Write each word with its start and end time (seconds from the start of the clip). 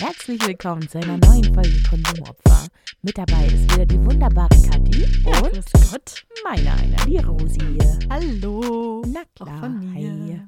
Herzlich 0.00 0.44
willkommen 0.46 0.88
zu 0.88 0.98
einer 0.98 1.18
neuen 1.18 1.54
Folge 1.54 1.82
Konsumopfer. 1.88 2.66
Mit 3.02 3.16
dabei 3.16 3.46
ist 3.46 3.72
wieder 3.72 3.86
die 3.86 4.04
wunderbare 4.04 4.48
Kathi 4.68 5.06
Ja, 5.24 5.40
und 5.40 5.52
grüß 5.52 5.90
Gott. 5.92 6.24
meine 6.42 6.72
einer, 6.72 6.96
die 7.06 7.18
Rosi. 7.18 7.78
Hallo. 8.10 9.02
Na 9.06 9.20
Auch 9.20 9.34
klar, 9.46 9.60
von 9.60 9.78
mir. 9.92 9.92
hi. 10.38 10.40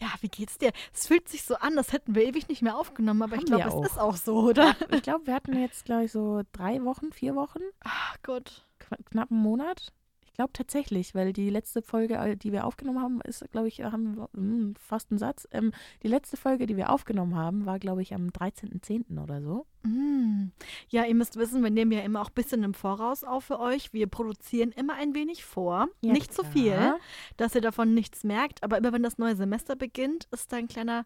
Ja, 0.00 0.08
wie 0.20 0.28
geht's 0.28 0.58
dir? 0.58 0.72
Es 0.94 1.06
fühlt 1.06 1.28
sich 1.28 1.42
so 1.44 1.56
an, 1.56 1.76
als 1.78 1.92
hätten 1.92 2.14
wir 2.14 2.24
ewig 2.24 2.48
nicht 2.48 2.62
mehr 2.62 2.76
aufgenommen, 2.76 3.22
aber 3.22 3.34
ich 3.36 3.40
Haben 3.42 3.46
glaube, 3.46 3.64
wir 3.64 3.68
es 3.68 3.74
auch. 3.74 3.84
ist 3.84 3.98
auch 3.98 4.16
so, 4.16 4.36
oder? 4.48 4.76
Ich 4.92 5.02
glaube, 5.02 5.26
wir 5.26 5.34
hatten 5.34 5.58
jetzt, 5.58 5.84
glaube 5.86 6.04
ich, 6.04 6.12
so 6.12 6.42
drei 6.52 6.84
Wochen, 6.84 7.10
vier 7.12 7.34
Wochen, 7.34 7.60
Ach 7.80 8.16
Gott. 8.22 8.66
kn 8.78 8.96
knapp 9.10 9.30
einen 9.30 9.40
Monat. 9.40 9.92
Ich 10.38 10.40
glaube 10.40 10.52
tatsächlich, 10.52 11.16
weil 11.16 11.32
die 11.32 11.50
letzte 11.50 11.82
Folge, 11.82 12.14
äh, 12.14 12.36
die 12.36 12.52
wir 12.52 12.64
aufgenommen 12.64 13.02
haben, 13.02 13.20
ist, 13.22 13.44
glaube 13.50 13.66
ich, 13.66 13.82
haben 13.82 14.14
wir, 14.14 14.28
hm, 14.34 14.76
fast 14.78 15.10
ein 15.10 15.18
Satz. 15.18 15.48
Ähm, 15.50 15.72
die 16.04 16.06
letzte 16.06 16.36
Folge, 16.36 16.66
die 16.66 16.76
wir 16.76 16.90
aufgenommen 16.90 17.34
haben, 17.34 17.66
war, 17.66 17.80
glaube 17.80 18.02
ich, 18.02 18.14
am 18.14 18.28
13.10. 18.28 19.20
oder 19.20 19.42
so. 19.42 19.66
Mm. 19.82 20.52
Ja, 20.90 21.04
ihr 21.06 21.16
müsst 21.16 21.34
wissen, 21.34 21.64
wir 21.64 21.72
nehmen 21.72 21.90
ja 21.90 22.02
immer 22.02 22.20
auch 22.20 22.28
ein 22.28 22.34
bisschen 22.34 22.62
im 22.62 22.72
Voraus 22.72 23.24
auf 23.24 23.46
für 23.46 23.58
euch. 23.58 23.92
Wir 23.92 24.06
produzieren 24.06 24.70
immer 24.70 24.94
ein 24.94 25.12
wenig 25.12 25.44
vor. 25.44 25.88
Ja, 26.02 26.12
nicht 26.12 26.32
zu 26.32 26.42
klar. 26.42 26.52
viel, 26.52 26.94
dass 27.36 27.56
ihr 27.56 27.60
davon 27.60 27.92
nichts 27.94 28.22
merkt. 28.22 28.62
Aber 28.62 28.78
immer 28.78 28.92
wenn 28.92 29.02
das 29.02 29.18
neue 29.18 29.34
Semester 29.34 29.74
beginnt, 29.74 30.28
ist 30.30 30.52
da 30.52 30.58
ein 30.58 30.68
kleiner 30.68 31.04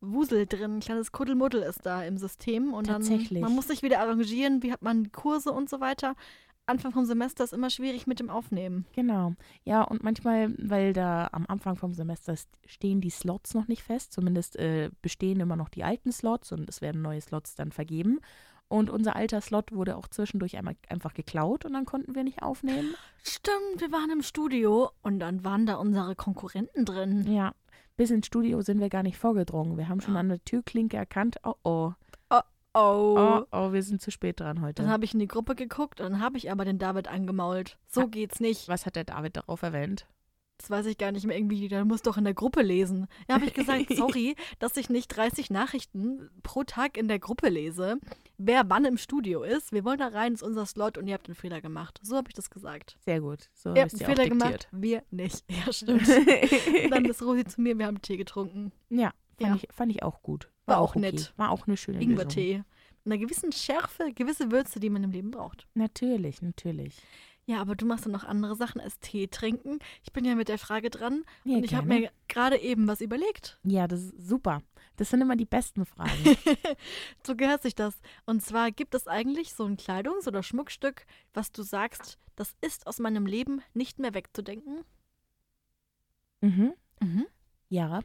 Wusel 0.00 0.46
drin, 0.46 0.78
ein 0.78 0.80
kleines 0.80 1.12
Kuddelmuddel 1.12 1.62
ist 1.62 1.86
da 1.86 2.02
im 2.02 2.18
System. 2.18 2.74
Und 2.74 2.88
Tatsächlich. 2.88 3.40
dann 3.40 3.42
man 3.42 3.54
muss 3.54 3.68
sich 3.68 3.84
wieder 3.84 4.00
arrangieren, 4.00 4.64
wie 4.64 4.72
hat 4.72 4.82
man 4.82 5.12
Kurse 5.12 5.52
und 5.52 5.70
so 5.70 5.80
weiter. 5.80 6.16
Anfang 6.66 6.92
vom 6.92 7.04
Semester 7.04 7.44
ist 7.44 7.52
immer 7.52 7.68
schwierig 7.70 8.06
mit 8.06 8.20
dem 8.20 8.30
Aufnehmen. 8.30 8.86
Genau. 8.94 9.34
Ja, 9.64 9.82
und 9.82 10.02
manchmal, 10.02 10.54
weil 10.58 10.92
da 10.92 11.28
am 11.32 11.44
Anfang 11.46 11.76
vom 11.76 11.92
Semester 11.92 12.32
st- 12.32 12.46
stehen 12.66 13.00
die 13.00 13.10
Slots 13.10 13.54
noch 13.54 13.68
nicht 13.68 13.82
fest, 13.82 14.12
zumindest 14.12 14.56
äh, 14.56 14.90
bestehen 15.02 15.40
immer 15.40 15.56
noch 15.56 15.68
die 15.68 15.84
alten 15.84 16.10
Slots 16.10 16.52
und 16.52 16.68
es 16.68 16.80
werden 16.80 17.02
neue 17.02 17.20
Slots 17.20 17.54
dann 17.54 17.70
vergeben. 17.70 18.20
Und 18.68 18.88
unser 18.88 19.14
alter 19.14 19.42
Slot 19.42 19.72
wurde 19.72 19.94
auch 19.96 20.08
zwischendurch 20.08 20.56
einmal 20.56 20.74
einfach 20.88 21.12
geklaut 21.12 21.66
und 21.66 21.74
dann 21.74 21.84
konnten 21.84 22.14
wir 22.14 22.24
nicht 22.24 22.42
aufnehmen. 22.42 22.94
Stimmt, 23.22 23.78
wir 23.80 23.92
waren 23.92 24.10
im 24.10 24.22
Studio 24.22 24.90
und 25.02 25.18
dann 25.20 25.44
waren 25.44 25.66
da 25.66 25.74
unsere 25.74 26.16
Konkurrenten 26.16 26.86
drin. 26.86 27.30
Ja, 27.30 27.52
bis 27.98 28.10
ins 28.10 28.26
Studio 28.26 28.62
sind 28.62 28.80
wir 28.80 28.88
gar 28.88 29.02
nicht 29.02 29.18
vorgedrungen. 29.18 29.76
Wir 29.76 29.88
haben 29.90 30.00
schon 30.00 30.16
an 30.16 30.30
der 30.30 30.42
Türklinke 30.44 30.96
erkannt, 30.96 31.36
oh 31.44 31.54
oh, 31.62 31.92
Oh. 32.74 33.14
oh 33.16 33.44
oh, 33.52 33.72
wir 33.72 33.82
sind 33.82 34.02
zu 34.02 34.10
spät 34.10 34.40
dran 34.40 34.60
heute. 34.60 34.82
Dann 34.82 34.90
habe 34.90 35.04
ich 35.04 35.14
in 35.14 35.20
die 35.20 35.28
Gruppe 35.28 35.54
geguckt 35.54 36.00
und 36.00 36.10
dann 36.12 36.20
habe 36.20 36.36
ich 36.38 36.50
aber 36.50 36.64
den 36.64 36.78
David 36.78 37.08
angemault. 37.08 37.78
So 37.86 38.02
Ah. 38.02 38.06
geht's 38.06 38.40
nicht. 38.40 38.68
Was 38.68 38.84
hat 38.86 38.96
der 38.96 39.04
David 39.04 39.36
darauf 39.36 39.62
erwähnt? 39.62 40.06
Das 40.58 40.70
weiß 40.70 40.86
ich 40.86 40.98
gar 40.98 41.10
nicht 41.10 41.26
mehr 41.26 41.36
irgendwie. 41.36 41.66
Der 41.66 41.84
muss 41.84 42.02
doch 42.02 42.16
in 42.16 42.22
der 42.24 42.32
Gruppe 42.32 42.62
lesen. 42.62 43.08
Ja, 43.28 43.34
habe 43.34 43.44
ich 43.44 43.54
gesagt, 43.54 43.86
sorry, 43.94 44.36
dass 44.60 44.76
ich 44.76 44.88
nicht 44.88 45.08
30 45.08 45.50
Nachrichten 45.50 46.30
pro 46.44 46.62
Tag 46.62 46.96
in 46.96 47.08
der 47.08 47.18
Gruppe 47.18 47.48
lese, 47.48 47.96
wer 48.38 48.62
wann 48.70 48.84
im 48.84 48.96
Studio 48.96 49.42
ist. 49.42 49.72
Wir 49.72 49.84
wollen 49.84 49.98
da 49.98 50.06
rein, 50.08 50.34
ist 50.34 50.44
unser 50.44 50.64
Slot 50.64 50.96
und 50.96 51.08
ihr 51.08 51.14
habt 51.14 51.26
einen 51.26 51.34
Fehler 51.34 51.60
gemacht. 51.60 51.98
So 52.04 52.16
habe 52.16 52.28
ich 52.28 52.34
das 52.34 52.50
gesagt. 52.50 52.96
Sehr 53.04 53.20
gut. 53.20 53.50
So 53.54 53.74
Ihr 53.74 53.82
habt 53.82 53.94
ich 53.94 54.04
einen 54.06 54.14
Fehler 54.16 54.28
gemacht, 54.28 54.68
wir 54.70 55.02
nicht. 55.10 55.44
Ja, 55.66 55.72
stimmt. 55.72 56.06
Dann 56.90 57.04
ist 57.04 57.20
Rosi 57.22 57.44
zu 57.44 57.60
mir, 57.60 57.76
wir 57.76 57.86
haben 57.86 58.00
Tee 58.00 58.16
getrunken. 58.16 58.70
ja, 58.90 59.12
fand, 59.38 59.50
Ja. 59.50 59.54
Ich, 59.56 59.68
fand 59.74 59.90
ich 59.90 60.02
auch 60.04 60.22
gut. 60.22 60.48
War 60.66 60.78
auch 60.78 60.90
okay. 60.90 61.00
nett. 61.00 61.32
War 61.36 61.50
auch 61.50 61.66
eine 61.66 61.76
schöne. 61.76 62.00
Ingwertee. 62.00 62.62
Mit 63.04 63.12
einer 63.12 63.18
gewissen 63.18 63.52
Schärfe, 63.52 64.12
gewisse 64.14 64.50
Würze, 64.50 64.80
die 64.80 64.88
man 64.90 65.04
im 65.04 65.10
Leben 65.10 65.30
braucht. 65.30 65.66
Natürlich, 65.74 66.40
natürlich. 66.40 66.96
Ja, 67.46 67.60
aber 67.60 67.74
du 67.74 67.84
machst 67.84 68.06
dann 68.06 68.12
noch 68.12 68.24
andere 68.24 68.56
Sachen 68.56 68.80
als 68.80 68.98
Tee 69.00 69.26
trinken. 69.26 69.78
Ich 70.02 70.12
bin 70.12 70.24
ja 70.24 70.34
mit 70.34 70.48
der 70.48 70.58
Frage 70.58 70.88
dran 70.88 71.24
Ja, 71.44 71.58
und 71.58 71.64
ich 71.64 71.74
habe 71.74 71.86
mir 71.86 72.10
gerade 72.28 72.56
eben 72.58 72.88
was 72.88 73.02
überlegt. 73.02 73.58
Ja, 73.64 73.86
das 73.86 74.00
ist 74.00 74.28
super. 74.28 74.62
Das 74.96 75.10
sind 75.10 75.20
immer 75.20 75.36
die 75.36 75.44
besten 75.44 75.84
Fragen. 75.84 76.10
so 77.26 77.36
gehört 77.36 77.62
sich 77.62 77.74
das. 77.74 78.00
Und 78.24 78.42
zwar 78.42 78.70
gibt 78.70 78.94
es 78.94 79.06
eigentlich 79.06 79.52
so 79.52 79.64
ein 79.64 79.76
Kleidungs- 79.76 80.26
oder 80.26 80.42
Schmuckstück, 80.42 81.04
was 81.34 81.52
du 81.52 81.62
sagst, 81.62 82.18
das 82.36 82.54
ist 82.62 82.86
aus 82.86 82.98
meinem 82.98 83.26
Leben 83.26 83.60
nicht 83.74 83.98
mehr 83.98 84.14
wegzudenken. 84.14 84.84
mhm. 86.40 86.72
Mhm. 87.00 87.26
Ja, 87.68 88.00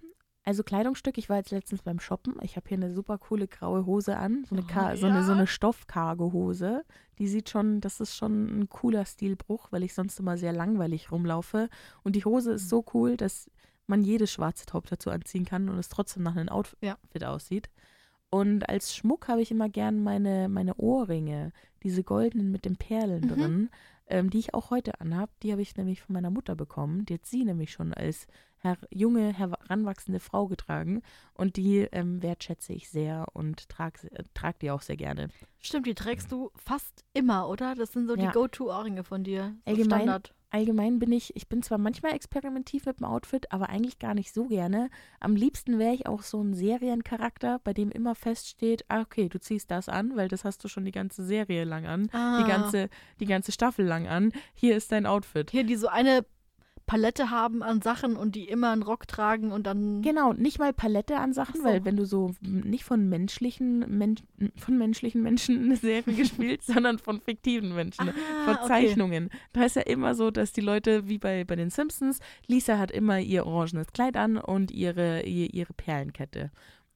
also 0.50 0.64
Kleidungsstück. 0.64 1.18
Ich 1.20 1.30
war 1.30 1.38
jetzt 1.38 1.52
letztens 1.52 1.84
beim 1.84 2.00
Shoppen. 2.00 2.36
Ich 2.42 2.56
habe 2.56 2.68
hier 2.68 2.78
eine 2.78 2.92
super 2.92 3.20
coole 3.20 3.48
graue 3.48 3.86
Hose 3.86 4.18
an. 4.18 4.46
So 4.50 4.56
eine, 4.56 4.64
Oh, 4.64 4.68
Ka 4.68 4.96
so 4.98 5.06
eine, 5.06 5.24
so 5.24 5.32
eine 5.32 5.46
Stoff-Cargo-Hose. 5.46 6.84
Die 7.20 7.28
sieht 7.28 7.50
schon, 7.50 7.82
das 7.82 8.00
ist 8.00 8.16
schon 8.16 8.60
ein 8.62 8.70
cooler 8.70 9.06
Stilbruch, 9.06 9.72
weil 9.72 9.84
ich 9.84 9.94
sonst 9.94 10.20
immer 10.20 10.38
sehr 10.38 10.52
langweilig 10.54 11.12
rumlaufe. 11.12 11.70
Und 12.04 12.16
die 12.16 12.26
Hose 12.26 12.54
ist 12.54 12.68
so 12.68 12.84
cool, 12.94 13.16
dass 13.16 13.50
man 13.86 14.02
jedes 14.02 14.32
schwarze 14.32 14.66
Top 14.66 14.88
dazu 14.88 15.12
anziehen 15.12 15.46
kann 15.46 15.70
und 15.70 15.78
es 15.78 15.90
trotzdem 15.90 16.24
nach 16.24 16.36
einem 16.36 16.50
Outfit 16.50 16.80
Ja. 16.81 17.30
aussieht. 17.30 17.70
Und 18.31 18.70
als 18.70 18.96
Schmuck 18.96 19.28
habe 19.28 19.42
ich 19.42 19.52
immer 19.52 19.70
gern 19.70 20.02
meine, 20.04 20.50
meine 20.50 20.76
Ohrringe, 20.76 21.52
diese 21.84 22.04
goldenen 22.04 22.52
mit 22.52 22.66
den 22.66 22.76
Perlen 22.76 23.22
Mhm. 23.26 23.28
drin, 23.30 23.70
ähm, 24.08 24.30
die 24.31 24.40
ich 24.40 24.54
auch 24.54 24.72
heute 24.72 25.00
anhab. 25.02 25.30
Die 25.42 25.52
habe 25.52 25.62
ich 25.62 25.76
nämlich 25.78 26.02
von 26.02 26.14
meiner 26.14 26.30
Mutter 26.31 26.56
bekommen. 26.56 27.06
Die 27.06 27.16
hat 27.16 27.26
sie 27.26 27.44
nämlich 27.46 27.72
schon 27.72 27.94
als 27.94 28.26
her 28.62 28.78
junge, 28.92 29.34
heranwachsende 29.34 30.20
Frau 30.20 30.47
getragen. 30.47 31.02
Und 31.34 31.56
die 31.56 31.80
ähm, 31.92 32.22
wertschätze 32.22 32.74
ich 32.74 32.90
sehr 32.90 33.25
und 33.34 33.70
trage 33.70 34.12
äh, 34.12 34.24
trag 34.34 34.59
die 34.59 34.72
auch 34.72 34.81
sehr 34.81 34.97
gerne. 34.97 35.30
Stimmt, 35.59 35.88
die 35.88 35.96
trägst 35.96 36.31
du 36.31 36.52
fast 36.56 37.03
immer, 37.14 37.48
oder? 37.50 37.75
Das 37.75 37.92
sind 37.94 38.08
so 38.08 38.16
Ja. 38.16 38.28
die 38.28 38.34
Go-To-Ohrringe 38.34 39.03
von 39.03 39.24
dir. 39.24 39.56
So 39.66 39.72
Allgemein- 39.72 40.00
Standard. 40.02 40.34
Allgemein 40.52 40.98
bin 40.98 41.12
ich, 41.12 41.36
ich 41.36 41.48
bin 41.48 41.62
zwar 41.62 41.78
manchmal 41.78 42.14
experimentiv 42.14 42.88
mit 42.88 43.00
dem 43.00 43.06
Outfit, 43.06 43.52
aber 43.52 43.69
eigentlich 43.69 44.00
gar 44.00 44.16
nicht 44.16 44.34
so 44.34 44.48
gerne. 44.48 44.90
Am 45.19 45.36
liebsten 45.36 45.78
wäre 45.78 45.94
ich 45.94 46.08
auch 46.08 46.24
so 46.24 46.42
ein 46.42 46.56
Seriencharakter, 46.56 47.59
bei 47.64 47.72
dem 47.72 47.92
immer 47.92 48.16
feststeht, 48.16 48.84
ah, 48.88 49.02
okay, 49.02 49.30
du 49.30 49.40
ziehst 49.40 49.69
das 49.69 49.90
an, 49.90 50.16
weil 50.16 50.28
das 50.28 50.46
hast 50.46 50.64
du 50.64 50.68
schon 50.68 50.86
die 50.86 50.92
ganze 50.92 51.24
Serie 51.24 51.66
lang 51.66 51.86
an, 51.86 52.09
Ah. 52.14 52.42
die, 52.42 52.50
ganze, 52.50 52.90
die 53.19 53.25
ganze 53.28 53.52
Staffel 53.52 53.86
lang 53.86 54.08
an. 54.08 54.31
Hier 54.56 54.75
ist 54.75 54.92
dein 54.92 55.06
Outfit. 55.06 55.52
Hier, 55.52 55.64
die 55.64 55.75
so 55.75 55.88
eine 55.88 56.25
Palette 56.89 57.29
haben 57.29 57.61
an 57.61 57.83
Sachen 57.83 58.16
und 58.16 58.33
die 58.33 58.45
immer 58.45 58.72
einen 58.72 58.81
Rock 58.81 59.07
tragen 59.07 59.51
und 59.51 59.67
dann. 59.67 60.01
Genau, 60.01 60.33
nicht 60.33 60.57
mal 60.57 60.73
Palette 60.73 61.17
an 61.17 61.33
Sachen, 61.33 61.53
Ach 61.59 61.59
so. 61.59 61.63
weil 61.66 61.85
wenn 61.85 61.95
du 61.95 62.05
so 62.05 62.31
nicht 62.41 62.83
von 62.83 63.07
menschlichen, 63.07 63.85
Men 63.95 64.16
von 64.55 64.75
menschlichen 64.75 65.22
Menschen 65.22 65.63
eine 65.66 65.75
Serie 65.75 66.13
gespielt, 66.17 66.63
sondern 66.63 66.97
von 66.97 67.22
fiktiven 67.22 67.75
Menschen, 67.75 68.09
Ah, 68.09 68.13
von 68.45 68.55
okay. 68.55 68.67
Zeichnungen. 68.67 69.29
Da 69.53 69.66
ist 69.66 69.75
ja 69.75 69.83
immer 69.83 70.16
so, 70.16 70.31
dass 70.31 70.51
die 70.51 70.61
Leute, 70.61 71.07
wie 71.07 71.19
bei, 71.19 71.44
bei 71.44 71.55
den 71.55 71.69
Simpsons, 71.69 72.19
Lisa 72.47 72.79
hat 72.79 72.89
immer 72.89 73.19
ihr 73.19 73.45
orangenes 73.45 73.94
Kleid 73.94 74.17
an 74.17 74.38
und 74.38 74.71
ihre, 74.71 75.21
ihr, 75.21 75.53
ihre 75.53 75.73
Perlenkette. 75.73 76.50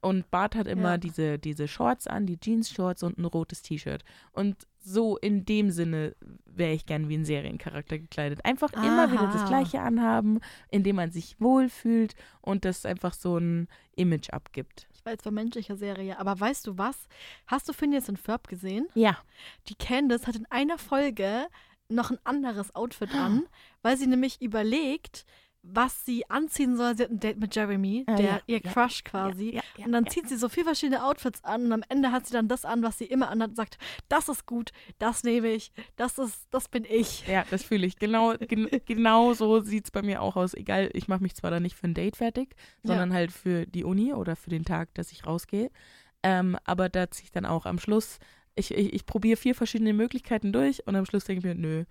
Und 0.04 0.30
Bart 0.32 0.56
hat 0.56 0.68
immer 0.68 0.92
Ja. 0.92 0.98
diese, 0.98 1.40
diese 1.40 1.68
Shorts 1.68 2.08
an, 2.08 2.26
die 2.26 2.38
Jeans-Shorts 2.40 3.04
und 3.04 3.18
ein 3.18 3.26
rotes 3.26 3.62
T-Shirt. 3.62 4.04
Und 4.34 4.68
so 4.80 5.18
in 5.18 5.46
dem 5.46 5.72
Sinne 5.72 6.14
wäre 6.46 6.74
ich 6.74 6.86
gern 6.86 7.08
wie 7.08 7.16
ein 7.18 7.24
Seriencharakter 7.26 7.98
gekleidet. 7.98 8.44
Einfach 8.44 8.74
immer 8.74 9.12
wieder 9.12 9.28
das 9.28 9.44
Aha. 9.44 9.48
Gleiche 9.48 9.80
anhaben, 9.82 10.42
indem 10.70 10.98
man 10.98 11.12
sich 11.12 11.40
wohlfühlt 11.40 12.16
und 12.42 12.66
das 12.66 12.86
einfach 12.86 13.14
so 13.14 13.38
ein 13.38 13.70
Image 13.96 14.30
abgibt. 14.32 14.88
Ich 14.94 15.06
weiß 15.06 15.20
von 15.24 15.34
menschlicher 15.34 15.78
Serie, 15.78 16.20
aber 16.20 16.38
weißt 16.38 16.68
du 16.68 16.78
was? 16.78 17.08
Hast 17.48 17.70
du 17.70 17.74
Phineas 17.74 18.10
und 18.10 18.20
Ferb 18.20 18.48
gesehen? 18.50 18.88
Ja, 18.96 19.18
Die 19.70 19.76
Candace 19.76 20.28
hat 20.28 20.36
in 20.36 20.46
einer 20.50 20.78
Folge 20.78 21.48
noch 21.90 22.12
ein 22.12 22.20
anderes 22.26 22.76
Outfit 22.76 23.14
an, 23.16 23.44
weil 23.84 23.98
sie 23.98 24.08
nämlich 24.08 24.42
überlegt, 24.42 25.26
was 25.66 26.06
sie 26.06 26.30
anziehen 26.30 26.76
soll. 26.76 26.96
Sie 26.98 27.04
hat 27.04 27.10
ein 27.10 27.20
Date 27.22 27.40
mit 27.40 27.56
Jeremy, 27.56 28.04
Ah, 28.08 28.16
der 28.16 28.26
ja, 28.26 28.40
ihr 28.48 28.60
ja, 28.64 28.72
Crush 28.72 29.04
quasi. 29.06 29.56
ja, 29.56 29.62
ja, 29.78 29.86
und 29.86 29.94
dann 29.94 30.04
ja. 30.04 30.10
zieht 30.12 30.28
sie 30.28 30.36
so 30.36 30.50
vier 30.50 30.66
verschiedene 30.66 31.04
Outfits 31.06 31.44
an 31.46 31.64
und 31.66 31.72
am 31.72 31.84
Ende 31.88 32.12
hat 32.12 32.28
sie 32.28 32.34
dann 32.34 32.50
das 32.50 32.66
an, 32.66 32.84
was 32.84 32.98
sie 32.98 33.06
immer 33.06 33.30
anhat 33.30 33.52
und 33.52 33.56
sagt, 33.56 33.78
das 34.10 34.28
ist 34.28 34.46
gut, 34.46 34.72
das 35.00 35.24
nehme 35.24 35.48
ich, 35.54 35.72
das 35.96 36.18
ist, 36.20 36.48
das 36.52 36.68
bin 36.68 36.86
ich. 36.88 37.26
Ja, 37.28 37.46
das 37.50 37.64
fühle 37.64 37.86
ich. 37.88 37.96
Genau, 37.98 38.36
gen 38.38 38.68
genau 38.86 39.34
so 39.34 39.62
sieht 39.62 39.86
es 39.86 39.92
bei 39.92 40.02
mir 40.02 40.22
auch 40.22 40.36
aus. 40.36 40.54
Egal, 40.54 40.90
ich 40.94 41.08
mache 41.08 41.24
mich 41.24 41.34
zwar 41.36 41.50
dann 41.50 41.64
nicht 41.64 41.76
für 41.78 41.88
ein 41.88 41.94
Date 41.94 42.18
fertig, 42.18 42.56
sondern 42.84 43.14
halt 43.14 43.32
für 43.32 43.66
die 43.66 43.86
Uni 43.86 44.14
oder 44.14 44.36
für 44.36 44.50
den 44.50 44.66
Tag, 44.66 44.94
dass 44.96 45.12
ich 45.14 45.26
rausgehe. 45.26 45.72
Ähm, 46.24 46.58
aber 46.66 46.90
da 46.90 47.10
ziehe 47.10 47.26
ich 47.26 47.32
dann 47.32 47.46
auch 47.46 47.66
am 47.66 47.80
Schluss, 47.80 48.20
ich, 48.56 48.72
ich, 48.74 48.94
ich 48.94 49.06
probiere 49.06 49.38
vier 49.38 49.56
verschiedene 49.56 49.94
Möglichkeiten 49.94 50.52
durch 50.54 50.86
und 50.88 50.96
am 50.96 51.06
Schluss 51.06 51.24
denke 51.26 51.40
ich 51.40 51.46
mir, 51.46 51.56
nö, 51.56 51.86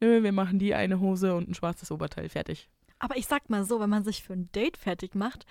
nö, 0.00 0.22
wir 0.22 0.32
machen 0.32 0.58
die 0.58 0.74
eine 0.74 1.00
Hose 1.00 1.34
und 1.34 1.48
ein 1.48 1.54
schwarzes 1.54 1.90
Oberteil 1.90 2.28
fertig. 2.28 2.68
Aber 2.98 3.16
ich 3.16 3.26
sag 3.26 3.50
mal 3.50 3.64
so, 3.64 3.80
wenn 3.80 3.90
man 3.90 4.04
sich 4.04 4.22
für 4.22 4.32
ein 4.32 4.50
Date 4.52 4.76
fertig 4.76 5.14
macht, 5.14 5.46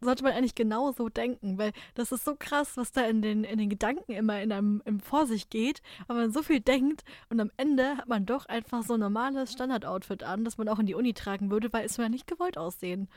sollte 0.00 0.24
man 0.24 0.32
eigentlich 0.32 0.54
genauso 0.54 1.08
denken, 1.08 1.58
weil 1.58 1.72
das 1.94 2.12
ist 2.12 2.24
so 2.24 2.36
krass, 2.38 2.76
was 2.76 2.92
da 2.92 3.02
in 3.06 3.22
den, 3.22 3.44
in 3.44 3.58
den 3.58 3.70
Gedanken 3.70 4.12
immer 4.12 4.40
in 4.42 4.52
einem 4.52 4.82
im 4.84 5.00
vor 5.00 5.26
sich 5.26 5.48
geht, 5.48 5.80
weil 6.06 6.16
man 6.16 6.32
so 6.32 6.42
viel 6.42 6.60
denkt 6.60 7.02
und 7.30 7.40
am 7.40 7.50
Ende 7.56 7.96
hat 7.96 8.08
man 8.08 8.26
doch 8.26 8.46
einfach 8.46 8.82
so 8.82 8.94
ein 8.94 9.00
normales 9.00 9.52
Standard-Outfit 9.52 10.22
an, 10.22 10.44
das 10.44 10.58
man 10.58 10.68
auch 10.68 10.78
in 10.78 10.86
die 10.86 10.94
Uni 10.94 11.14
tragen 11.14 11.50
würde, 11.50 11.72
weil 11.72 11.86
es 11.86 11.96
ja 11.96 12.08
nicht 12.08 12.26
gewollt 12.26 12.58
aussehen. 12.58 13.08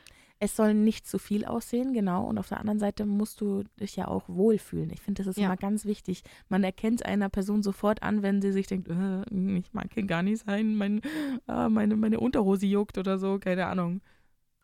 Es 0.41 0.55
soll 0.55 0.73
nicht 0.73 1.05
zu 1.05 1.19
viel 1.19 1.43
aussehen, 1.43 1.93
genau. 1.93 2.23
Und 2.25 2.37
auf 2.37 2.47
der 2.47 2.59
anderen 2.59 2.79
Seite 2.79 3.05
musst 3.05 3.41
du 3.41 3.63
dich 3.79 3.97
ja 3.97 4.07
auch 4.07 4.23
wohlfühlen. 4.29 4.89
Ich 4.91 5.01
finde, 5.01 5.21
das 5.23 5.27
ist 5.35 5.37
Ja. 5.37 5.47
immer 5.47 5.57
ganz 5.57 5.83
wichtig. 5.85 6.23
Man 6.47 6.63
erkennt 6.63 7.05
einer 7.05 7.27
Person 7.27 7.61
sofort 7.61 8.03
an, 8.03 8.21
wenn 8.23 8.41
sie 8.41 8.53
sich 8.53 8.67
denkt, 8.67 8.87
äh, 8.87 9.57
ich 9.57 9.73
mag 9.73 9.87
hier 9.93 10.03
gar 10.03 10.23
nicht 10.23 10.45
sein, 10.45 10.75
mein, 10.77 11.01
äh, 11.47 11.67
meine, 11.67 11.97
meine 11.97 12.19
Unterhose 12.21 12.65
juckt 12.65 12.97
oder 12.97 13.19
so, 13.19 13.37
keine 13.39 13.65
Ahnung. 13.67 13.99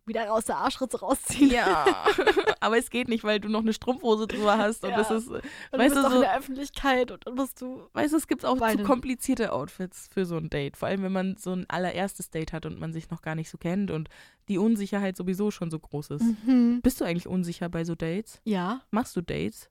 Wieder 0.07 0.31
aus 0.33 0.45
der 0.45 0.57
Arschritze 0.57 0.99
rausziehen. 0.99 1.49
Ja, 1.49 1.85
aber 2.59 2.77
es 2.77 2.89
geht 2.89 3.07
nicht, 3.07 3.23
weil 3.23 3.39
du 3.39 3.49
noch 3.49 3.61
eine 3.61 3.73
Strumpfhose 3.73 4.27
drüber 4.27 4.57
hast 4.57 4.83
und 4.83 4.91
Ja. 4.91 4.97
das 4.97 5.09
ist, 5.11 5.27
Und 5.29 5.43
du 5.43 5.77
weißt 5.77 5.93
bist 5.93 5.95
du, 5.95 6.07
auch 6.07 6.11
so, 6.11 6.15
in 6.17 6.21
der 6.21 6.37
Öffentlichkeit 6.37 7.11
und 7.11 7.25
dann 7.25 7.35
musst 7.35 7.59
du. 7.61 7.87
weißt 7.93 8.13
du, 8.13 8.17
es 8.17 8.27
gibt 8.27 8.45
auch 8.45 8.53
zu 8.55 8.59
Weinen. 8.61 8.85
komplizierte 8.85 9.51
Outfits 9.51 10.07
für 10.13 10.25
so 10.25 10.37
ein 10.37 10.49
Date, 10.49 10.77
vor 10.77 10.87
allem 10.87 11.01
wenn 11.03 11.11
man 11.11 11.37
so 11.37 11.51
ein 11.53 11.65
allererstes 11.69 12.29
Date 12.29 12.53
hat 12.53 12.65
und 12.65 12.79
man 12.79 12.93
sich 12.93 13.09
noch 13.09 13.21
gar 13.21 13.35
nicht 13.35 13.49
so 13.49 13.57
kennt 13.57 13.89
und 13.91 14.09
die 14.47 14.57
Unsicherheit 14.59 15.17
sowieso 15.17 15.49
schon 15.51 15.71
so 15.71 15.79
groß 15.79 16.11
ist. 16.11 16.23
Mhm. 16.45 16.81
Bist 16.83 17.01
du 17.01 17.05
eigentlich 17.05 17.27
unsicher 17.27 17.67
bei 17.69 17.83
so 17.83 17.95
Dates? 17.95 18.41
Ja. 18.43 18.81
Machst 18.91 19.15
du 19.15 19.21
Dates? 19.21 19.69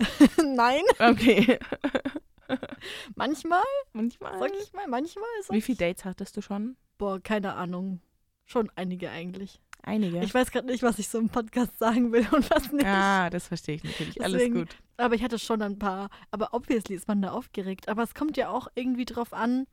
Nein. 0.56 0.82
Okay. 0.98 1.58
Manchmal, 3.14 3.62
Manchmal. 3.92 4.38
sag 4.38 4.50
ich 4.60 4.72
mal, 4.72 4.86
manchmal 4.88 5.24
ist 5.40 5.52
Wie 5.52 5.60
viele 5.60 5.78
Dates 5.78 6.04
hattest 6.04 6.36
du 6.36 6.42
schon? 6.42 6.76
Boah, 6.98 7.20
keine 7.20 7.54
Ahnung. 7.54 8.00
Schon 8.44 8.70
einige 8.74 9.10
eigentlich. 9.10 9.60
Einige. 9.82 10.22
Ich 10.22 10.34
weiß 10.34 10.50
gerade 10.50 10.66
nicht, 10.66 10.82
was 10.82 10.98
ich 10.98 11.08
so 11.08 11.18
im 11.18 11.28
Podcast 11.28 11.78
sagen 11.78 12.12
will 12.12 12.26
und 12.32 12.48
was 12.50 12.70
nicht. 12.72 12.84
ah, 12.86 13.30
das 13.30 13.48
verstehe 13.48 13.76
ich 13.76 13.84
natürlich. 13.84 14.22
Alles 14.22 14.38
Deswegen- 14.38 14.54
gut. 14.60 14.76
Aber 14.96 15.14
ich 15.14 15.22
hatte 15.22 15.38
schon 15.38 15.62
ein 15.62 15.78
paar. 15.78 16.10
Aber 16.30 16.52
obviously 16.52 16.94
ist 16.94 17.08
man 17.08 17.22
da 17.22 17.30
aufgeregt. 17.30 17.88
Aber 17.88 18.02
es 18.02 18.14
kommt 18.14 18.36
ja 18.36 18.50
auch 18.50 18.68
irgendwie 18.74 19.06
drauf 19.06 19.32
an, 19.32 19.66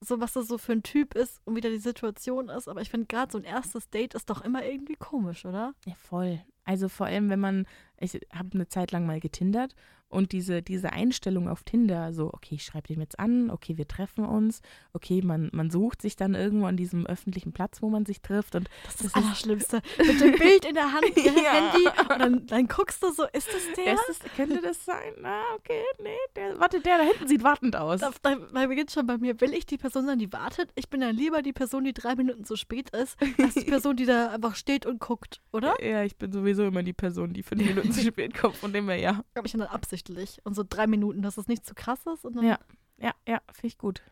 so 0.00 0.20
was 0.20 0.34
das 0.34 0.46
so 0.46 0.58
für 0.58 0.72
ein 0.72 0.82
Typ 0.82 1.14
ist 1.14 1.40
und 1.44 1.56
wie 1.56 1.60
da 1.60 1.68
die 1.70 1.78
Situation 1.78 2.48
ist. 2.50 2.68
Aber 2.68 2.80
ich 2.82 2.90
finde 2.90 3.06
gerade 3.06 3.32
so 3.32 3.38
ein 3.38 3.44
erstes 3.44 3.88
Date 3.90 4.14
ist 4.14 4.28
doch 4.30 4.42
immer 4.42 4.64
irgendwie 4.64 4.96
komisch, 4.96 5.44
oder? 5.44 5.74
Ja, 5.86 5.94
voll. 5.96 6.40
Also 6.64 6.88
vor 6.90 7.06
allem, 7.06 7.30
wenn 7.30 7.40
man, 7.40 7.66
ich 8.00 8.14
habe 8.34 8.50
eine 8.54 8.68
Zeit 8.68 8.92
lang 8.92 9.06
mal 9.06 9.20
getindert 9.20 9.74
und 10.10 10.32
diese, 10.32 10.62
diese 10.62 10.92
Einstellung 10.92 11.48
auf 11.50 11.64
Tinder, 11.64 12.14
so, 12.14 12.32
okay, 12.32 12.54
ich 12.54 12.64
schreibe 12.64 12.88
den 12.88 13.00
jetzt 13.00 13.18
an, 13.20 13.50
okay, 13.50 13.76
wir 13.76 13.86
treffen 13.86 14.24
uns, 14.24 14.62
okay, 14.94 15.20
man, 15.22 15.50
man 15.52 15.68
sucht 15.70 16.00
sich 16.00 16.16
dann 16.16 16.34
irgendwo 16.34 16.64
an 16.64 16.78
diesem 16.78 17.04
öffentlichen 17.04 17.52
Platz, 17.52 17.82
wo 17.82 17.90
man 17.90 18.06
sich 18.06 18.22
trifft 18.22 18.54
und 18.54 18.70
Das 18.84 18.94
ist 18.94 19.04
Das 19.04 19.12
das 19.12 19.22
Allerschlimmste. 19.22 19.82
Mit 19.98 20.18
dem 20.20 20.32
Bild 20.38 20.64
in 20.64 20.74
der 20.74 20.92
Hand, 20.92 21.04
Ja. 21.16 21.52
Handy. 21.52 21.88
Und 22.10 22.18
dann, 22.20 22.46
dann 22.46 22.68
guckst 22.68 23.02
du 23.02 23.12
so, 23.12 23.24
ist 23.24 23.48
das 23.48 23.62
der? 23.76 23.92
ist 23.94 24.24
das, 24.24 24.32
könnte 24.34 24.62
das 24.62 24.82
sein? 24.82 25.12
Na, 25.20 25.42
okay, 25.56 25.82
nee, 26.02 26.08
der, 26.34 26.58
warte, 26.58 26.80
der 26.80 26.98
da 26.98 27.04
hinten 27.04 27.28
sieht 27.28 27.42
wartend 27.42 27.76
aus. 27.76 28.00
Da, 28.00 28.10
da, 28.22 28.36
da 28.36 28.66
beginnt 28.66 28.90
schon 28.90 29.06
bei 29.06 29.18
mir. 29.18 29.38
Will 29.42 29.52
ich 29.52 29.66
die 29.66 29.76
Person 29.76 30.06
sein, 30.06 30.18
die 30.18 30.32
wartet? 30.32 30.70
Ich 30.74 30.88
bin 30.88 31.02
dann 31.02 31.14
lieber 31.14 31.42
die 31.42 31.52
Person, 31.52 31.84
die 31.84 31.92
drei 31.92 32.14
Minuten 32.14 32.44
zu 32.44 32.56
spät 32.56 32.88
ist, 32.96 33.18
als 33.42 33.54
die 33.54 33.64
Person, 33.70 33.94
die 33.96 34.06
da 34.06 34.30
einfach 34.30 34.54
steht 34.54 34.86
und 34.86 35.00
guckt, 35.00 35.42
oder? 35.52 35.74
Ja, 35.84 36.02
ich 36.02 36.16
bin 36.16 36.32
sowieso 36.32 36.64
immer 36.64 36.82
die 36.82 36.94
Person, 36.94 37.34
die 37.34 37.42
fünf 37.42 37.62
Minuten 37.66 37.87
zu 37.92 38.02
spät 38.02 38.34
kommt, 38.34 38.56
von 38.56 38.72
dem 38.72 38.88
her 38.88 38.98
ja. 38.98 39.24
Glaube 39.34 39.46
ich 39.46 39.52
dann 39.52 39.62
absichtlich. 39.62 40.40
Und 40.44 40.54
so 40.54 40.64
drei 40.68 40.86
Minuten, 40.86 41.22
dass 41.22 41.36
es 41.38 41.48
nicht 41.48 41.64
zu 41.66 41.74
krass 41.74 42.00
ist. 42.12 42.24
Und 42.24 42.36
dann, 42.36 42.44
Ja. 42.46 42.58
Ja, 43.00 43.12
ja, 43.28 43.40
finde 43.52 43.66
ich 43.68 43.78
gut. 43.78 44.02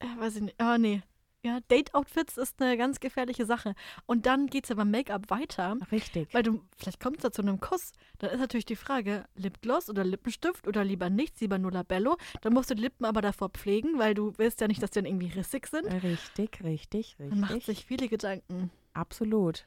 Äh, 0.00 0.06
weiß 0.18 0.36
ich 0.36 0.42
nicht. 0.42 0.60
Aber 0.60 0.78
nee. 0.78 1.02
Ja, 1.44 1.58
Date-Outfits 1.70 2.36
ist 2.38 2.62
eine 2.62 2.76
ganz 2.76 3.00
gefährliche 3.00 3.46
Sache. 3.46 3.74
Und 4.06 4.26
dann 4.26 4.46
geht 4.46 4.64
es 4.64 4.68
ja 4.70 4.76
beim 4.76 4.92
Make-up 4.92 5.28
weiter. 5.28 5.76
Richtig. 5.90 6.32
Weil 6.32 6.44
du, 6.44 6.60
vielleicht 6.76 7.00
kommt 7.00 7.16
es 7.16 7.22
da 7.22 7.32
zu 7.32 7.42
einem 7.42 7.58
Kuss. 7.58 7.90
Dann 8.18 8.30
ist 8.30 8.38
natürlich 8.38 8.64
die 8.64 8.76
Frage, 8.76 9.24
Lipgloss 9.34 9.90
oder 9.90 10.04
Lippenstift 10.04 10.68
oder 10.68 10.84
lieber 10.84 11.10
nichts, 11.10 11.40
lieber 11.40 11.58
nur 11.58 11.72
Labello. 11.72 12.16
Dann 12.42 12.52
musst 12.52 12.70
du 12.70 12.74
die 12.76 12.82
Lippen 12.82 13.04
aber 13.04 13.22
davor 13.22 13.48
pflegen, 13.48 13.98
weil 13.98 14.14
du 14.14 14.32
willst 14.38 14.60
ja 14.60 14.68
nicht, 14.68 14.80
dass 14.82 14.90
die 14.90 15.00
dann 15.00 15.06
irgendwie 15.06 15.32
rissig 15.36 15.66
sind. 15.66 15.86
Richtig, 16.04 16.62
richtig, 16.62 17.16
Man 17.18 17.40
macht 17.40 17.54
richtig. 17.54 17.78
sich 17.78 17.86
viele 17.86 18.08
Gedanken. 18.08 18.70
Absolut. 18.92 19.66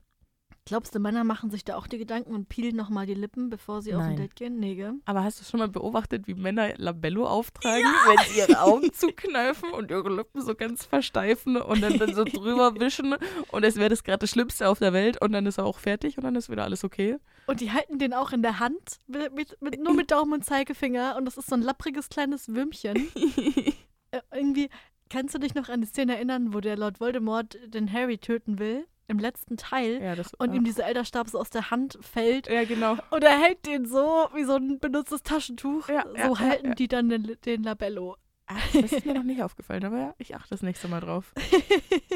Glaubst 0.65 0.95
du, 0.95 0.99
Männer 0.99 1.23
machen 1.23 1.51
sich 1.51 1.63
da 1.63 1.75
auch 1.75 1.85
die 1.85 1.99
Gedanken 1.99 2.33
und 2.33 2.49
peelen 2.49 2.75
nochmal 2.75 3.05
die 3.05 3.13
Lippen, 3.13 3.51
bevor 3.51 3.83
sie 3.83 3.93
auf 3.93 4.01
ein 4.01 4.09
Nein. 4.09 4.17
Date 4.17 4.35
gehen? 4.35 4.59
Nee, 4.59 4.75
gell? 4.75 4.95
Aber 5.05 5.23
hast 5.23 5.39
du 5.39 5.45
schon 5.45 5.59
mal 5.59 5.67
beobachtet, 5.67 6.27
wie 6.27 6.33
Männer 6.33 6.73
Labello 6.77 7.27
auftragen, 7.27 7.85
wenn 8.07 8.17
sie 8.27 8.39
ihre 8.39 8.61
Augen 8.61 8.91
zukneifen 8.91 9.69
und 9.69 9.91
ihre 9.91 10.09
Lippen 10.09 10.41
so 10.41 10.55
ganz 10.55 10.83
versteifen 10.83 11.57
und 11.57 11.81
dann, 11.81 11.99
dann 11.99 12.15
so 12.15 12.23
drüber 12.25 12.79
wischen 12.79 13.15
und 13.51 13.63
es 13.63 13.75
wäre 13.75 13.89
das 13.89 14.03
gerade 14.03 14.19
das 14.19 14.31
Schlimmste 14.31 14.67
auf 14.67 14.79
der 14.79 14.91
Welt 14.91 15.21
und 15.21 15.33
dann 15.33 15.45
ist 15.45 15.59
er 15.59 15.65
auch 15.65 15.77
fertig 15.77 16.17
und 16.17 16.23
dann 16.23 16.35
ist 16.35 16.49
wieder 16.49 16.63
alles 16.63 16.83
okay? 16.83 17.17
Und 17.47 17.61
die 17.61 17.71
halten 17.71 17.99
den 17.99 18.13
auch 18.13 18.31
in 18.31 18.41
der 18.41 18.59
Hand, 18.59 18.99
mit, 19.07 19.35
mit, 19.35 19.61
mit, 19.61 19.79
nur 19.79 19.93
mit 19.93 20.11
Daumen 20.11 20.33
und 20.33 20.45
Zeigefinger. 20.45 21.15
Und 21.17 21.25
das 21.25 21.37
ist 21.37 21.47
so 21.47 21.55
ein 21.55 21.61
lappriges 21.61 22.09
kleines 22.09 22.49
Würmchen. 22.49 23.07
Äh, 24.11 24.21
irgendwie, 24.31 24.69
kannst 25.09 25.33
du 25.33 25.39
dich 25.39 25.55
noch 25.55 25.67
an 25.67 25.81
die 25.81 25.87
Szene 25.87 26.15
erinnern, 26.15 26.53
wo 26.53 26.59
der 26.59 26.77
Lord 26.77 26.99
Voldemort 26.99 27.57
den 27.65 27.91
Harry 27.91 28.19
töten 28.19 28.59
will? 28.59 28.85
Im 29.07 29.19
letzten 29.19 29.57
Teil. 29.57 30.01
ja, 30.01 30.15
das, 30.15 30.33
Und 30.33 30.49
ja. 30.49 30.55
ihm 30.55 30.63
dieser 30.63 30.85
Elderstab 30.85 31.29
so 31.29 31.39
aus 31.39 31.51
der 31.51 31.69
Hand 31.69 31.97
fällt. 32.01 32.47
ja, 32.47 32.63
genau. 32.65 32.97
Und 33.11 33.23
er 33.23 33.39
hält 33.39 33.65
den 33.65 33.85
so 33.85 34.27
wie 34.33 34.43
so 34.43 34.55
ein 34.55 34.79
benutztes 34.79 35.21
Taschentuch. 35.21 35.89
Ja, 35.89 36.05
so 36.07 36.15
ja, 36.17 36.39
halten 36.39 36.75
die 36.75 36.87
dann 36.87 37.09
den, 37.09 37.37
den 37.45 37.63
Labello. 37.63 38.17
Ah, 38.47 38.57
das 38.73 38.91
ist 38.91 39.05
mir 39.05 39.15
noch 39.15 39.23
nicht 39.23 39.41
aufgefallen, 39.41 39.83
aber 39.85 39.97
ja, 39.97 40.15
ich 40.19 40.35
achte 40.35 40.49
das 40.51 40.61
nächste 40.61 40.87
Mal 40.87 41.01
drauf. 41.01 41.33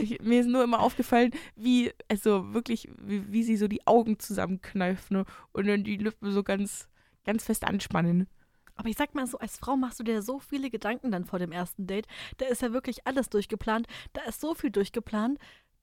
Ich, 0.01 0.21
mir 0.21 0.39
ist 0.39 0.47
nur 0.47 0.63
immer 0.63 0.79
aufgefallen, 0.79 1.31
wie, 1.57 1.91
also 2.07 2.53
wirklich, 2.53 2.87
wie, 3.01 3.33
wie 3.33 3.43
sie 3.43 3.57
so 3.57 3.67
die 3.67 3.85
Augen 3.85 4.17
zusammenkneifen 4.17 5.25
und 5.51 5.67
dann 5.67 5.83
die 5.83 5.97
Lippen 5.97 6.31
so 6.31 6.41
ganz, 6.41 6.87
ganz 7.25 7.43
fest 7.43 7.65
anspannen. 7.65 8.27
Aber 8.75 8.87
ich 8.87 8.95
sag 8.95 9.13
mal 9.13 9.27
so, 9.27 9.37
als 9.39 9.57
Frau 9.57 9.75
machst 9.75 9.99
du 9.99 10.05
dir 10.05 10.21
so 10.21 10.39
viele 10.39 10.69
Gedanken 10.69 11.11
dann 11.11 11.25
vor 11.25 11.37
dem 11.37 11.51
ersten 11.51 11.85
Date. 11.85 12.07
Da 12.37 12.45
ist 12.45 12.61
ja 12.61 12.71
wirklich 12.71 13.05
alles 13.05 13.29
durchgeplant. 13.29 13.87
Da 14.13 14.21
ist 14.21 14.39
so 14.39 14.53
viel 14.53 14.71
durchgeplant. 14.71 15.37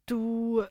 Du, 0.07 0.65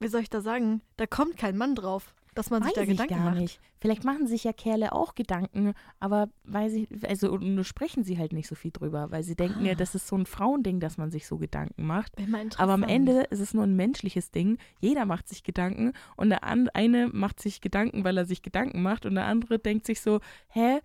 wie 0.00 0.08
soll 0.08 0.20
ich 0.22 0.30
da 0.30 0.40
sagen, 0.40 0.80
da 0.96 1.06
kommt 1.06 1.36
kein 1.36 1.56
Mann 1.56 1.74
drauf, 1.74 2.14
dass 2.34 2.50
man 2.50 2.62
sich 2.62 2.72
da 2.72 2.84
Gedanken 2.84 3.14
gar 3.14 3.24
macht. 3.30 3.38
nicht. 3.40 3.60
Vielleicht 3.80 4.04
machen 4.04 4.28
sich 4.28 4.44
ja 4.44 4.52
Kerle 4.52 4.92
auch 4.92 5.16
Gedanken, 5.16 5.72
aber 5.98 6.28
weil 6.44 6.70
sie, 6.70 6.86
also 7.08 7.36
nur 7.36 7.64
sprechen 7.64 8.04
sie 8.04 8.16
halt 8.16 8.32
nicht 8.32 8.46
so 8.46 8.54
viel 8.54 8.70
drüber, 8.70 9.10
weil 9.10 9.24
sie 9.24 9.34
denken 9.34 9.64
ja, 9.64 9.72
Ah. 9.72 9.74
das 9.74 9.96
ist 9.96 10.06
so 10.06 10.16
ein 10.16 10.24
Frauending, 10.26 10.78
dass 10.78 10.98
man 10.98 11.10
sich 11.10 11.26
so 11.26 11.38
Gedanken 11.38 11.84
macht. 11.84 12.12
Aber 12.58 12.74
am. 12.74 12.84
Ende 12.84 13.22
ist 13.30 13.40
es 13.40 13.54
nur 13.54 13.64
ein 13.64 13.74
menschliches 13.74 14.30
Ding. 14.30 14.58
Jeder 14.80 15.04
macht 15.04 15.28
sich 15.28 15.42
Gedanken 15.42 15.92
und 16.16 16.30
der 16.30 16.44
eine 16.44 17.08
macht 17.08 17.40
sich 17.40 17.60
Gedanken, 17.60 18.04
weil 18.04 18.16
er 18.16 18.24
sich 18.24 18.42
Gedanken 18.42 18.82
macht 18.82 19.04
und 19.04 19.16
der 19.16 19.24
andere 19.26 19.58
denkt 19.58 19.84
sich 19.86 20.00
so, 20.00 20.20
hä, 20.48 20.78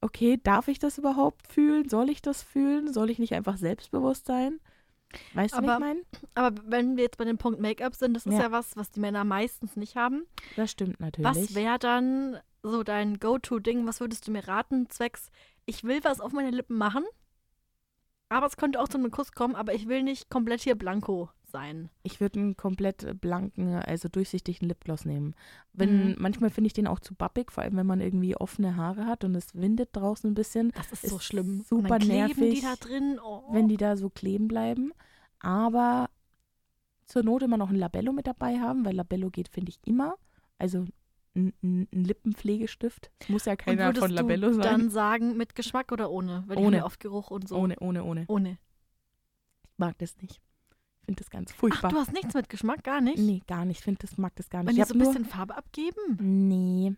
okay, 0.00 0.38
darf 0.42 0.68
ich 0.68 0.78
das 0.78 0.96
überhaupt 0.96 1.46
fühlen? 1.48 1.88
Soll 1.88 2.08
ich 2.08 2.22
das 2.22 2.42
fühlen? 2.42 2.92
Soll 2.92 3.10
ich 3.10 3.18
nicht 3.18 3.34
einfach 3.34 3.56
selbstbewusst 3.56 4.26
sein? 4.26 4.60
Weißt 5.34 5.54
du, 5.54 5.58
was 5.58 5.64
Aber- 5.64 5.74
ich 5.74 5.80
meine? 5.80 6.00
Aber 6.34 6.62
wenn 6.66 6.96
wir 6.96 7.04
jetzt 7.04 7.18
bei 7.18 7.24
dem 7.24 7.38
Punkt 7.38 7.60
Make-up 7.60 7.94
sind, 7.94 8.14
das 8.14 8.26
ist 8.26 8.34
ja. 8.34 8.42
Ja. 8.42 8.52
was, 8.52 8.76
was 8.76 8.90
die 8.90 9.00
Männer 9.00 9.24
meistens 9.24 9.76
nicht 9.76 9.96
haben. 9.96 10.26
Das 10.56 10.70
stimmt 10.70 11.00
natürlich. 11.00 11.28
Was 11.28 11.54
wäre 11.54 11.78
dann 11.78 12.38
so 12.62 12.82
dein 12.82 13.18
Go-To-Ding? 13.18 13.86
Was 13.86 14.00
würdest 14.00 14.26
du 14.28 14.30
mir 14.32 14.46
raten, 14.46 14.88
zwecks, 14.90 15.30
ich 15.66 15.84
will 15.84 16.02
was 16.04 16.20
auf 16.20 16.32
meine 16.32 16.50
Lippen 16.50 16.76
machen, 16.76 17.04
aber 18.28 18.46
es 18.46 18.56
könnte 18.56 18.80
auch 18.80 18.88
zu 18.88 18.98
einem 18.98 19.10
Kuss 19.10 19.32
kommen, 19.32 19.54
aber 19.56 19.74
ich 19.74 19.88
will 19.88 20.02
nicht 20.02 20.30
komplett 20.30 20.60
hier 20.62 20.76
blanko 20.76 21.30
sein. 21.50 21.90
Ich 22.02 22.20
würde 22.20 22.40
einen 22.40 22.56
komplett 22.56 23.20
blanken, 23.20 23.74
also 23.74 24.08
durchsichtigen 24.08 24.68
Lipgloss 24.68 25.04
nehmen. 25.04 25.34
Wenn, 25.72 26.10
Mhm. 26.10 26.16
Manchmal 26.18 26.50
finde 26.50 26.66
ich 26.68 26.72
den 26.72 26.86
auch 26.86 27.00
zu 27.00 27.14
bappig, 27.14 27.50
vor 27.52 27.62
allem 27.64 27.76
wenn 27.76 27.86
man 27.86 28.00
irgendwie 28.00 28.36
offene 28.36 28.76
Haare 28.76 29.06
hat 29.06 29.24
und 29.24 29.34
es 29.34 29.54
windet 29.54 29.90
draußen 29.92 30.30
ein 30.30 30.34
bisschen, 30.34 30.72
Das 30.74 30.92
ist, 30.92 31.04
Ist 31.04 31.10
so 31.10 31.18
schlimm. 31.18 31.62
super 31.62 31.82
Und 31.82 31.90
dann 31.90 32.00
kleben 32.00 32.34
die 32.34 32.40
nervig, 32.42 32.62
da 32.62 32.74
drin. 32.76 33.18
Oh. 33.22 33.42
wenn 33.52 33.68
die 33.68 33.76
da 33.76 33.96
so 33.96 34.08
kleben 34.10 34.48
bleiben. 34.48 34.92
Aber 35.40 36.08
zur 37.06 37.22
Not 37.24 37.42
immer 37.42 37.56
noch 37.56 37.70
ein 37.70 37.76
Labello 37.76 38.12
mit 38.12 38.26
dabei 38.26 38.58
haben, 38.60 38.84
weil 38.84 38.94
Labello 38.94 39.30
geht, 39.30 39.48
finde 39.48 39.70
ich, 39.70 39.78
immer. 39.84 40.14
Also 40.58 40.86
ein, 41.34 41.52
ein, 41.62 41.88
Lippenpflegestift. 41.92 43.10
Es 43.20 43.28
muss 43.28 43.44
ja 43.44 43.56
keiner 43.56 43.94
von 43.94 44.10
Labello 44.10 44.48
du 44.48 44.54
sein. 44.54 44.62
dann 44.64 44.90
sagen, 44.90 45.36
mit 45.36 45.54
Geschmack 45.54 45.92
oder 45.92 46.10
ohne? 46.10 46.44
Weil 46.46 46.56
die 46.56 46.62
haben 46.62 46.66
Ohne. 46.68 46.76
ja 46.78 46.84
oft 46.84 47.00
Geruch 47.00 47.30
und 47.30 47.48
so. 47.48 47.56
Ohne, 47.56 47.76
ohne, 47.80 48.04
ohne. 48.04 48.24
Ohne. 48.28 48.58
Ich 49.62 49.78
mag 49.78 49.96
das 49.98 50.16
nicht. 50.20 50.40
Finde 51.10 51.24
das 51.24 51.30
ganz 51.30 51.50
Ach, 51.52 51.56
furchtbar. 51.56 51.90
du 51.90 51.96
hast 51.96 52.12
nichts 52.12 52.34
mit 52.34 52.48
Geschmack, 52.48 52.84
gar 52.84 53.00
nicht? 53.00 53.18
nee, 53.18 53.42
gar 53.48 53.64
nicht. 53.64 53.78
Ich 53.78 53.84
finde 53.84 53.98
das, 54.00 54.16
mag 54.16 54.32
das 54.36 54.48
gar 54.48 54.60
nicht. 54.62 54.68
Wenn 54.68 54.76
die 54.76 54.88
so 54.88 54.94
ein 54.94 54.98
bisschen 55.00 55.24
Farbe 55.24 55.56
abgeben? 55.56 56.16
Nee, 56.20 56.94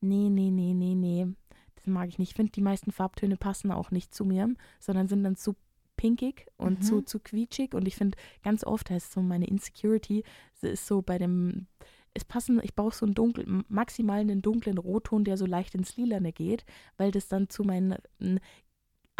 nee, 0.00 0.30
nee, 0.30 0.50
nee, 0.50 0.72
nee, 0.72 0.94
nee. 0.94 1.26
Das 1.74 1.86
mag 1.86 2.08
ich 2.08 2.18
nicht. 2.18 2.30
Ich 2.30 2.36
finde, 2.36 2.52
die 2.52 2.62
meisten 2.62 2.90
Farbtöne 2.90 3.36
passen 3.36 3.70
auch 3.70 3.90
nicht 3.90 4.14
zu 4.14 4.24
mir, 4.24 4.48
sondern 4.78 5.08
sind 5.08 5.24
dann 5.24 5.36
zu 5.36 5.56
pinkig 5.98 6.46
und 6.56 6.78
Mhm. 6.78 6.82
zu, 6.84 7.02
zu 7.02 7.18
quietschig. 7.20 7.74
Und 7.74 7.86
ich 7.86 7.96
finde, 7.96 8.16
ganz 8.42 8.64
oft 8.64 8.88
heißt 8.88 9.12
so 9.12 9.20
meine 9.20 9.46
Insecurity, 9.46 10.24
ist 10.62 10.86
so 10.86 11.02
bei 11.02 11.18
dem, 11.18 11.66
es 12.14 12.24
passen, 12.24 12.60
ich 12.62 12.74
brauche 12.74 12.94
so 12.96 13.04
einen 13.04 13.14
dunklen, 13.14 13.64
maximal 13.68 14.20
einen 14.20 14.40
dunklen 14.40 14.78
Rotton, 14.78 15.24
der 15.24 15.36
so 15.36 15.44
leicht 15.44 15.74
ins 15.74 15.98
Lilane 15.98 16.32
geht, 16.32 16.64
weil 16.96 17.10
das 17.10 17.28
dann 17.28 17.50
zu 17.50 17.62
meinen 17.64 17.96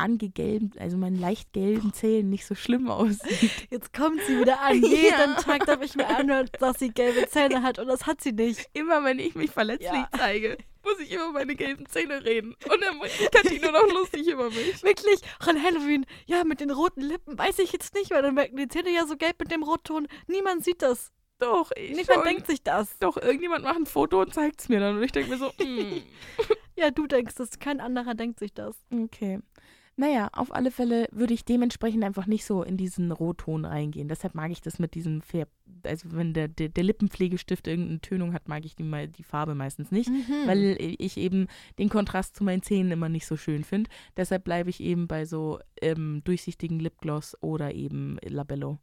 angegelben, 0.01 0.73
also 0.79 0.97
meinen 0.97 1.19
leicht 1.21 1.53
gelben 1.53 1.93
Zähnen 1.93 2.31
nicht 2.31 2.47
so 2.47 2.55
schlimm 2.55 2.91
aussieht. 2.91 3.51
Jetzt 3.71 3.93
kommt 3.93 4.21
sie 4.27 4.41
wieder 4.41 4.61
an. 4.61 4.83
Ja. 4.83 4.89
Jeden 4.89 5.37
Tag 5.37 5.67
darf 5.67 5.83
ich 5.83 5.95
mir 5.95 6.07
anhören, 6.09 6.49
dass 6.59 6.79
sie 6.79 6.91
gelbe 6.91 7.29
Zähne 7.29 7.63
hat 7.63 7.79
und 7.79 7.87
das 7.87 8.07
hat 8.07 8.21
sie 8.21 8.33
nicht. 8.33 8.69
Immer 8.73 9.05
wenn 9.05 9.19
ich 9.19 9.35
mich 9.35 9.51
verletzlich 9.51 9.91
Ja. 9.91 10.09
zeige, 10.17 10.57
muss 10.85 10.99
ich 11.01 11.13
über 11.13 11.31
meine 11.33 11.55
gelben 11.55 11.87
Zähne 11.87 12.25
reden. 12.25 12.55
Und 12.71 12.83
dann 12.83 13.01
ist 13.03 13.31
Kathi 13.33 13.59
nur 13.61 13.73
noch 13.73 13.89
lustig 13.93 14.27
über 14.29 14.49
mich. 14.51 14.83
Wirklich, 14.83 15.21
an 15.41 15.63
Halloween, 15.63 16.07
ja, 16.27 16.45
mit 16.45 16.61
den 16.61 16.71
roten 16.71 17.03
Lippen, 17.03 17.39
weiß 17.39 17.59
ich 17.61 17.73
jetzt 17.73 17.95
nicht, 17.95 18.11
weil 18.11 18.23
dann 18.23 18.37
wirken 18.37 18.57
die 18.57 18.69
Zähne 18.69 18.91
ja 18.91 19.07
so 19.07 19.17
gelb 19.17 19.39
mit 19.39 19.51
dem 19.53 19.63
Rotton. 19.63 20.09
Niemand 20.27 20.65
sieht 20.65 20.83
das. 20.83 21.11
Doch, 21.39 21.71
ich 21.75 21.97
Niemand 21.97 22.27
denkt 22.27 22.47
sich 22.47 22.63
das. 22.63 22.99
Doch, 22.99 23.17
irgendjemand 23.17 23.65
macht 23.65 23.77
ein 23.77 23.87
Foto 23.87 24.21
und 24.21 24.35
zeigt 24.35 24.61
es 24.61 24.69
mir 24.69 24.79
dann. 24.81 24.97
Und 24.97 25.03
ich 25.03 25.13
denke 25.13 25.31
mir 25.31 25.39
so, 25.39 25.47
mm, 25.65 26.03
Ja, 26.77 26.91
du 26.91 27.07
denkst 27.07 27.35
das, 27.37 27.59
kein 27.59 27.81
anderer 27.81 28.15
denkt 28.15 28.39
sich 28.41 28.53
das. 28.53 28.77
okay. 28.93 29.39
Naja, 30.01 30.31
auf 30.33 30.55
alle 30.55 30.71
Fälle 30.71 31.09
würde 31.13 31.35
ich 31.35 31.45
dementsprechend 31.45 32.03
einfach 32.05 32.25
nicht 32.27 32.47
so 32.47 32.63
in 32.63 32.79
diesen 32.79 33.13
Rotton 33.13 33.67
reingehen. 33.67 34.09
Deshalb 34.09 34.35
mag 34.35 34.51
ich 34.51 34.63
das 34.63 34.79
mit 34.79 34.95
diesem 34.95 35.21
Färb. 35.21 35.51
Also, 35.85 36.09
wenn 36.13 36.33
der, 36.33 36.49
der, 36.49 36.71
der 36.71 36.85
Lippenpflegestift 36.85 37.67
irgendeine 37.67 38.01
Tönung 38.01 38.33
hat, 38.33 38.49
mag 38.49 38.65
ich 38.65 38.75
die, 38.75 39.09
die 39.09 39.23
Farbe 39.23 39.55
meistens 39.55 39.91
nicht, 39.91 40.09
Mhm. 40.09 40.47
weil 40.47 40.77
ich 40.81 41.19
eben 41.19 41.49
den 41.79 41.91
Kontrast 41.91 42.35
zu 42.35 42.45
meinen 42.45 42.63
Zähnen 42.63 42.93
immer 42.93 43.11
nicht 43.11 43.27
so 43.27 43.37
schön 43.37 43.63
finde. 43.63 43.91
Deshalb 44.17 44.45
bleibe 44.45 44.71
ich 44.71 44.81
eben 44.81 45.07
bei 45.07 45.27
so 45.27 45.59
ähm, 45.83 46.23
durchsichtigen 46.25 46.81
Lipgloss 46.81 47.37
oder 47.43 47.75
eben 47.75 48.17
Labello. 48.27 48.79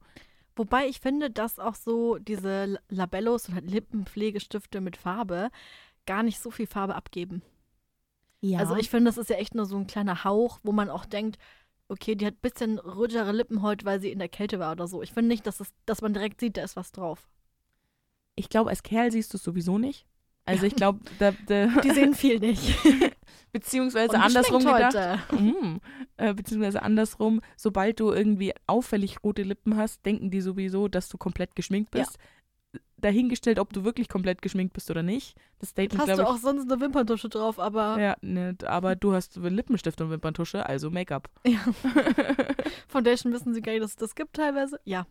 Wobei 0.55 0.87
ich 0.87 0.99
finde, 0.99 1.31
dass 1.31 1.57
auch 1.57 1.73
so 1.75 2.19
diese 2.19 2.77
Labellos 2.89 3.49
oder 3.49 3.61
Lippenpflegestifte 3.61 4.81
mit 4.81 4.97
Farbe 4.97 5.49
gar 6.05 6.21
nicht 6.21 6.39
so 6.39 6.51
viel 6.51 6.67
Farbe 6.67 6.93
abgeben. 6.93 7.41
Ja. 8.41 8.59
Also 8.59 8.75
ich 8.75 8.89
finde, 8.89 9.09
das 9.09 9.17
ist 9.17 9.29
ja 9.29 9.37
echt 9.37 9.55
nur 9.55 9.65
so 9.65 9.77
ein 9.77 9.87
kleiner 9.87 10.23
Hauch, 10.23 10.59
wo 10.63 10.71
man 10.71 10.89
auch 10.89 11.05
denkt, 11.05 11.37
okay, 11.89 12.15
die 12.15 12.25
hat 12.25 12.35
ein 12.35 12.41
bisschen 12.41 12.79
rötere 12.79 13.31
Lippenhaut, 13.31 13.85
weil 13.85 13.99
sie 13.99 14.11
in 14.11 14.19
der 14.19 14.29
Kälte 14.29 14.59
war 14.59 14.71
oder 14.73 14.87
so. 14.87 15.01
Ich 15.01 15.13
finde 15.13 15.29
nicht, 15.29 15.47
dass, 15.47 15.59
es, 15.59 15.69
dass 15.85 16.01
man 16.01 16.13
direkt 16.13 16.39
sieht, 16.39 16.57
da 16.57 16.63
ist 16.63 16.75
was 16.75 16.91
drauf. 16.91 17.27
ich 18.35 18.49
glaube, 18.49 18.69
als 18.69 18.83
Kerl 18.83 19.11
siehst 19.11 19.33
du 19.33 19.37
es 19.37 19.43
sowieso 19.43 19.77
nicht. 19.77 20.05
Also 20.45 20.65
ich 20.65 20.75
glaube, 20.77 20.99
da, 21.19 21.31
Die 21.83 21.91
sehen 21.91 22.13
viel 22.13 22.39
nicht. 22.39 22.75
beziehungsweise 23.51 24.19
andersrum 24.19 24.59
gedacht. 24.63 24.95
heute. 24.95 25.19
Mm, 25.41 25.79
äh, 26.17 26.33
beziehungsweise 26.33 26.81
andersrum, 26.83 27.41
sobald 27.55 27.99
du 27.99 28.11
irgendwie 28.11 28.53
auffällig 28.67 29.23
rote 29.23 29.43
Lippen 29.43 29.75
hast, 29.77 30.05
denken 30.05 30.29
die 30.29 30.41
sowieso, 30.41 30.87
dass 30.87 31.09
du 31.09 31.17
komplett 31.17 31.55
geschminkt 31.55 31.95
Ja. 31.95 32.03
Dahingestellt, 32.99 33.59
ob 33.59 33.73
du 33.73 33.83
wirklich 33.83 34.09
komplett 34.09 34.41
geschminkt 34.41 34.73
bist 34.73 34.89
oder 34.89 35.03
nicht. 35.03 35.37
Das 35.59 35.69
Statement, 35.69 36.01
Hast 36.01 36.09
du 36.09 36.15
glaube 36.15 36.29
auch 36.31 36.37
sonst 36.37 36.71
eine 36.71 36.81
Wimperntusche 36.81 37.29
drauf, 37.29 37.59
aber 37.59 37.95
ich. 37.97 38.01
Ja, 38.01 38.17
ne, 38.21 38.55
aber 38.65 38.95
du 38.95 39.13
hast 39.13 39.35
Lippenstift 39.35 40.01
und 40.01 40.09
Wimperntusche, 40.09 40.65
also 40.65 40.89
Make-up. 40.89 41.29
ja. 41.45 41.59
Foundation 42.87 43.31
wissen 43.33 43.53
sie 43.53 43.61
gar 43.61 43.71
nicht, 43.73 43.83
dass 43.83 43.91
es 43.91 43.97
das 43.97 44.15
gibt 44.15 44.33
teilweise. 44.35 44.79
Ja. 44.83 45.05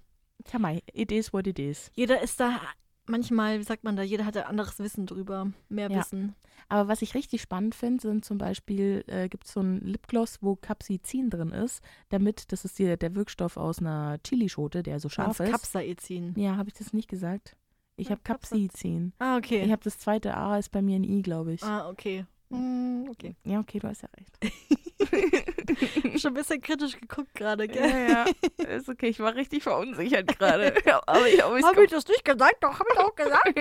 Tja, 0.45 0.59
mei, 0.59 0.83
it 0.93 1.13
is 1.13 1.33
what 1.33 1.47
it 1.47 1.59
is. 1.59 1.91
Jeder 1.95 2.21
ist 2.23 2.41
da 2.41 2.61
manchmal, 3.07 3.59
wie 3.59 3.65
sagt 3.65 3.85
man 3.85 3.97
da, 3.97 4.03
jeder 4.03 4.27
hat 4.27 4.37
da 4.37 4.43
anderes 4.43 4.79
Wissen 4.79 5.07
drüber. 5.07 5.53
Mehr 5.69 5.91
Ja. 5.91 5.99
Wissen. 6.01 6.35
Aber 6.69 6.89
was 6.89 7.03
ich 7.03 7.15
richtig 7.15 7.43
spannend 7.43 7.75
finde, 7.75 8.03
sind 8.03 8.25
zum 8.25 8.39
Beispiel, 8.39 9.05
äh, 9.07 9.29
gibt 9.29 9.47
es 9.47 9.53
so 9.53 9.61
ein 9.61 9.81
Lipgloss, 9.81 10.39
wo 10.43 10.57
Capsaicin 10.57 11.31
drin 11.31 11.53
ist, 11.53 11.83
damit, 12.09 12.51
das 12.51 12.65
ist 12.65 12.79
der, 12.79 12.97
der 12.97 13.15
Wirkstoff 13.15 13.57
aus 13.57 13.79
einer 13.79 14.19
Chilischote, 14.27 14.83
der 14.83 14.99
so 14.99 15.09
scharf 15.09 15.39
ist. 15.39 15.51
Capsaicin. 15.53 16.35
ja, 16.37 16.57
habe 16.57 16.69
ich 16.69 16.75
das 16.75 16.93
nicht 16.93 17.09
gesagt? 17.09 17.57
Ich 17.97 18.11
habe 18.11 18.21
Capsaicin. 18.23 19.13
Ah, 19.19 19.39
Ich 19.39 19.45
okay. 19.47 19.71
habe 19.71 19.83
das 19.83 19.99
zweite 19.99 20.37
A, 20.37 20.59
ist 20.59 20.71
bei 20.71 20.83
mir 20.83 20.97
ein 20.97 21.05
I, 21.05 21.23
glaube 21.23 21.55
ich. 21.55 21.63
Ah, 21.63 21.89
okay. 21.89 22.27
Hm, 22.51 23.07
okay. 23.11 23.35
Ja, 23.45 23.59
okay, 23.59 23.79
du 23.79 23.89
hast 23.89 24.03
ja 24.03 24.09
recht. 24.17 24.39
Schon 26.21 26.31
ein 26.31 26.35
bisschen 26.35 26.61
kritisch 26.61 26.99
geguckt 27.01 27.35
gerade, 27.35 27.67
gell? 27.67 27.89
ja, 27.91 28.25
ja, 28.59 28.65
ist 28.69 28.89
okay. 28.89 29.09
Ich 29.09 29.19
war 29.19 29.35
richtig 29.35 29.63
verunsichert 29.65 30.39
gerade. 30.39 30.75
aber 31.07 31.29
ich 31.29 31.43
habe 31.43 31.61
Hab 31.61 31.79
ich 31.79 31.91
das 31.91 32.07
nicht 32.07 32.25
gesagt? 32.25 32.57
Doch, 32.61 32.79
hab 32.79 32.87
ich 32.93 32.99
auch 33.01 33.15
gesagt. 33.15 33.61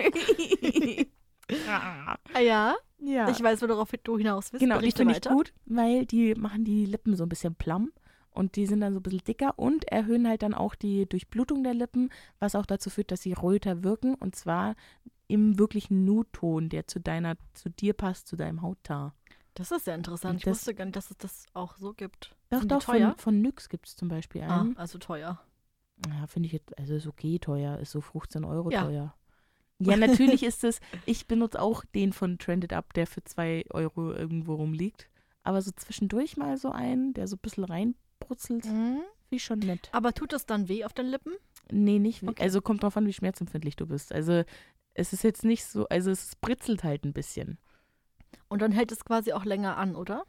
ja. 1.68 2.15
Ah 2.34 2.39
ja, 2.39 2.75
ja. 2.98 3.30
ich 3.30 3.39
weiß, 3.42 3.62
worauf 3.62 3.92
du 4.04 4.18
hinaus 4.18 4.51
willst. 4.51 4.62
genau, 4.62 4.75
die 4.77 4.80
Berichte 4.80 4.98
finde 5.04 5.12
ich 5.13 5.18
weiter. 5.18 5.30
gut, 5.36 5.54
weil 5.68 6.08
die 6.08 6.34
machen 6.34 6.63
die 6.63 6.88
Lippen 6.88 7.15
so 7.15 7.22
ein 7.24 7.30
bisschen 7.30 7.54
plamm 7.54 7.92
und 8.36 8.56
die 8.56 8.65
sind 8.65 8.82
dann 8.82 8.94
so 8.94 9.00
ein 9.00 9.04
bisschen 9.04 9.24
dicker 9.24 9.58
und 9.58 9.86
erhöhen 9.86 10.27
halt 10.27 10.44
dann 10.44 10.54
auch 10.54 10.75
die 10.75 11.08
Durchblutung 11.08 11.63
der 11.63 11.74
Lippen, 11.74 12.10
was 12.39 12.56
auch 12.56 12.65
dazu 12.65 12.89
führt, 12.89 13.12
dass 13.12 13.22
sie 13.22 13.34
röter 13.34 13.84
wirken 13.84 14.13
und 14.15 14.36
zwar 14.36 14.75
im 15.27 15.58
wirklichen 15.58 16.06
Nude-Ton, 16.06 16.70
der 16.70 16.86
zu 16.88 17.00
deiner, 17.00 17.36
zu 17.54 17.70
dir 17.70 17.94
passt, 17.94 18.27
zu 18.27 18.36
deinem 18.36 18.62
Hautton. 18.62 19.12
Das 19.56 19.72
ist 19.72 19.86
sehr 19.86 19.96
interessant. 19.96 20.39
Ich 20.39 20.44
Das- 20.46 20.58
wusste 20.60 20.75
gar 20.75 20.86
nicht, 20.86 20.96
dass 20.98 21.10
es 21.12 21.18
das 21.18 21.46
auch 21.54 21.77
so 21.77 21.94
gibt. 21.94 22.36
Doch, 22.50 22.60
Sind 22.60 22.72
doch, 22.72 22.82
von, 22.84 23.15
von 23.18 23.42
NYX 23.42 23.70
gibt 23.70 23.88
es 23.88 23.96
zum 23.96 24.08
Beispiel 24.10 24.44
Ah, 24.44 24.62
einen. 24.62 24.77
also 24.77 24.98
teuer. 25.00 25.39
Ja, 26.10 26.27
finde 26.27 26.48
ich 26.48 26.54
jetzt, 26.54 26.77
also 26.77 26.94
ist 26.94 27.08
okay 27.08 27.39
teuer, 27.39 27.80
ist 27.80 27.92
so 27.92 28.01
15 28.01 28.44
Euro 28.44 28.70
Ja. 28.72 28.84
teuer. 28.84 29.15
Ja, 29.80 29.98
natürlich 29.98 30.44
ist 30.44 30.63
es, 30.63 30.80
ich 31.06 31.27
benutze 31.27 31.62
auch 31.62 31.84
den 31.84 32.13
von 32.13 32.38
Trended 32.38 32.72
Up, 32.72 32.94
der 32.94 33.06
für 33.08 33.22
2 33.25 33.65
Euro 33.72 34.13
irgendwo 34.13 34.56
rumliegt. 34.56 35.10
Aber 35.44 35.62
so 35.62 35.70
zwischendurch 35.72 36.38
mal 36.38 36.56
so 36.58 36.72
einen, 36.72 37.13
der 37.13 37.27
so 37.27 37.36
ein 37.36 37.39
bisschen 37.39 37.65
reinbrutzelt, 38.26 38.66
Mhm. 38.66 39.02
wie 39.30 39.40
schon 39.40 39.60
nett. 39.60 39.90
Aber 39.92 40.14
tut 40.14 40.34
das 40.34 40.46
dann 40.46 40.68
weh 40.68 40.86
auf 40.86 40.94
den 40.94 41.08
Lippen? 41.08 41.34
Nee, 41.72 42.00
nicht, 42.00 42.22
wie- 42.22 42.30
Okay. 42.30 42.44
also 42.44 42.62
kommt 42.62 42.84
drauf 42.84 42.96
an, 42.98 43.08
wie 43.08 43.14
schmerzempfindlich 43.14 43.76
du 43.76 43.88
bist. 43.88 44.14
Also 44.14 44.44
es 44.94 45.14
ist 45.14 45.24
jetzt 45.24 45.44
nicht 45.44 45.66
so, 45.66 45.88
also 45.90 46.12
es 46.12 46.36
britzelt 46.38 46.84
halt 46.84 47.04
ein 47.06 47.14
bisschen. 47.14 47.58
Und 48.48 48.62
dann 48.62 48.72
hält 48.72 48.92
es 48.92 49.04
quasi 49.04 49.34
auch 49.34 49.46
länger 49.46 49.78
an, 49.78 49.96
oder? 49.96 50.26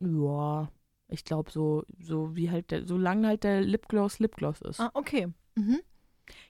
Ja, 0.00 0.68
ich 1.08 1.24
glaube 1.24 1.50
so, 1.50 1.84
so 1.98 2.36
wie 2.36 2.50
halt 2.50 2.70
der, 2.70 2.86
solange 2.86 3.28
halt 3.28 3.44
der 3.44 3.60
Lipgloss 3.60 4.18
Lipgloss 4.18 4.60
ist. 4.62 4.80
Ah, 4.80 4.90
okay. 4.94 5.28
Mhm. 5.56 5.80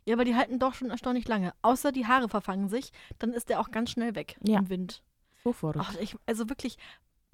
Ja, 0.07 0.15
aber 0.15 0.25
die 0.25 0.37
halten 0.37 0.59
doch 0.59 0.75
schon 0.75 0.91
erstaunlich 0.91 1.27
lange. 1.27 1.53
Außer 1.63 1.91
die 1.91 2.07
Haare 2.07 2.29
verfangen 2.29 2.69
sich, 2.69 2.93
dann 3.19 3.33
ist 3.33 3.49
der 3.49 3.61
auch 3.61 3.71
ganz 3.71 3.91
schnell 3.91 4.15
weg 4.15 4.37
Ja. 4.47 4.59
im 4.61 4.69
Wind. 4.69 5.03
Sofort. 5.43 5.77
Ach, 5.79 5.95
ich, 5.99 6.17
also 6.27 6.49
wirklich, 6.49 6.77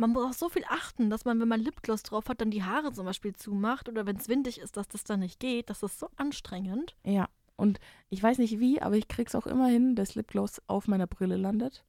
man 0.01 0.11
muss 0.11 0.25
auch 0.25 0.33
so 0.33 0.49
viel 0.49 0.65
achten, 0.69 1.11
dass 1.11 1.25
man, 1.25 1.39
wenn 1.41 1.49
man 1.49 1.61
Lipgloss 1.61 2.03
drauf 2.03 2.29
hat, 2.29 2.41
dann 2.41 2.51
die 2.51 2.65
Haare 2.65 2.93
zum 2.93 3.05
Beispiel 3.05 3.35
zumacht 3.35 3.89
oder 3.89 4.07
wenn 4.07 4.17
es 4.17 4.29
windig 4.29 4.59
ist, 4.61 4.77
dass 4.77 4.89
das 4.89 5.05
dann 5.05 5.21
nicht 5.21 5.39
geht. 5.39 5.71
Das 5.71 5.83
ist 5.83 5.99
so 5.99 6.09
anstrengend. 6.17 6.97
Ja, 7.05 7.29
und 7.57 7.79
ich 8.09 8.23
weiß 8.23 8.39
nicht 8.39 8.59
wie, 8.59 8.81
aber 8.81 8.97
ich 8.97 9.09
krieg's 9.09 9.35
auch 9.35 9.47
immer 9.47 9.69
hin, 9.69 9.95
dass 9.95 10.15
Lipgloss 10.15 10.63
auf 10.67 10.89
meiner 10.89 11.07
Brille 11.07 11.37
landet. 11.37 11.85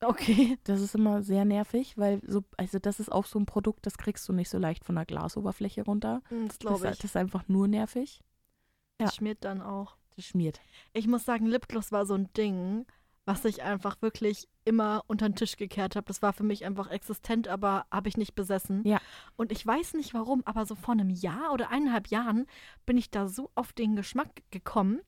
Okay. 0.00 0.58
Das 0.64 0.80
ist 0.80 0.94
immer 0.94 1.22
sehr 1.22 1.44
nervig, 1.44 1.96
weil 1.96 2.20
so, 2.26 2.42
also 2.56 2.78
das 2.78 2.98
ist 3.00 3.12
auch 3.12 3.24
so 3.26 3.38
ein 3.38 3.46
Produkt, 3.46 3.86
das 3.86 3.96
kriegst 3.98 4.28
du 4.28 4.32
nicht 4.32 4.50
so 4.50 4.58
leicht 4.58 4.84
von 4.84 4.96
der 4.96 5.06
Glasoberfläche 5.06 5.84
runter. 5.84 6.20
Das 6.30 6.48
Das, 6.48 6.58
glaube 6.58 6.88
ich. 6.90 6.96
das 6.96 7.04
ist 7.04 7.16
einfach 7.16 7.46
nur 7.48 7.68
nervig. 7.68 8.20
ja. 9.00 9.06
Das 9.06 9.14
schmiert 9.16 9.44
dann 9.44 9.62
auch. 9.62 9.96
Das 10.16 10.26
schmiert. 10.26 10.60
Ich 10.92 11.06
muss 11.06 11.24
sagen, 11.24 11.46
Lipgloss 11.46 11.90
war 11.92 12.06
so 12.06 12.14
ein 12.14 12.32
Ding, 12.34 12.86
was 13.26 13.44
ich 13.44 13.62
einfach 13.62 14.00
wirklich 14.02 14.48
immer 14.64 15.02
unter 15.06 15.28
den 15.28 15.34
Tisch 15.36 15.56
gekehrt 15.56 15.96
habe. 15.96 16.06
Das 16.06 16.20
war 16.22 16.32
für 16.32 16.42
mich 16.42 16.64
einfach 16.64 16.90
existent, 16.90 17.48
aber 17.48 17.86
habe 17.90 18.08
ich 18.08 18.16
nicht 18.16 18.34
besessen. 18.34 18.82
Ja. 18.86 19.00
Und 19.36 19.50
ich 19.52 19.66
weiß 19.66 19.94
nicht 19.94 20.12
warum, 20.14 20.42
aber 20.44 20.66
so 20.66 20.74
vor 20.74 20.92
einem 20.92 21.10
Jahr 21.10 21.52
oder 21.52 21.70
eineinhalb 21.70 22.08
Jahren 22.08 22.46
bin 22.86 22.98
ich 22.98 23.10
da 23.10 23.28
so 23.28 23.50
auf 23.54 23.72
den 23.72 23.96
Geschmack 23.96 24.28
gekommen. 24.50 25.00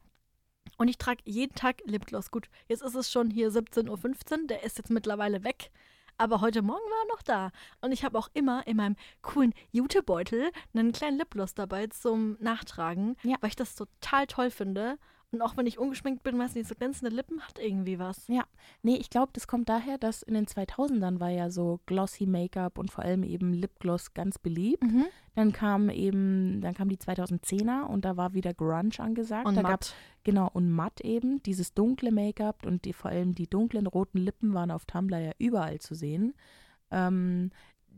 Und 0.79 0.89
ich 0.89 0.99
trage 0.99 1.23
jeden 1.25 1.55
Tag 1.55 1.83
Lipgloss. 1.85 2.31
Gut, 2.31 2.49
jetzt 2.69 2.83
ist 2.83 2.95
es 2.95 3.11
schon 3.11 3.31
hier 3.31 3.51
17.15 3.51 3.89
Uhr, 4.41 4.47
der 4.49 4.63
ist 4.65 4.79
jetzt 4.79 4.91
mittlerweile 4.91 5.45
weg. 5.45 5.71
Aber 6.19 6.41
heute 6.41 6.63
Morgen 6.63 6.81
war 6.81 7.05
er 7.05 7.15
noch 7.15 7.23
da. 7.23 7.51
Und 7.83 7.93
ich 7.93 8.03
habe 8.03 8.19
auch 8.19 8.29
immer 8.33 8.67
in 8.67 8.79
meinem 8.79 8.97
coolen 9.21 9.53
Jutebeutel 9.71 10.51
einen 10.75 10.93
kleinen 10.93 11.19
Lipgloss 11.19 11.53
dabei 11.55 11.89
zum 11.89 12.37
Nachtragen, 12.41 13.17
Ja. 13.23 13.37
weil 13.41 13.51
ich 13.51 13.57
das 13.57 13.75
total 13.75 14.27
toll 14.27 14.51
finde. 14.51 14.99
Und 15.33 15.43
auch 15.43 15.57
wenn 15.57 15.67
ich 15.67 15.79
ungeschminkt 15.79 16.23
bin, 16.23 16.39
weiß 16.39 16.55
nicht, 16.55 16.69
so 16.69 16.75
glänzende 16.75 17.15
Lippen 17.15 17.41
hat 17.41 17.59
irgendwie 17.59 17.99
was. 17.99 18.29
Nee, 18.83 18.97
ich 18.97 19.11
glaube, 19.11 19.31
das 19.33 19.47
kommt 19.47 19.69
daher, 19.69 19.99
dass 19.99 20.23
in 20.23 20.35
den 20.35 20.47
2000ern 20.47 21.21
war 21.21 21.31
ja 21.31 21.51
so 21.51 21.81
glossy 21.87 22.27
Make-up 22.27 22.79
und 22.79 22.91
vor 22.91 23.05
allem 23.05 23.23
eben 23.25 23.53
Lipgloss 23.53 24.15
ganz 24.15 24.39
beliebt. 24.39 24.83
Dann 25.35 25.53
kam 25.53 25.91
eben, 25.91 26.61
dann 26.61 26.75
kam 26.75 26.89
die 26.89 26.97
2010er 26.97 27.87
und 27.87 28.05
da 28.05 28.17
war 28.17 28.35
wieder 28.35 28.55
Grunge 28.55 28.93
angesagt. 28.99 29.47
Und 29.47 29.57
da 29.57 29.63
matt. 29.63 29.95
Genau, 30.25 30.49
und 30.53 30.71
matt 30.71 31.01
eben, 31.03 31.43
dieses 31.43 31.75
dunkle 31.75 32.13
Make-up 32.13 32.65
und 32.65 32.85
die, 32.85 32.93
vor 32.93 33.11
allem 33.11 33.35
die 33.35 33.49
dunklen 33.49 33.87
roten 33.87 34.19
Lippen 34.19 34.55
waren 34.55 34.71
auf 34.71 34.87
Tumblr 34.87 35.19
ja 35.19 35.33
überall 35.39 35.81
zu 35.81 35.95
sehen. 35.95 36.35
Ähm, 36.91 37.51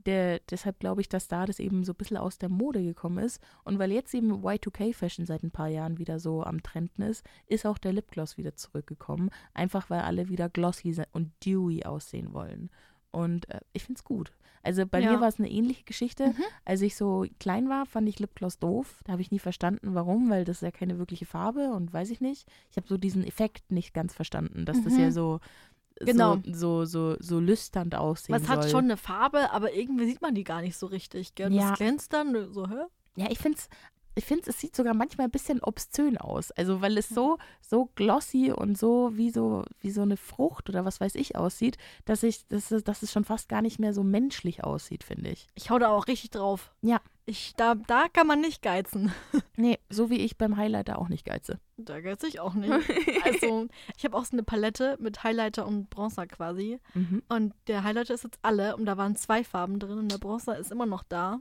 der, 0.08 0.40
deshalb 0.50 0.80
glaube 0.80 1.00
ich, 1.02 1.08
dass 1.08 1.28
da 1.28 1.44
das 1.46 1.60
eben 1.60 1.84
so 1.84 1.92
ein 1.92 1.96
bisschen 1.96 2.16
aus 2.16 2.38
der 2.38 2.48
Mode 2.48 2.82
gekommen 2.82 3.18
ist. 3.22 3.40
Und 3.64 3.78
weil 3.78 3.92
jetzt 3.92 4.12
eben 4.14 4.32
Y2K-Fashion 4.42 5.26
seit 5.26 5.42
ein 5.42 5.50
paar 5.50 5.68
Jahren 5.68 5.98
wieder 5.98 6.18
so 6.18 6.42
am 6.42 6.62
Trenden 6.62 7.02
ist, 7.02 7.24
ist 7.46 7.66
auch 7.66 7.78
der 7.78 7.92
Lipgloss 7.92 8.36
wieder 8.38 8.56
zurückgekommen. 8.56 9.30
Einfach 9.54 9.90
weil 9.90 10.00
alle 10.00 10.28
wieder 10.28 10.48
glossy 10.48 10.96
und 11.12 11.30
dewy 11.44 11.84
aussehen 11.84 12.32
wollen. 12.32 12.70
Und 13.10 13.48
äh, 13.50 13.60
ich 13.72 13.84
finde 13.84 13.98
es 13.98 14.04
gut. 14.04 14.32
Also 14.62 14.84
bei 14.86 15.00
Ja. 15.00 15.12
mir 15.12 15.20
war 15.20 15.28
es 15.28 15.38
eine 15.38 15.50
ähnliche 15.50 15.84
Geschichte. 15.84 16.28
Mhm. 16.28 16.42
Als 16.64 16.80
ich 16.82 16.96
so 16.96 17.24
klein 17.38 17.68
war, 17.68 17.86
fand 17.86 18.08
ich 18.08 18.18
Lipgloss 18.18 18.58
doof. 18.58 19.00
Da 19.04 19.12
habe 19.12 19.22
ich 19.22 19.30
nie 19.30 19.38
verstanden, 19.38 19.94
warum, 19.94 20.30
weil 20.30 20.44
das 20.44 20.56
ist 20.58 20.62
ja 20.62 20.70
keine 20.70 20.98
wirkliche 20.98 21.26
Farbe 21.26 21.70
und 21.72 21.92
weiß 21.92 22.10
ich 22.10 22.20
nicht. 22.20 22.46
Ich 22.70 22.76
habe 22.76 22.88
so 22.88 22.96
diesen 22.98 23.24
Effekt 23.26 23.70
nicht 23.70 23.94
ganz 23.94 24.14
verstanden, 24.14 24.64
dass 24.64 24.82
das 24.82 24.94
Mhm. 24.94 25.00
ja 25.00 25.10
so, 25.10 25.40
Genau. 26.00 26.36
so, 26.46 26.84
so, 26.84 26.84
so, 26.84 27.16
so 27.20 27.40
lüsternd 27.40 27.94
aussehen 27.94 28.34
Es 28.36 28.46
soll. 28.46 28.56
hat 28.56 28.70
schon 28.70 28.84
eine 28.84 28.96
Farbe, 28.96 29.50
aber 29.52 29.72
irgendwie 29.74 30.06
sieht 30.06 30.22
man 30.22 30.34
die 30.34 30.44
gar 30.44 30.60
nicht 30.62 30.76
so 30.76 30.86
richtig. 30.86 31.34
Gell? 31.34 31.52
Ja. 31.52 31.70
Das 31.70 31.78
glänzt 31.78 32.12
dann 32.12 32.52
so, 32.52 32.68
hä? 32.68 32.84
Ja, 33.16 33.26
ich 33.30 33.38
finde 33.38 33.58
es, 33.58 33.68
ich 34.18 34.24
find's, 34.26 34.46
es 34.48 34.60
sieht 34.60 34.76
sogar 34.76 34.94
manchmal 34.94 35.26
ein 35.26 35.30
bisschen 35.30 35.62
obszön 35.62 36.18
aus. 36.18 36.50
Also 36.52 36.80
weil 36.80 36.98
es 36.98 37.08
so, 37.08 37.38
so 37.60 37.90
glossy 37.94 38.52
und 38.52 38.76
so 38.76 39.10
wie 39.16 39.30
so, 39.30 39.64
wie 39.80 39.90
so 39.90 40.02
eine 40.02 40.16
Frucht 40.16 40.68
oder 40.68 40.84
was 40.84 41.00
weiß 41.00 41.14
ich 41.14 41.36
aussieht, 41.36 41.78
dass 42.04 42.22
ich, 42.22 42.46
dass, 42.48 42.70
es- 42.70 42.84
dass 42.84 43.02
es 43.02 43.12
schon 43.12 43.24
fast 43.24 43.48
gar 43.48 43.62
nicht 43.62 43.78
mehr 43.78 43.92
so 43.94 44.02
menschlich 44.02 44.64
aussieht, 44.64 45.04
finde 45.04 45.30
ich. 45.30 45.46
Ich 45.54 45.70
hau 45.70 45.78
da 45.78 45.88
auch 45.88 46.06
richtig 46.06 46.30
drauf. 46.30 46.72
Ja. 46.82 47.00
Ich, 47.26 47.52
da, 47.56 47.74
da 47.74 48.06
kann 48.08 48.26
man 48.26 48.40
nicht 48.40 48.62
geizen. 48.62 49.12
Nee, 49.60 49.78
so 49.90 50.08
wie 50.08 50.18
ich 50.20 50.38
beim 50.38 50.56
Highlighter 50.56 51.00
auch 51.00 51.08
nicht 51.08 51.24
geize. 51.24 51.58
Da 51.76 52.00
geize 52.00 52.28
ich 52.28 52.38
auch 52.38 52.54
nicht. 52.54 52.70
Also, 53.24 53.66
ich 53.96 54.04
habe 54.04 54.16
auch 54.16 54.24
so 54.24 54.32
eine 54.36 54.44
Palette 54.44 54.96
mit 55.00 55.24
Highlighter 55.24 55.66
und 55.66 55.90
Bronzer 55.90 56.28
quasi. 56.28 56.78
Mhm. 56.94 57.24
Und 57.28 57.54
der 57.66 57.82
Highlighter 57.82 58.14
ist 58.14 58.22
jetzt 58.22 58.38
alle 58.42 58.76
und 58.76 58.86
da 58.86 58.96
waren 58.96 59.16
zwei 59.16 59.42
Farben 59.42 59.80
drin 59.80 59.98
und 59.98 60.12
der 60.12 60.18
Bronzer 60.18 60.56
ist 60.56 60.70
immer 60.70 60.86
noch 60.86 61.02
da. 61.02 61.40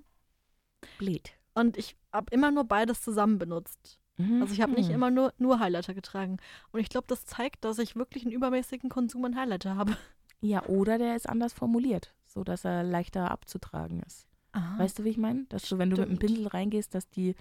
Blöd. 0.98 1.32
Und 1.58 1.78
ich 1.78 1.96
habe 2.14 2.28
immer 2.32 2.52
nur 2.52 2.64
beides 2.66 3.02
zusammen 3.02 3.38
benutzt. 3.40 4.00
Also 4.42 4.52
ich 4.52 4.62
habe 4.62 4.72
nicht 4.72 4.90
Mhm. 4.90 4.96
immer 4.96 5.12
nur, 5.12 5.34
nur 5.38 5.60
Highlighter 5.60 5.94
getragen. 5.94 6.38
Und 6.72 6.80
ich 6.80 6.90
glaube, 6.90 7.06
das 7.08 7.26
zeigt, 7.26 7.64
dass 7.64 7.78
ich 7.78 7.96
wirklich 7.96 8.24
einen 8.24 8.34
übermäßigen 8.34 8.90
Konsum 8.90 9.24
an 9.26 9.36
Highlighter 9.36 9.76
habe. 9.76 9.96
Ja, 10.42 10.64
oder 10.66 10.98
der 10.98 11.16
ist 11.16 11.30
anders 11.30 11.54
formuliert, 11.54 12.14
so 12.26 12.44
dass 12.44 12.66
er 12.66 12.84
leichter 12.84 13.30
abzutragen 13.32 14.02
ist. 14.02 14.28
Ah. 14.54 14.78
Weißt 14.80 14.98
du, 15.00 15.04
wie 15.04 15.10
ich 15.10 15.18
meine? 15.18 15.46
Dass 15.50 15.68
du, 15.70 15.78
wenn 15.78 15.90
du 15.92 15.98
mit 16.02 16.10
dem. 16.10 16.18
Pinsel 16.20 16.48
reingehst, 16.48 16.96
dass 16.96 17.10
die 17.10 17.36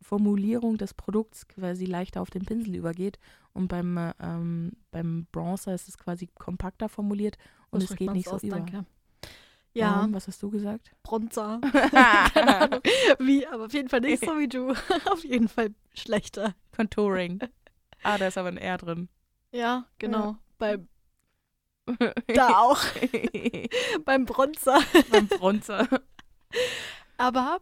Formulierung 0.00 0.78
des 0.78 0.94
Produkts 0.94 1.48
quasi 1.48 1.86
leichter 1.86 2.20
auf 2.22 2.30
den 2.30 2.44
Pinsel 2.44 2.74
übergeht. 2.74 3.18
Und 3.52 3.68
beim, 3.68 3.96
äh, 3.96 4.12
ähm, 4.20 4.72
beim 4.90 5.26
Bronzer 5.32 5.74
ist 5.74 5.88
es 5.88 5.96
quasi 5.96 6.28
kompakter 6.34 6.88
formuliert 6.88 7.38
und 7.70 7.82
es 7.82 7.94
geht 7.96 8.12
nicht 8.12 8.28
so 8.28 8.38
über. 8.38 8.56
Danke. 8.56 8.84
Ja, 9.76 9.96
Warum? 9.98 10.14
Was 10.14 10.26
hast 10.26 10.42
du 10.42 10.50
gesagt? 10.50 10.90
Bronzer. 11.02 11.60
Keine 12.32 12.56
Ahnung. 12.60 12.80
Wie, 13.18 13.46
aber 13.46 13.66
auf 13.66 13.72
jeden 13.74 13.88
Fall 13.88 14.00
nicht 14.00 14.24
so 14.24 14.38
wie 14.38 14.48
du. 14.48 14.70
auf 15.10 15.22
jeden 15.24 15.48
Fall 15.48 15.74
schlechter. 15.94 16.54
Contouring. 16.74 17.40
Ah, 18.02 18.16
da 18.18 18.28
ist 18.28 18.38
aber 18.38 18.48
ein 18.48 18.56
R 18.58 18.78
drin. 18.78 19.08
Ja, 19.52 19.84
genau. 19.98 20.36
Beim, 20.58 20.88
da 22.34 22.48
auch. 22.58 22.82
Beim 24.04 24.24
Bronzer. 24.24 24.80
beim 25.10 25.26
Bronzer. 25.28 25.86
Aber 27.18 27.58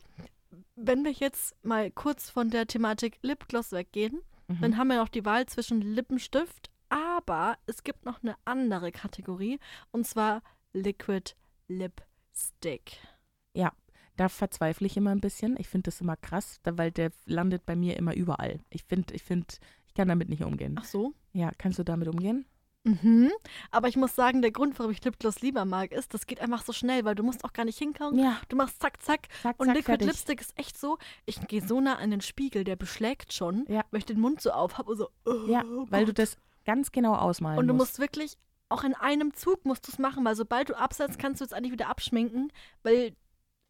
wenn 0.77 1.05
wir 1.05 1.13
jetzt 1.13 1.55
mal 1.65 1.91
kurz 1.91 2.31
von 2.31 2.51
der 2.51 2.67
Thematik 2.67 3.19
Lipgloss 3.23 3.73
weggehen, 3.73 4.21
dann 4.49 4.73
Mhm. 4.73 4.77
haben 4.77 4.89
wir 4.89 4.97
noch 4.97 5.09
die 5.09 5.25
Wahl 5.25 5.47
zwischen 5.47 5.81
Lippenstift, 5.81 6.71
aber 6.91 7.57
es 7.67 7.83
gibt 7.83 8.05
noch 8.05 8.23
eine 8.23 8.37
andere 8.45 8.93
Kategorie 8.93 9.59
und 9.91 10.07
zwar 10.07 10.43
Liquid 10.75 11.35
Lipstick. 11.69 12.99
Da 14.17 14.29
verzweifle 14.29 14.87
ich 14.87 14.97
immer 14.97 15.11
ein 15.11 15.21
bisschen. 15.21 15.57
Ich 15.59 15.67
finde 15.69 15.87
das 15.91 16.01
immer 16.01 16.17
krass, 16.17 16.61
weil 16.63 16.93
der 16.93 17.11
landet 17.27 17.67
bei 17.67 17.75
mir 17.75 17.97
immer 17.97 18.15
überall. 18.15 18.61
Ich 18.71 18.85
finde, 18.85 19.13
ich 19.13 19.25
finde, 19.25 19.47
ich 19.89 19.95
kann 19.95 20.07
damit 20.07 20.29
nicht 20.29 20.45
umgehen. 20.45 20.77
Ach 20.79 20.85
so. 20.85 21.15
Ja, 21.33 21.51
kannst 21.59 21.81
du 21.81 21.83
damit 21.83 22.07
umgehen? 22.07 22.47
Mhm. 22.85 23.33
Aber 23.73 23.89
ich 23.89 23.97
muss 23.97 24.15
sagen, 24.15 24.41
der 24.41 24.53
Grund, 24.53 24.79
warum 24.79 24.93
ich 24.93 25.03
Lipgloss 25.03 25.41
lieber 25.41 25.65
mag, 25.65 25.91
ist, 25.91 26.15
das 26.15 26.29
geht 26.29 26.39
einfach 26.39 26.63
so 26.63 26.73
schnell, 26.73 27.05
weil 27.05 27.17
du 27.17 27.25
musst 27.25 27.45
auch 27.45 27.53
gar 27.53 27.65
nicht 27.65 27.77
hinkommen. 27.77 28.17
Ja, 28.21 28.41
Du 28.49 28.55
machst 28.55 28.81
zack, 28.81 29.03
zack. 29.03 29.27
zack, 29.43 29.59
Und 29.59 29.67
zack, 29.67 29.75
Liquid 29.79 29.87
fertig. 29.87 30.07
Lipstick 30.07 30.41
ist 30.43 30.57
echt 30.57 30.79
so, 30.79 30.97
ich 31.27 31.41
gehe 31.49 31.67
so 31.67 31.81
nah 31.81 31.97
an 31.97 32.13
den 32.13 32.21
Spiegel, 32.21 32.63
der 32.63 32.77
beschlägt 32.77 33.33
schon, 33.33 33.65
Ja. 33.69 33.85
weil 33.91 33.99
ich 33.99 34.05
den 34.07 34.21
Mund 34.21 34.41
so 34.41 34.53
auf 34.53 34.79
habe 34.79 34.93
und 34.93 34.99
so. 34.99 35.09
Oh 35.25 35.45
Ja, 35.49 35.65
weil 35.91 36.05
du 36.05 36.13
das 36.15 36.37
ganz 36.65 36.93
genau 36.93 37.17
ausmalen 37.17 37.59
Und 37.59 37.67
du 37.67 37.75
musst. 37.75 37.95
musst 37.95 37.99
wirklich, 37.99 38.37
auch 38.69 38.85
in 38.85 38.95
einem 38.95 39.35
Zug 39.35 39.65
musst 39.65 39.87
du 39.87 39.93
es 39.93 39.99
machen, 39.99 40.25
weil 40.25 40.37
sobald 40.37 40.71
du 40.71 40.75
absetzt, 40.75 41.19
kannst 41.19 41.41
du 41.41 41.45
es 41.45 41.53
eigentlich 41.53 41.73
wieder 41.73 41.89
abschminken, 41.89 42.53
weil 42.83 43.15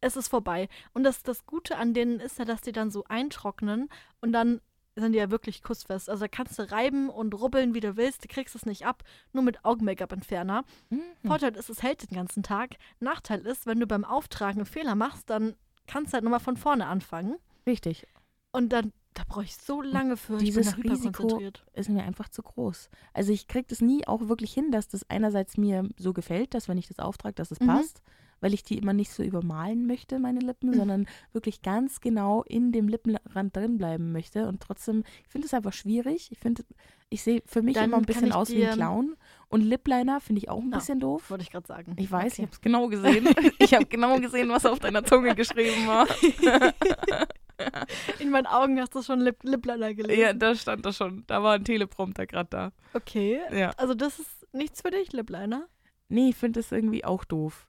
es 0.01 0.15
ist 0.15 0.27
vorbei. 0.27 0.69
Und 0.93 1.03
das, 1.03 1.23
das 1.23 1.45
Gute 1.45 1.77
an 1.77 1.93
denen 1.93 2.19
ist 2.19 2.39
ja, 2.39 2.45
dass 2.45 2.61
die 2.61 2.71
dann 2.71 2.91
so 2.91 3.03
eintrocknen 3.05 3.89
und 4.21 4.31
dann 4.31 4.61
sind 4.95 5.11
die 5.11 5.19
ja 5.19 5.29
wirklich 5.29 5.61
kussfest. 5.61 6.09
Also 6.09 6.21
da 6.21 6.27
kannst 6.27 6.57
du 6.57 6.71
reiben 6.71 7.09
und 7.09 7.33
rubbeln, 7.33 7.73
wie 7.73 7.81
du 7.81 7.97
willst, 7.97 8.23
du 8.23 8.27
kriegst 8.27 8.55
es 8.55 8.65
nicht 8.65 8.85
ab, 8.85 9.03
nur 9.33 9.43
mit 9.43 9.65
Augen-Make-up-Entferner. 9.65 10.63
Mhm. 10.89 11.01
Vorteil 11.25 11.55
ist, 11.55 11.69
es 11.69 11.83
hält 11.83 12.09
den 12.09 12.15
ganzen 12.15 12.43
Tag. 12.43 12.75
Nachteil 12.99 13.45
ist, 13.45 13.65
wenn 13.65 13.79
du 13.79 13.87
beim 13.87 14.05
Auftragen 14.05 14.61
einen 14.61 14.65
Fehler 14.65 14.95
machst, 14.95 15.29
dann 15.29 15.55
kannst 15.87 16.13
du 16.13 16.15
halt 16.15 16.23
nochmal 16.23 16.39
von 16.39 16.55
vorne 16.55 16.87
anfangen. 16.87 17.35
Richtig. 17.67 18.07
Und 18.53 18.69
dann, 18.69 18.93
da 19.15 19.23
brauche 19.27 19.43
ich 19.45 19.57
so 19.57 19.81
lange 19.81 20.15
für. 20.17 20.37
dieses 20.37 20.77
ich 20.77 20.83
Risiko-. 20.83 21.41
Ist 21.73 21.89
mir 21.89 22.03
einfach 22.03 22.29
zu 22.29 22.43
groß. 22.43 22.89
Also 23.13 23.31
ich 23.33 23.47
kriege 23.47 23.65
das 23.67 23.81
nie 23.81 24.05
auch 24.07 24.27
wirklich 24.27 24.53
hin, 24.53 24.69
dass 24.71 24.87
das 24.87 25.09
einerseits 25.09 25.57
mir 25.57 25.89
so 25.97 26.13
gefällt, 26.13 26.53
dass 26.53 26.69
wenn 26.69 26.77
ich 26.77 26.87
das 26.87 26.99
auftrage, 26.99 27.33
dass 27.33 27.49
es 27.49 27.59
Mhm. 27.59 27.67
passt, 27.67 28.01
weil 28.41 28.53
ich 28.53 28.63
die 28.63 28.77
immer 28.77 28.91
nicht 28.93 29.11
so 29.11 29.23
übermalen 29.23 29.87
möchte, 29.87 30.19
meine 30.19 30.39
Lippen, 30.41 30.69
Mhm. 30.71 30.75
sondern 30.75 31.07
wirklich 31.31 31.61
ganz 31.61 32.01
genau 32.01 32.43
in 32.43 32.71
dem 32.73 32.87
Lippenrand 32.89 33.55
drin 33.55 33.77
bleiben 33.77 34.11
möchte. 34.11 34.47
Und 34.47 34.61
trotzdem, 34.61 35.03
ich 35.23 35.29
finde 35.29 35.47
es 35.47 35.53
einfach 35.53 35.73
schwierig. 35.73 36.29
Ich 36.31 36.37
finde, 36.39 36.63
ich 37.09 37.23
sehe 37.23 37.41
für 37.45 37.61
mich 37.61 37.75
Dann 37.75 37.85
immer 37.85 37.97
ein 37.97 38.03
bisschen 38.03 38.27
ich 38.27 38.35
aus 38.35 38.49
wie 38.51 38.65
ein 38.67 38.73
Clown. 38.75 39.15
Und 39.47 39.61
Lipliner 39.61 40.19
finde 40.19 40.39
ich 40.39 40.49
auch 40.49 40.61
ein 40.61 40.73
Ah. 40.73 40.77
bisschen 40.77 40.99
doof. 40.99 41.29
Wollte 41.29 41.43
ich 41.43 41.51
gerade 41.51 41.65
sagen. 41.67 41.95
Ich 41.97 42.11
weiß, 42.11 42.33
ich 42.33 42.39
Okay. 42.39 42.41
habe 42.43 42.51
es 42.51 42.61
genau 42.61 42.87
gesehen. 42.89 43.29
Ich 43.59 43.73
habe 43.73 43.85
genau 43.89 44.19
gesehen, 44.19 44.49
was 44.49 44.65
auf 44.65 44.79
deiner 44.79 45.03
Zunge 45.05 45.33
geschrieben 45.35 45.87
war. 45.87 46.05
In 48.19 48.29
meinen 48.29 48.47
Augen 48.47 48.79
hast 48.79 48.95
du 48.95 49.01
schon 49.01 49.21
Lip 49.21 49.43
Lipliner 49.43 49.93
gelesen. 49.93 50.21
Ja, 50.21 50.33
da 50.33 50.55
stand 50.55 50.85
das 50.85 50.97
schon. 50.97 51.23
Da 51.27 51.43
war 51.43 51.53
ein 51.53 51.63
Teleprompter 51.63 52.25
gerade 52.25 52.49
da. 52.49 52.71
Okay. 52.93 53.41
Ja. 53.51 53.71
Also 53.77 53.93
das 53.93 54.19
ist 54.19 54.53
nichts 54.53 54.81
für 54.81 54.91
dich, 54.91 55.13
Lipliner? 55.13 55.67
Nee, 56.09 56.29
ich 56.29 56.35
finde 56.35 56.59
das 56.59 56.71
irgendwie 56.71 57.03
auch 57.05 57.23
doof. 57.25 57.67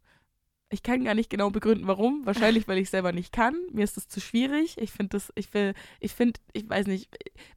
Ich 0.69 0.83
kann 0.83 1.05
gar 1.05 1.15
nicht 1.15 1.31
genau 1.31 1.51
begründen, 1.51 1.87
warum. 1.87 2.27
Wahrscheinlich, 2.27 2.67
weil 2.67 2.79
ich 2.79 2.91
selber 2.91 3.13
nicht 3.13 3.33
kann. 3.33 3.55
Mir 3.73 3.85
ist 3.85 3.97
das 3.97 4.09
zu 4.09 4.21
schwierig. 4.21 4.77
Ich 4.79 4.91
finde 4.91 5.11
das, 5.11 5.33
ich 5.37 5.55
will, 5.55 5.75
ich 6.01 6.13
finde, 6.13 6.41
ich 6.53 6.69
weiß 6.69 6.89
nicht. 6.89 7.09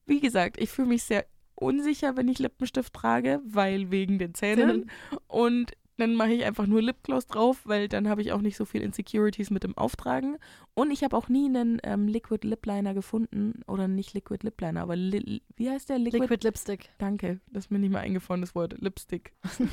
Wie 0.05 0.19
gesagt, 0.19 0.61
ich 0.61 0.69
fühle 0.69 0.89
mich 0.89 1.03
sehr 1.03 1.25
unsicher, 1.55 2.15
wenn 2.17 2.27
ich 2.27 2.39
Lippenstift 2.39 2.93
trage, 2.93 3.41
weil 3.45 3.89
wegen 3.91 4.19
den 4.19 4.35
Zähnen. 4.35 4.91
Und 5.27 5.73
dann 5.99 6.15
mache 6.15 6.33
ich 6.33 6.43
einfach 6.45 6.65
nur 6.67 6.81
Lipgloss 6.81 7.27
drauf, 7.27 7.61
weil 7.65 7.87
dann 7.87 8.07
habe 8.09 8.21
ich 8.21 8.31
auch 8.31 8.41
nicht 8.41 8.57
so 8.57 8.65
viel 8.65 8.81
Insecurities 8.81 9.49
mit 9.51 9.63
dem 9.63 9.77
Auftragen. 9.77 10.37
Und 10.73 10.91
ich 10.91 11.03
habe 11.03 11.15
auch 11.17 11.27
nie 11.29 11.45
einen 11.45 11.79
ähm, 11.83 12.07
Liquid 12.07 12.47
Lip 12.47 12.65
Liner 12.65 12.93
gefunden. 12.93 13.61
Oder 13.67 13.87
nicht 13.87 14.13
Liquid 14.13 14.43
Lip 14.45 14.59
Liner, 14.61 14.81
aber 14.81 14.95
li 14.95 15.41
wie 15.57 15.69
heißt 15.69 15.89
der? 15.89 15.99
Liquid? 15.99 16.21
Liquid 16.21 16.43
Lipstick. 16.47 16.89
Danke, 16.97 17.39
das 17.51 17.65
ist 17.65 17.71
mir 17.71 17.79
nicht 17.79 17.91
mal 17.91 17.99
eingefallen, 17.99 18.41
das 18.41 18.55
Wort 18.55 18.75
Lipstick. 18.79 19.33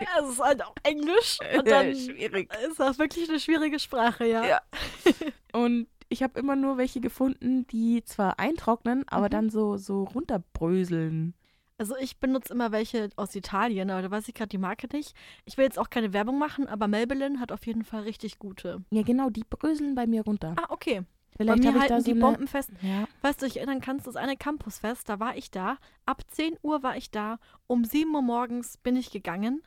Ja, 0.00 0.24
es 0.24 0.30
ist 0.32 0.40
halt 0.40 0.62
auch 0.64 0.74
Englisch. 0.82 1.38
Und 1.58 1.66
Ja, 1.68 1.82
dann 1.82 1.94
schwierig. 1.94 2.50
ist 2.68 2.78
das 2.80 2.98
wirklich 2.98 3.28
eine 3.28 3.40
schwierige 3.40 3.78
Sprache, 3.78 4.26
ja. 4.26 4.44
Ja. 4.46 4.60
Und 5.52 5.88
ich 6.08 6.22
habe 6.22 6.38
immer 6.40 6.56
nur 6.56 6.78
welche 6.78 7.00
gefunden, 7.00 7.66
die 7.66 8.02
zwar 8.04 8.38
eintrocknen, 8.38 9.04
aber 9.08 9.26
Mhm. 9.26 9.30
dann 9.30 9.50
so, 9.50 9.76
so 9.76 10.04
runterbröseln. 10.04 11.34
Also 11.78 11.96
ich 11.96 12.18
benutze 12.18 12.52
immer 12.52 12.72
welche 12.72 13.08
aus 13.14 13.34
Italien, 13.36 13.90
aber 13.90 14.02
da 14.02 14.10
weiß 14.10 14.26
ich 14.26 14.34
gerade 14.34 14.48
die 14.48 14.58
Marke 14.58 14.88
nicht. 14.92 15.14
Ich 15.44 15.56
will 15.56 15.64
jetzt 15.64 15.78
auch 15.78 15.90
keine 15.90 16.12
Werbung 16.12 16.38
machen, 16.38 16.66
aber 16.66 16.88
Maybelline 16.88 17.38
hat 17.38 17.52
auf 17.52 17.66
jeden 17.66 17.84
Fall 17.84 18.02
richtig 18.02 18.40
gute. 18.40 18.82
Ja, 18.90 19.02
genau, 19.02 19.30
die 19.30 19.44
bröseln 19.48 19.94
bei 19.94 20.06
mir 20.08 20.22
runter. 20.24 20.56
Ah, 20.58 20.66
okay. 20.70 21.02
Vielleicht 21.36 21.62
bei 21.62 21.72
mir 21.72 21.80
halten 21.80 22.00
so 22.00 22.04
die 22.04 22.10
eine, 22.10 22.20
Bomben 22.20 22.48
fest. 22.48 22.70
Ja, 22.82 23.06
Weißt 23.22 23.40
du, 23.40 23.46
ich 23.46 23.58
erinnern 23.58 23.80
kannst, 23.80 24.08
das 24.08 24.16
eine 24.16 24.36
Campusfest, 24.36 25.08
da 25.08 25.20
war 25.20 25.36
ich 25.36 25.52
da. 25.52 25.78
Ab 26.04 26.22
10 26.26 26.56
Uhr 26.62 26.82
war 26.82 26.96
ich 26.96 27.12
da. 27.12 27.38
Um 27.68 27.84
7 27.84 28.12
Uhr 28.12 28.22
morgens 28.22 28.76
bin 28.78 28.96
ich 28.96 29.12
gegangen. 29.12 29.62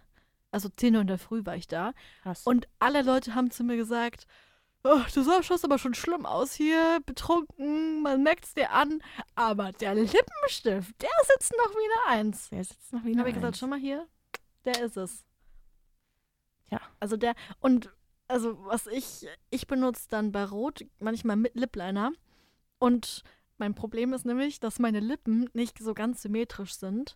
Also 0.51 0.67
10 0.67 0.95
Uhr 0.95 1.01
in 1.01 1.07
der 1.07 1.17
Früh 1.17 1.45
war 1.45 1.55
ich 1.55 1.67
da. 1.67 1.93
krass. 2.23 2.41
Und 2.43 2.67
alle 2.79 3.03
Leute 3.03 3.35
haben 3.35 3.51
zu 3.51 3.63
mir 3.63 3.77
gesagt, 3.77 4.27
oh, 4.83 5.01
du 5.13 5.43
schaust 5.43 5.65
aber 5.65 5.77
schon 5.77 5.93
schlimm 5.93 6.25
aus 6.25 6.53
hier, 6.53 6.99
betrunken, 7.05 8.01
man 8.01 8.23
merkt 8.23 8.45
es 8.45 8.53
dir 8.53 8.71
an. 8.71 9.01
Aber 9.35 9.71
der 9.71 9.95
Lippenstift, 9.95 11.01
der 11.01 11.09
sitzt 11.33 11.53
noch 11.57 11.71
wieder 11.71 12.07
eins. 12.07 12.49
der 12.49 12.63
sitzt 12.63 12.93
noch 12.93 13.01
Dann 13.01 13.09
wieder 13.09 13.19
habe 13.19 13.29
ich 13.29 13.35
gesagt, 13.35 13.57
schon 13.57 13.69
mal 13.69 13.79
hier, 13.79 14.07
der 14.65 14.81
ist 14.81 14.97
es. 14.97 15.25
Ja. 16.69 16.81
Also 16.99 17.17
der, 17.17 17.35
und 17.59 17.91
also 18.27 18.57
was 18.65 18.87
ich, 18.87 19.27
ich 19.49 19.67
benutze 19.67 20.07
dann 20.09 20.31
bei 20.31 20.45
Rot 20.45 20.85
manchmal 20.99 21.35
mit 21.35 21.55
Lipliner. 21.55 22.11
Und 22.79 23.23
mein 23.57 23.75
Problem 23.75 24.13
ist 24.13 24.25
nämlich, 24.25 24.59
dass 24.59 24.79
meine 24.79 25.01
Lippen 25.01 25.49
nicht 25.53 25.77
so 25.79 25.93
ganz 25.93 26.21
symmetrisch 26.21 26.73
sind. 26.75 27.15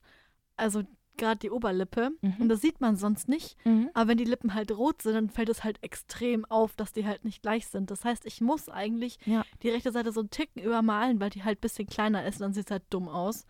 Also 0.58 0.84
gerade 1.17 1.39
die 1.39 1.49
Oberlippe. 1.51 2.12
Und 2.21 2.39
Mhm. 2.39 2.49
das 2.49 2.62
sieht 2.62 2.82
man 2.82 2.95
sonst 2.95 3.28
nicht. 3.28 3.56
Mhm. 3.65 3.89
Aber 3.93 4.10
wenn 4.10 4.17
die 4.17 4.23
Lippen 4.25 4.54
halt 4.54 4.71
rot 4.71 5.01
sind, 5.01 5.13
dann 5.15 5.30
fällt 5.30 5.49
es 5.49 5.63
halt 5.63 5.82
extrem 5.84 6.45
auf, 6.45 6.75
dass 6.75 6.93
die 6.93 7.06
halt 7.06 7.23
nicht 7.25 7.41
gleich 7.41 7.67
sind. 7.67 7.91
Das 7.91 8.04
heißt, 8.06 8.25
ich 8.25 8.41
muss 8.41 8.69
eigentlich 8.69 9.17
Ja. 9.25 9.43
die 9.63 9.69
rechte 9.69 9.91
Seite 9.91 10.12
so 10.12 10.19
einen 10.21 10.30
Ticken 10.30 10.62
übermalen, 10.62 11.19
weil 11.19 11.30
die 11.30 11.43
halt 11.43 11.60
ein 11.60 11.62
bisschen 11.62 11.88
kleiner 11.88 12.25
ist 12.25 12.36
und 12.36 12.41
dann 12.41 12.54
sieht 12.54 12.65
es 12.67 12.71
halt 12.71 12.84
dumm 12.89 13.08
aus. 13.10 13.45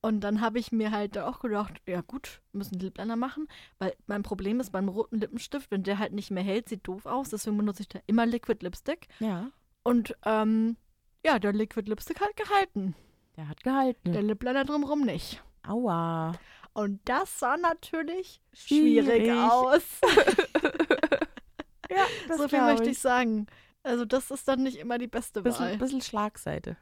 Und 0.00 0.20
dann 0.20 0.40
habe 0.40 0.60
ich 0.60 0.70
mir 0.70 0.92
halt 0.92 1.18
auch 1.18 1.40
gedacht, 1.40 1.82
ja 1.86 2.02
gut, 2.02 2.40
wir 2.52 2.58
müssen 2.58 2.78
Lipliner 2.78 3.16
machen, 3.16 3.48
weil 3.80 3.94
mein 4.06 4.22
Problem 4.22 4.60
ist 4.60 4.70
beim 4.70 4.88
roten 4.88 5.18
Lippenstift, 5.18 5.72
wenn 5.72 5.82
der 5.82 5.98
halt 5.98 6.12
nicht 6.12 6.30
mehr 6.30 6.44
hält, 6.44 6.68
sieht 6.68 6.86
doof 6.86 7.04
aus. 7.04 7.30
Deswegen 7.30 7.56
benutze 7.58 7.82
ich 7.82 7.88
da 7.88 7.98
immer 8.06 8.24
Liquid 8.24 8.62
Lipstick. 8.64 9.08
Ja, 9.18 9.50
Und 9.82 10.14
ähm, 10.24 10.76
ja, 11.26 11.40
der 11.40 11.52
Liquid 11.52 11.88
Lipstick 11.90 12.20
hat 12.20 12.36
gehalten. 12.36 12.94
der 13.36 13.48
hat 13.48 13.64
gehalten. 13.64 14.12
Der 14.12 14.22
Lipliner 14.22 14.64
drumherum 14.64 15.00
nicht. 15.00 15.42
Aua. 15.66 16.32
Und 16.72 17.00
das 17.04 17.38
sah 17.38 17.56
natürlich 17.56 18.40
schwierig, 18.52 19.06
Schwierig. 19.06 19.32
aus. 19.32 19.82
Ja, 21.90 22.04
so 22.36 22.48
viel 22.48 22.60
möchte 22.60 22.90
ich 22.90 22.98
sagen. 22.98 23.46
Also 23.82 24.04
das 24.04 24.30
ist 24.30 24.46
dann 24.46 24.62
nicht 24.62 24.76
immer 24.76 24.98
die 24.98 25.06
beste 25.06 25.42
Bisschen, 25.42 25.64
Wahl. 25.66 25.78
bisschen 25.78 26.02
Schlagseite. 26.02 26.76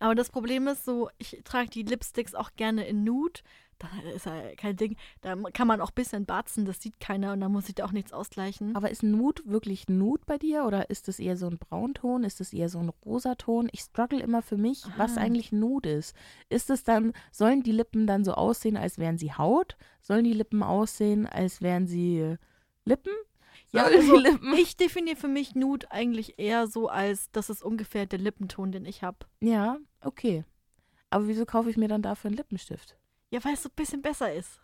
Aber 0.00 0.14
das 0.14 0.30
Problem 0.30 0.66
ist 0.66 0.84
so, 0.84 1.10
ich 1.18 1.40
trage 1.44 1.70
die 1.70 1.82
Lipsticks 1.84 2.34
auch 2.34 2.50
gerne 2.56 2.86
in 2.86 3.04
Nude. 3.04 3.40
Dann 3.78 3.90
ist 4.14 4.26
ja 4.26 4.32
kein 4.56 4.76
Ding. 4.76 4.96
Da 5.20 5.36
kann 5.52 5.68
man 5.68 5.80
auch 5.80 5.90
ein 5.90 5.94
bisschen 5.94 6.26
batzen, 6.26 6.64
das 6.64 6.80
sieht 6.82 6.98
keiner 6.98 7.32
und 7.32 7.40
da 7.40 7.48
muss 7.48 7.68
ich 7.68 7.76
da 7.76 7.84
auch 7.84 7.92
nichts 7.92 8.12
ausgleichen. 8.12 8.74
Aber 8.74 8.90
ist 8.90 9.02
Nude 9.04 9.42
wirklich 9.46 9.88
Nude 9.88 10.22
bei 10.26 10.36
dir 10.36 10.64
oder 10.64 10.90
ist 10.90 11.08
es 11.08 11.18
eher 11.20 11.36
so 11.36 11.46
ein 11.46 11.58
Braunton? 11.58 12.24
Ist 12.24 12.40
es 12.40 12.52
eher 12.52 12.68
so 12.68 12.80
ein 12.80 12.88
Rosaton? 13.04 13.68
Ich 13.72 13.80
struggle 13.80 14.20
immer 14.20 14.42
für 14.42 14.56
mich, 14.56 14.82
was 14.96 15.16
Ah. 15.16 15.20
eigentlich 15.20 15.52
Nude 15.52 15.90
ist. 15.90 16.16
Ist 16.48 16.70
es 16.70 16.82
dann, 16.82 17.12
sollen 17.30 17.62
die 17.62 17.70
Lippen 17.72 18.06
dann 18.08 18.24
so 18.24 18.32
aussehen, 18.34 18.76
als 18.76 18.98
wären 18.98 19.16
sie 19.18 19.32
Haut? 19.32 19.76
Sollen 20.00 20.24
die 20.24 20.32
Lippen 20.32 20.62
aussehen, 20.64 21.26
als 21.26 21.62
wären 21.62 21.86
sie 21.86 22.36
Lippen? 22.84 23.12
Ja, 23.70 23.84
also 23.84 24.16
Lippen. 24.18 24.54
ich 24.54 24.76
definiere 24.76 25.16
für 25.16 25.28
mich 25.28 25.54
Nude 25.54 25.90
eigentlich 25.92 26.38
eher 26.38 26.66
so 26.66 26.88
als, 26.88 27.30
das 27.32 27.50
ist 27.50 27.62
ungefähr 27.62 28.06
der 28.06 28.18
Lippenton, 28.18 28.72
den 28.72 28.86
ich 28.86 29.02
habe. 29.02 29.18
Ja, 29.40 29.76
okay. 30.00 30.44
Aber 31.10 31.28
wieso 31.28 31.44
kaufe 31.46 31.70
ich 31.70 31.76
mir 31.76 31.88
dann 31.88 32.02
dafür 32.02 32.28
einen 32.28 32.36
Lippenstift? 32.38 32.96
Ja, 33.30 33.44
weil 33.44 33.54
es 33.54 33.62
so 33.62 33.68
ein 33.68 33.74
bisschen 33.76 34.02
besser 34.02 34.32
ist. 34.32 34.60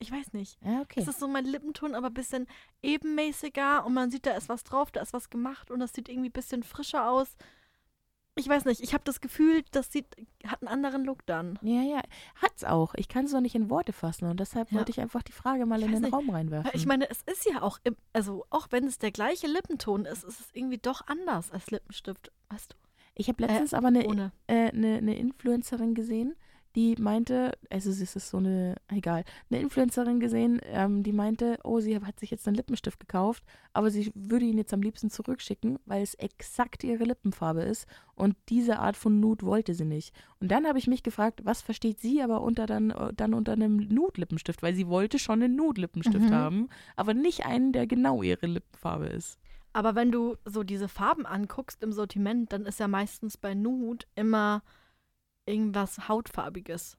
Ich 0.00 0.12
weiß 0.12 0.32
nicht. 0.32 0.58
Ja, 0.62 0.80
okay. 0.80 1.00
Es 1.00 1.08
ist 1.08 1.18
so 1.18 1.26
mein 1.26 1.44
Lippenton, 1.44 1.94
aber 1.94 2.06
ein 2.06 2.14
bisschen 2.14 2.46
ebenmäßiger 2.82 3.84
und 3.84 3.94
man 3.94 4.10
sieht, 4.10 4.26
da 4.26 4.32
ist 4.36 4.48
was 4.48 4.62
drauf, 4.64 4.90
da 4.92 5.00
ist 5.00 5.12
was 5.12 5.28
gemacht 5.28 5.70
und 5.70 5.80
das 5.80 5.92
sieht 5.92 6.08
irgendwie 6.08 6.28
ein 6.28 6.32
bisschen 6.32 6.62
frischer 6.62 7.10
aus. 7.10 7.36
Ich 8.36 8.48
weiß 8.48 8.66
nicht, 8.66 8.80
ich 8.80 8.94
habe 8.94 9.02
das 9.02 9.20
Gefühl, 9.20 9.64
das 9.72 9.90
sieht, 9.90 10.06
hat 10.46 10.62
einen 10.62 10.68
anderen 10.68 11.04
Look 11.04 11.26
dann. 11.26 11.58
Ja, 11.60 11.82
ja, 11.82 12.00
hat's 12.36 12.62
auch. 12.62 12.94
Ich 12.94 13.08
kann 13.08 13.24
es 13.24 13.32
noch 13.32 13.40
nicht 13.40 13.56
in 13.56 13.68
Worte 13.68 13.92
fassen 13.92 14.26
und 14.28 14.38
deshalb 14.38 14.70
Ja. 14.70 14.78
wollte 14.78 14.92
ich 14.92 15.00
einfach 15.00 15.24
die 15.24 15.32
Frage 15.32 15.66
mal 15.66 15.80
Ich 15.80 15.86
in 15.86 15.92
den 15.92 16.02
nicht, 16.02 16.12
Raum 16.12 16.30
reinwerfen. 16.30 16.70
Ich 16.74 16.86
meine, 16.86 17.10
es 17.10 17.22
ist 17.22 17.46
ja 17.46 17.62
auch, 17.62 17.80
im, 17.82 17.96
also 18.12 18.46
auch 18.50 18.68
wenn 18.70 18.84
es 18.84 18.98
der 18.98 19.10
gleiche 19.10 19.48
Lippenton 19.48 20.04
ist, 20.04 20.22
ist 20.22 20.38
es 20.38 20.50
irgendwie 20.52 20.78
doch 20.78 21.04
anders 21.08 21.50
als 21.50 21.72
Lippenstift. 21.72 22.30
Weißt 22.48 22.76
ich 23.16 23.28
habe 23.28 23.42
letztens 23.44 23.74
aber 23.74 23.88
eine 23.88 24.04
du? 24.04 24.30
Äh, 24.46 24.68
eine, 24.70 24.98
eine 24.98 25.16
Influencerin 25.18 25.96
gesehen, 25.96 26.36
die 26.78 26.94
meinte, 27.00 27.58
also 27.70 27.90
es 27.90 28.00
ist 28.14 28.30
so 28.30 28.36
eine, 28.36 28.76
egal, 28.86 29.24
eine 29.50 29.60
Influencerin 29.60 30.20
gesehen, 30.20 30.60
ähm, 30.62 31.02
die 31.02 31.12
meinte, 31.12 31.58
oh, 31.64 31.80
sie 31.80 31.98
hat 32.00 32.20
sich 32.20 32.30
jetzt 32.30 32.46
einen 32.46 32.54
Lippenstift 32.54 33.00
gekauft, 33.00 33.42
aber 33.72 33.90
sie 33.90 34.12
würde 34.14 34.44
ihn 34.44 34.58
jetzt 34.58 34.72
am 34.72 34.80
liebsten 34.80 35.10
zurückschicken, 35.10 35.80
weil 35.86 36.04
es 36.04 36.14
exakt 36.14 36.84
ihre 36.84 37.02
Lippenfarbe 37.02 37.62
ist 37.62 37.88
und 38.14 38.36
diese 38.48 38.78
Art 38.78 38.96
von 38.96 39.18
Nude 39.18 39.44
wollte 39.44 39.74
sie 39.74 39.84
nicht. 39.86 40.14
Und 40.38 40.52
dann 40.52 40.68
habe 40.68 40.78
ich 40.78 40.86
mich 40.86 41.02
gefragt, 41.02 41.40
was 41.42 41.62
versteht 41.62 41.98
sie 41.98 42.22
aber 42.22 42.42
unter 42.42 42.66
dann, 42.66 42.90
äh, 42.90 43.12
dann 43.12 43.34
unter 43.34 43.54
einem 43.54 43.78
Nude-Lippenstift, 43.78 44.62
weil 44.62 44.76
sie 44.76 44.86
wollte 44.86 45.18
schon 45.18 45.42
einen 45.42 45.56
Nude-Lippenstift 45.56 46.30
Mhm. 46.30 46.34
haben, 46.34 46.68
aber 46.94 47.12
nicht 47.12 47.44
einen, 47.44 47.72
der 47.72 47.88
genau 47.88 48.22
ihre 48.22 48.46
Lippenfarbe 48.46 49.06
ist. 49.06 49.40
Aber 49.72 49.96
wenn 49.96 50.12
du 50.12 50.36
so 50.44 50.62
diese 50.62 50.86
Farben 50.86 51.26
anguckst 51.26 51.82
im 51.82 51.90
Sortiment, 51.90 52.52
dann 52.52 52.66
ist 52.66 52.78
ja 52.78 52.86
meistens 52.86 53.36
bei 53.36 53.54
Nude 53.54 54.06
immer 54.14 54.62
irgendwas 55.48 56.08
Hautfarbiges 56.08 56.96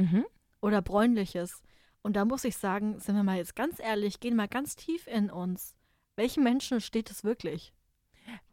Mhm. 0.00 0.24
oder 0.60 0.80
bräunliches. 0.82 1.62
Und 2.02 2.14
da 2.16 2.24
muss 2.24 2.44
ich 2.44 2.56
sagen, 2.56 2.98
sind 2.98 3.14
wir 3.14 3.22
mal 3.22 3.36
jetzt 3.36 3.54
ganz 3.54 3.78
ehrlich, 3.78 4.20
gehen 4.20 4.34
mal 4.36 4.48
ganz 4.48 4.74
tief 4.76 5.06
in 5.06 5.30
uns. 5.30 5.74
Welchen 6.16 6.42
Menschen 6.42 6.80
steht 6.80 7.10
es 7.10 7.22
wirklich? 7.24 7.72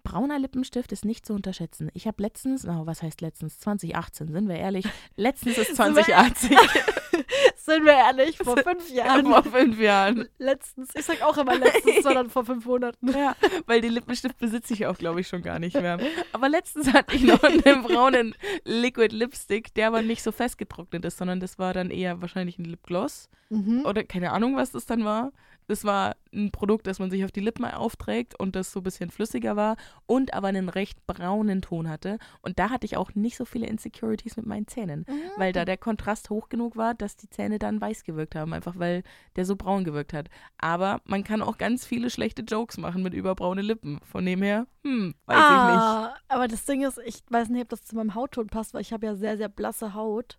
Brauner 0.04 0.40
Lippenstift 0.40 0.92
ist 0.92 1.06
nicht 1.06 1.26
zu 1.26 1.34
unterschätzen. 1.34 1.90
Ich 1.94 2.08
habe 2.08 2.22
letztens, 2.22 2.66
oh, 2.66 2.86
was 2.86 3.02
heißt 3.04 3.22
letztens? 3.22 3.60
2018, 3.60 4.32
sind 4.32 4.48
wir 4.48 4.56
ehrlich. 4.58 4.86
Letztens 5.16 5.58
ist 5.58 5.68
Sind 5.76 5.96
wir- 5.96 6.04
2080. 6.04 6.58
Sind 7.68 7.84
wir 7.84 7.92
ehrlich, 7.92 8.38
vor 8.38 8.56
fünf 8.56 8.90
Jahren. 8.90 9.26
Vor 9.26 9.44
fünf 9.44 9.78
Jahren. 9.78 10.30
letztens, 10.38 10.90
ich 10.96 11.04
sag 11.04 11.22
auch 11.22 11.38
immer 11.38 11.58
letztens, 11.58 12.02
sondern 12.02 12.30
vor 12.30 12.46
fünf 12.46 12.66
Monaten. 12.66 13.10
Ja, 13.10 13.36
weil 13.66 13.82
den 13.82 13.92
Lippenstift 13.92 14.38
besitze 14.38 14.74
ich 14.74 14.86
auch, 14.86 14.98
glaube 14.98 15.20
ich, 15.20 15.28
schon 15.28 15.42
gar 15.42 15.60
nicht 15.60 15.76
mehr. 15.76 16.00
Aber 16.32 16.48
letztens 16.48 16.94
hatte 16.94 17.18
ich 17.18 17.24
noch 17.24 17.44
einen 17.44 17.84
braunen 17.84 18.36
Liquid 18.64 19.14
Lipstick, 19.14 19.74
der 19.74 19.88
aber 19.88 20.02
nicht 20.02 20.24
so 20.24 20.32
festgetrocknet 20.32 21.04
ist, 21.04 21.18
sondern 21.18 21.42
das 21.42 21.60
war 21.60 21.74
dann 21.74 21.92
eher 21.92 22.22
wahrscheinlich 22.22 22.58
ein 22.58 22.64
Lipgloss. 22.66 23.30
Mhm. 23.50 23.86
Oder 23.86 24.06
keine 24.06 24.32
Ahnung, 24.32 24.56
was 24.56 24.72
das 24.72 24.86
dann 24.86 25.04
war. 25.04 25.34
Das 25.68 25.84
war 25.84 26.16
ein 26.34 26.52
Produkt, 26.52 26.88
das 26.88 27.00
man 27.00 27.10
sich 27.10 27.26
auf 27.26 27.32
die 27.32 27.42
Lippen 27.42 27.66
aufträgt 27.66 28.40
und 28.40 28.56
das 28.56 28.72
so 28.72 28.80
ein 28.80 28.84
bisschen 28.84 29.10
flüssiger 29.10 29.56
war 29.56 29.76
und 30.06 30.34
aber 30.34 30.48
einen 30.48 30.70
recht 30.70 31.06
braunen 31.08 31.62
Ton 31.62 31.90
hatte. 31.90 32.18
Und 32.42 32.60
da 32.60 32.70
hatte 32.70 32.86
ich 32.86 32.98
auch 32.98 33.16
nicht 33.16 33.38
so 33.38 33.46
viele 33.46 33.68
Insecurities 33.68 34.38
mit 34.38 34.46
meinen 34.46 34.68
Zähnen, 34.68 35.06
weil 35.38 35.54
da 35.54 35.66
der 35.66 35.78
Kontrast 35.78 36.30
hoch 36.30 36.50
genug 36.50 36.78
war, 36.78 36.94
dass 36.94 37.18
die 37.18 37.30
Zähne 37.30 37.60
dann 37.60 37.82
weiß 37.82 38.04
gewirkt 38.04 38.36
haben, 38.36 38.54
einfach 38.54 38.80
weil 38.80 39.04
der 39.36 39.46
so 39.46 39.56
braun 39.56 39.84
gewirkt 39.84 40.14
hat. 40.14 40.30
Aber 40.58 41.02
man 41.06 41.24
kann 41.24 41.42
auch 41.42 41.58
ganz 41.58 41.86
viele 41.86 42.10
schlechte 42.10 42.44
Jokes 42.44 42.78
machen 42.78 43.04
mit 43.04 43.14
überbraune 43.14 43.62
Lippen. 43.62 44.00
Von 44.04 44.26
dem 44.26 44.42
her, 44.42 44.68
hm, 44.84 45.16
weiß 45.26 45.38
ich 45.38 45.44
ah, 45.44 46.16
Aber 46.30 46.48
das 46.48 46.66
Ding 46.66 46.86
ist, 46.86 47.00
ich 47.06 47.24
weiß 47.30 47.50
nicht, 47.50 47.64
ob 47.64 47.70
das 47.70 47.84
zu 47.84 47.96
meinem 47.96 48.16
Hautton 48.16 48.48
passt, 48.48 48.74
weil 48.74 48.82
ich 48.82 48.94
habe 48.94 49.06
ja 49.06 49.16
sehr, 49.16 49.38
sehr 49.38 49.50
blasse 49.50 49.94
Haut. 49.94 50.38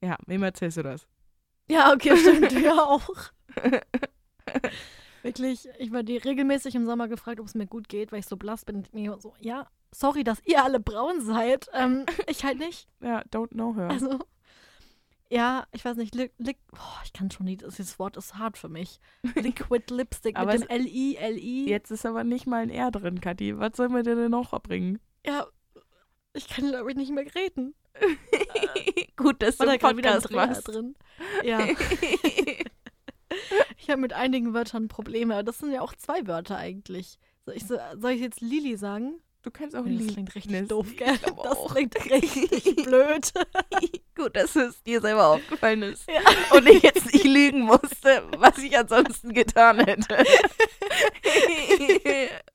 nicht. 0.00 0.10
Ja, 0.10 0.16
wem 0.26 0.42
erzählst 0.42 0.78
du 0.78 0.82
das? 0.82 1.06
Ja, 1.70 1.92
okay, 1.92 2.16
stimmt, 2.16 2.52
ja 2.62 2.74
auch. 2.84 3.08
Wirklich, 5.22 5.68
ich 5.78 5.92
war 5.92 6.02
die 6.02 6.16
regelmäßig 6.16 6.74
im 6.74 6.86
Sommer 6.86 7.06
gefragt, 7.06 7.40
ob 7.40 7.46
es 7.46 7.54
mir 7.54 7.66
gut 7.66 7.88
geht, 7.88 8.10
weil 8.10 8.20
ich 8.20 8.26
so 8.26 8.36
blass 8.36 8.64
bin. 8.64 8.84
Mir 8.92 9.18
so, 9.20 9.34
ja, 9.38 9.66
sorry, 9.92 10.24
dass 10.24 10.42
ihr 10.44 10.64
alle 10.64 10.80
braun 10.80 11.20
seid. 11.20 11.68
Ähm, 11.74 12.06
ich 12.26 12.44
halt 12.44 12.58
nicht. 12.58 12.88
Ja, 13.00 13.22
don't 13.32 13.50
know 13.50 13.74
her. 13.76 13.90
Also, 13.90 14.18
ja, 15.30 15.64
ich 15.72 15.84
weiß 15.84 15.96
nicht, 15.96 16.14
li 16.14 16.30
li 16.38 16.56
oh, 16.72 17.00
ich 17.04 17.12
kann 17.12 17.30
schon 17.30 17.46
nicht, 17.46 17.62
das 17.62 17.98
Wort 17.98 18.16
ist 18.16 18.36
hart 18.36 18.58
für 18.58 18.68
mich. 18.68 18.98
Liquid 19.34 19.94
Lipstick 19.94 20.36
Aber 20.36 20.52
mit 20.52 20.62
dem 20.62 20.68
L-I, 20.68 21.16
L-I. 21.16 21.68
Jetzt 21.68 21.90
ist 21.90 22.06
aber 22.06 22.24
nicht 22.24 22.46
mal 22.46 22.62
ein 22.62 22.70
R 22.70 22.90
drin, 22.90 23.20
Kathi. 23.20 23.58
Was 23.58 23.76
soll 23.76 23.90
man 23.90 24.02
dir 24.02 24.16
denn 24.16 24.30
noch 24.30 24.58
bringen? 24.62 24.98
Ja, 25.24 25.46
ich 26.32 26.48
kann, 26.48 26.68
glaube 26.68 26.90
ich, 26.90 26.96
nicht 26.96 27.12
mehr 27.12 27.26
reden. 27.34 27.74
Gut, 29.16 29.42
dass 29.42 29.56
du 29.58 29.68
einen 29.68 29.78
gerade 29.78 29.96
wieder 29.96 30.14
ein 30.14 30.22
Podcast 30.22 30.34
machst. 30.34 30.68
drin. 30.68 30.94
Ja, 31.44 31.60
ich 33.78 33.90
habe 33.90 34.00
mit 34.00 34.12
einigen 34.12 34.54
Wörtern 34.54 34.88
Probleme. 34.88 35.34
aber 35.34 35.42
Das 35.42 35.58
sind 35.58 35.72
ja 35.72 35.80
auch 35.82 35.94
zwei 35.94 36.26
Wörter 36.26 36.56
eigentlich. 36.56 37.18
Soll 37.44 37.56
ich, 37.56 37.66
so, 37.66 37.76
soll 37.98 38.12
ich 38.12 38.20
jetzt 38.20 38.40
Lili 38.40 38.76
sagen? 38.76 39.20
Du 39.42 39.50
kannst 39.50 39.74
auch 39.74 39.84
Nee, 39.84 39.96
das 40.04 40.12
klingt 40.12 40.34
richtig 40.34 40.52
nennen. 40.52 40.68
doof, 40.68 40.86
gell? 40.98 41.16
Das 41.42 41.58
klingt 41.72 41.94
richtig 42.10 42.76
blöd. 42.84 43.32
Gut, 44.14 44.36
dass 44.36 44.54
es 44.54 44.82
dir 44.82 45.00
selber 45.00 45.28
aufgefallen 45.28 45.82
ist. 45.82 46.06
Ja. 46.08 46.20
Und 46.56 46.68
ich 46.68 46.82
jetzt 46.82 47.06
nicht 47.10 47.24
lügen 47.24 47.60
musste, 47.62 48.22
was 48.36 48.58
ich 48.58 48.76
ansonsten 48.76 49.32
getan 49.32 49.78
hätte. 49.80 50.22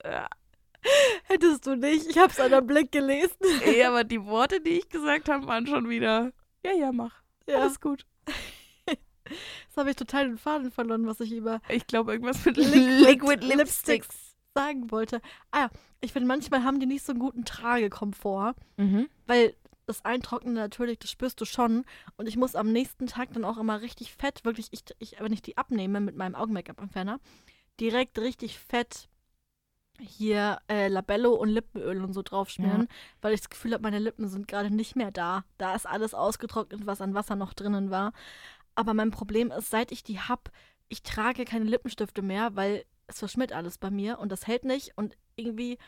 ja, 0.04 0.28
Hättest 1.36 1.66
du 1.66 1.74
nicht. 1.76 2.06
Ich 2.06 2.18
habe 2.18 2.32
es 2.32 2.40
an 2.40 2.50
deinem 2.50 2.66
Blick 2.66 2.92
gelesen. 2.92 3.36
aber 3.86 4.04
die 4.04 4.24
Worte, 4.24 4.60
die 4.60 4.70
ich 4.78 4.88
gesagt 4.88 5.28
habe, 5.28 5.46
waren 5.46 5.66
schon 5.66 5.88
wieder. 5.88 6.32
Ja, 6.64 6.72
ja, 6.72 6.92
mach. 6.92 7.22
Ja, 7.48 7.60
Alles 7.60 7.80
gut. 7.80 8.06
das 8.86 8.96
habe 9.76 9.90
ich 9.90 9.96
total 9.96 10.26
den 10.28 10.38
Faden 10.38 10.70
verloren, 10.70 11.06
was 11.06 11.20
ich 11.20 11.32
über 11.32 11.60
Ich 11.68 11.86
glaube, 11.86 12.12
irgendwas 12.12 12.44
mit 12.44 12.56
Liquid 12.56 13.04
Liquid, 13.04 13.44
Lipsticks. 13.46 13.56
Lipsticks 14.08 14.36
sagen 14.54 14.90
wollte. 14.90 15.20
Ah, 15.50 15.60
ja, 15.64 15.70
ich 16.00 16.12
finde, 16.12 16.28
manchmal 16.28 16.64
haben 16.64 16.80
die 16.80 16.86
nicht 16.86 17.04
so 17.04 17.12
einen 17.12 17.20
guten 17.20 17.44
Tragekomfort, 17.44 18.54
Mhm. 18.78 19.08
weil 19.26 19.54
das 19.84 20.04
Eintrocknen 20.04 20.54
natürlich, 20.54 20.98
das 20.98 21.10
spürst 21.10 21.40
du 21.40 21.44
schon. 21.44 21.84
Und 22.16 22.26
ich 22.26 22.36
muss 22.36 22.56
am 22.56 22.72
nächsten 22.72 23.06
Tag 23.06 23.32
dann 23.34 23.44
auch 23.44 23.58
immer 23.58 23.80
richtig 23.82 24.12
fett, 24.12 24.44
wirklich, 24.44 24.68
ich, 24.72 24.82
ich, 24.98 25.20
wenn 25.20 25.32
ich 25.32 25.42
die 25.42 25.56
abnehme 25.58 26.00
mit 26.00 26.16
meinem 26.16 26.34
Augen-Make-up-Entferner, 26.34 27.20
direkt 27.78 28.18
richtig 28.18 28.58
fett 28.58 29.08
hier 30.00 30.58
äh, 30.68 30.88
Labello 30.88 31.32
und 31.34 31.48
Lippenöl 31.48 32.02
und 32.02 32.12
so 32.12 32.22
draufschmieren, 32.22 32.88
weil 33.20 33.34
ich 33.34 33.40
das 33.40 33.50
Gefühl 33.50 33.72
habe, 33.72 33.82
meine 33.82 33.98
Lippen 33.98 34.28
sind 34.28 34.48
gerade 34.48 34.74
nicht 34.74 34.96
mehr 34.96 35.10
da. 35.10 35.44
Da 35.58 35.74
ist 35.74 35.86
alles 35.86 36.14
ausgetrocknet, 36.14 36.86
was 36.86 37.00
an 37.00 37.14
Wasser 37.14 37.36
noch 37.36 37.54
drinnen 37.54 37.90
war. 37.90 38.12
Aber 38.74 38.94
mein 38.94 39.10
Problem 39.10 39.50
ist, 39.50 39.70
seit 39.70 39.92
ich 39.92 40.04
die 40.04 40.20
hab, 40.20 40.50
ich 40.88 41.02
trage 41.02 41.44
keine 41.44 41.64
Lippenstifte 41.64 42.22
mehr, 42.22 42.54
weil 42.56 42.84
es 43.06 43.18
verschmiert 43.20 43.52
alles 43.52 43.78
bei 43.78 43.90
mir 43.90 44.18
und 44.18 44.30
das 44.32 44.46
hält 44.46 44.64
nicht 44.64 44.92
und 44.96 45.16
irgendwie 45.36 45.78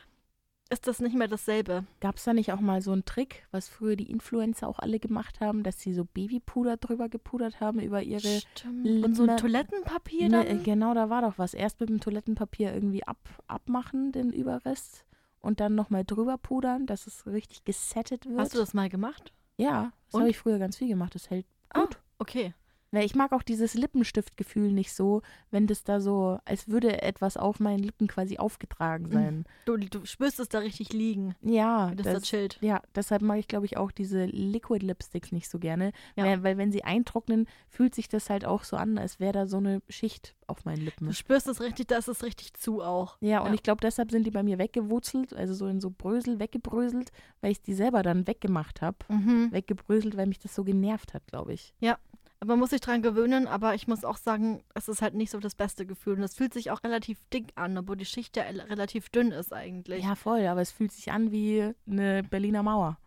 ist 0.71 0.87
das 0.87 1.01
nicht 1.01 1.15
mehr 1.17 1.29
dasselbe. 1.29 1.85
Gab 2.01 2.17
es 2.17 2.25
da 2.25 2.35
nicht 2.35 2.53
auch 2.53 2.61
mal 2.61 2.83
so 2.83 2.93
einen 2.93 3.05
Trick, 3.05 3.47
was 3.51 3.69
früher 3.69 3.97
die 3.97 4.11
Influencer 4.11 4.69
auch 4.69 4.79
alle 4.79 4.99
gemacht 5.01 5.41
haben, 5.41 5.63
dass 5.63 5.81
sie 5.81 5.95
so 5.95 6.05
Babypuder 6.05 6.77
drüber 6.77 7.09
gepudert 7.09 7.61
haben 7.61 7.81
über 7.81 8.03
ihre. 8.03 8.41
Stimmt. 8.41 9.05
Und 9.05 9.15
so 9.15 9.23
ein 9.23 9.29
Lippen- 9.29 9.41
Toilettenpapier 9.41 10.29
Ne, 10.29 10.45
dann? 10.45 10.63
genau, 10.63 10.95
da 10.95 11.09
war 11.11 11.23
doch 11.23 11.39
was. 11.39 11.55
Erst 11.55 11.81
mit 11.81 11.89
dem 11.89 12.01
Toilettenpapier 12.01 12.75
irgendwie 12.75 13.03
ab, 13.05 13.19
abmachen, 13.47 14.13
den 14.13 14.31
Überrest. 14.33 15.05
Und 15.41 15.61
dann 15.61 15.75
nochmal 15.75 16.05
drüber 16.05 16.37
pudern, 16.37 16.85
dass 16.87 17.07
es 17.07 17.27
richtig 17.27 17.65
gesettet 17.65 18.27
wird. 18.27 18.39
Hast 18.39 18.55
du 18.55 18.59
das 18.59 18.75
mal 18.75 18.89
gemacht? 18.89 19.33
Ja, 19.57 19.93
das 20.11 20.21
habe 20.21 20.31
ich 20.31 20.37
früher 20.39 20.59
ganz 20.59 20.77
viel 20.77 20.89
gemacht. 20.89 21.15
Das 21.15 21.31
hält 21.31 21.47
Ah. 21.71 21.81
gut. 21.81 21.99
Okay. 22.19 22.55
Weil 22.91 23.05
ich 23.05 23.15
mag 23.15 23.33
auch 23.33 23.43
dieses 23.43 23.75
Lippenstiftgefühl 23.75 24.73
nicht 24.73 24.93
so, 24.95 25.21
wenn 25.51 25.67
das 25.67 25.85
da 25.85 26.01
so, 26.01 26.39
als 26.47 26.69
würde 26.69 27.03
etwas 27.03 27.37
auf 27.37 27.61
meinen 27.61 27.81
Lippen 27.83 28.07
quasi 28.07 28.39
aufgetragen 28.39 29.11
sein. 29.11 29.45
Du, 29.67 29.77
du 29.77 30.07
spürst 30.07 30.41
es 30.41 30.49
da 30.49 30.59
richtig 30.61 30.93
liegen, 30.95 31.35
Ja, 31.43 31.91
wie 31.93 31.97
das, 31.97 32.07
da 32.07 32.13
das, 32.15 32.23
chillt. 32.23 32.59
ja, 32.63 32.81
deshalb 32.95 33.21
mag 33.23 33.39
ich, 33.39 33.49
glaube 33.49 33.67
ich, 33.67 33.77
auch 33.77 33.91
diese 33.93 34.25
Liquid 34.25 34.85
Lipsticks 34.85 35.33
nicht 35.33 35.51
so 35.51 35.59
gerne. 35.59 35.93
Ja. 36.17 36.25
Weil, 36.25 36.43
weil 36.43 36.57
wenn 36.57 36.73
sie 36.73 36.83
eintrocknen, 36.85 37.47
fühlt 37.69 37.95
sich 37.95 38.09
das 38.09 38.31
halt 38.31 38.45
auch 38.47 38.65
so 38.65 38.77
an, 38.77 38.97
als 38.97 39.21
wäre 39.21 39.33
da 39.33 39.47
so 39.47 39.59
eine 39.59 39.83
Schicht 39.91 40.35
auf 40.47 40.65
meinen 40.65 40.83
Lippen. 40.83 41.07
Du 41.09 41.13
spürst 41.13 41.47
es 41.47 41.61
richtig, 41.61 41.89
da 41.89 41.99
ist 41.99 42.23
richtig 42.23 42.55
zu 42.55 42.83
auch. 42.83 43.19
Ja, 43.21 43.41
und 43.41 43.49
Ja. 43.49 43.55
ich 43.55 43.63
glaube, 43.63 43.81
deshalb 43.83 44.11
sind 44.11 44.27
die 44.27 44.31
bei 44.31 44.43
mir 44.43 44.57
weggewurzelt, 44.59 45.35
also 45.35 45.53
so 45.53 45.67
in 45.67 45.81
so 45.81 45.91
Brösel 45.91 46.39
weggebröselt, 46.41 47.13
weil 47.43 47.53
ich 47.53 47.61
die 47.61 47.75
selber 47.75 48.03
dann 48.03 48.27
weggemacht 48.27 48.81
habe. 48.81 48.97
Mhm. 49.11 49.53
Weggebröselt, 49.53 50.17
weil 50.17 50.27
mich 50.27 50.39
das 50.39 50.55
so 50.55 50.65
genervt 50.65 51.13
hat, 51.13 51.27
glaube 51.27 51.53
ich. 51.53 51.75
Aber 51.83 51.99
man 52.45 52.59
muss 52.59 52.71
sich 52.71 52.81
dran 52.81 53.03
gewöhnen, 53.03 53.49
aber 53.49 53.75
ich 53.75 53.89
muss 53.89 54.05
auch 54.05 54.17
sagen, 54.17 54.63
es 54.75 54.89
ist 54.89 55.03
halt 55.03 55.15
nicht 55.15 55.31
so 55.31 55.41
das 55.41 55.55
beste 55.55 55.87
Gefühl. 55.87 56.15
Und 56.15 56.23
es 56.23 56.35
fühlt 56.35 56.55
sich 56.55 56.71
auch 56.71 56.83
relativ 56.85 57.19
dick 57.33 57.53
an, 57.57 57.77
obwohl 57.77 57.97
die 57.97 58.05
Schicht 58.05 58.37
ja 58.37 58.45
el- 58.45 58.61
relativ 58.61 59.09
dünn 59.11 59.33
ist 59.33 59.53
eigentlich. 59.53 60.05
Ja, 60.05 60.15
voll, 60.15 60.47
aber 60.47 60.61
es 60.61 60.71
fühlt 60.71 60.93
sich 60.93 61.11
an 61.11 61.33
wie 61.33 61.73
eine 61.87 62.23
Berliner 62.23 62.63
Mauer. 62.63 62.99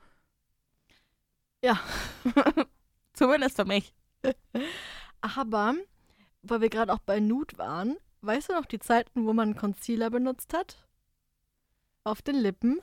Ja. 1.63 1.79
Zumindest 3.13 3.55
für 3.55 3.65
mich. 3.65 3.93
Aber, 5.21 5.75
weil 6.41 6.61
wir 6.61 6.69
gerade 6.69 6.93
auch 6.93 6.99
bei 6.99 7.19
Nude 7.19 7.57
waren, 7.57 7.97
weißt 8.21 8.49
du 8.49 8.53
noch 8.53 8.65
die 8.65 8.79
Zeiten, 8.79 9.25
wo 9.25 9.33
man 9.33 9.55
Concealer 9.55 10.09
benutzt 10.09 10.53
hat? 10.53 10.87
Auf 12.03 12.21
den 12.21 12.35
Lippen? 12.35 12.81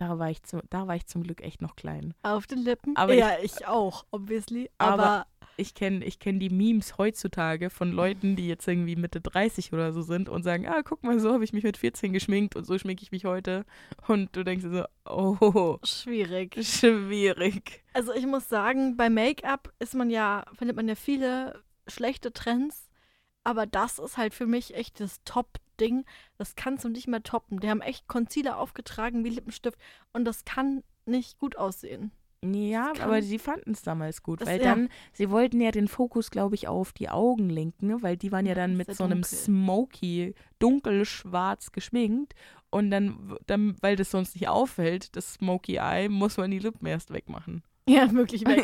Da 0.00 0.18
war 0.18 0.30
ich, 0.30 0.42
zu, 0.42 0.62
da 0.70 0.86
war 0.88 0.96
ich 0.96 1.04
zum 1.04 1.22
Glück 1.22 1.42
echt 1.42 1.60
noch 1.60 1.76
klein. 1.76 2.14
Auf 2.22 2.46
den 2.46 2.60
Lippen? 2.60 2.96
Aber 2.96 3.12
ja, 3.12 3.32
ich, 3.42 3.66
auch, 3.66 4.06
obviously. 4.10 4.70
Aber, 4.78 5.02
Aber 5.02 5.26
Ich 5.58 5.74
kenne 5.74 6.02
ich 6.06 6.18
kenn 6.18 6.40
die 6.40 6.48
Memes 6.48 6.96
heutzutage 6.96 7.68
von 7.68 7.92
Leuten, 7.92 8.34
die 8.34 8.48
jetzt 8.48 8.66
irgendwie 8.66 8.96
Mitte 8.96 9.20
30 9.20 9.74
oder 9.74 9.92
so 9.92 10.00
sind 10.00 10.30
und 10.30 10.42
sagen, 10.42 10.66
ah, 10.66 10.80
guck 10.82 11.02
mal, 11.02 11.20
so 11.20 11.34
habe 11.34 11.44
ich 11.44 11.52
mich 11.52 11.64
mit 11.64 11.76
14 11.76 12.14
geschminkt 12.14 12.56
und 12.56 12.64
so 12.64 12.78
schminke 12.78 13.02
ich 13.02 13.12
mich 13.12 13.26
heute. 13.26 13.66
Und 14.08 14.34
du 14.34 14.42
denkst 14.42 14.64
dir 14.64 14.88
so, 15.04 15.12
oh, 15.12 15.76
schwierig. 15.84 16.56
schwierig. 16.66 17.84
Also 17.92 18.14
ich 18.14 18.24
muss 18.24 18.48
sagen, 18.48 18.96
bei 18.96 19.10
Make-up 19.10 19.70
ist 19.80 19.94
man 19.94 20.08
ja, 20.08 20.46
findet 20.54 20.76
man 20.76 20.88
ja 20.88 20.94
viele 20.94 21.62
schlechte 21.88 22.32
Trends. 22.32 22.88
Aber 23.44 23.66
das 23.66 23.98
ist 23.98 24.16
halt 24.16 24.32
für 24.32 24.46
mich 24.46 24.74
echt 24.74 24.98
das 24.98 25.22
Top-Ding. 25.80 26.04
Das 26.38 26.54
kannst 26.54 26.84
du 26.84 26.88
nicht 26.88 27.08
mehr 27.08 27.22
toppen. 27.22 27.60
Die 27.60 27.68
haben 27.70 27.80
echt 27.80 28.06
Concealer 28.08 28.58
aufgetragen 28.58 29.24
wie 29.24 29.30
Lippenstift 29.30 29.78
und 30.12 30.24
das 30.24 30.44
kann 30.44 30.82
nicht 31.06 31.38
gut 31.38 31.56
aussehen. 31.56 32.12
Ja, 32.42 32.92
aber 33.00 33.20
sie 33.20 33.38
fanden 33.38 33.72
es 33.72 33.82
damals 33.82 34.22
gut, 34.22 34.40
Das- 34.40 34.48
weil 34.48 34.58
ja. 34.62 34.64
dann, 34.64 34.88
sie 35.12 35.28
wollten 35.30 35.60
ja 35.60 35.70
den 35.72 35.88
Fokus, 35.88 36.30
glaube 36.30 36.54
ich, 36.54 36.68
auf 36.68 36.92
die 36.94 37.10
Augen 37.10 37.50
lenken, 37.50 38.00
weil 38.02 38.16
die 38.16 38.32
waren 38.32 38.46
ja 38.46 38.52
Ja, 38.52 38.54
dann 38.56 38.78
mit 38.78 38.88
ja 38.88 38.94
so 38.94 39.04
einem 39.04 39.20
dunkel. 39.20 39.36
smoky, 39.38 40.34
dunkelschwarz 40.58 41.72
geschminkt 41.72 42.34
und 42.70 42.90
dann, 42.90 43.36
dann, 43.46 43.76
weil 43.82 43.96
das 43.96 44.10
sonst 44.10 44.34
nicht 44.34 44.48
auffällt, 44.48 45.14
das 45.16 45.34
smoky 45.34 45.76
Eye, 45.76 46.08
muss 46.08 46.36
man 46.38 46.50
die 46.50 46.58
Lippen 46.58 46.86
erst 46.86 47.12
wegmachen. 47.12 47.62
Ja, 47.88 48.12
wirklich 48.12 48.46
weg. 48.46 48.62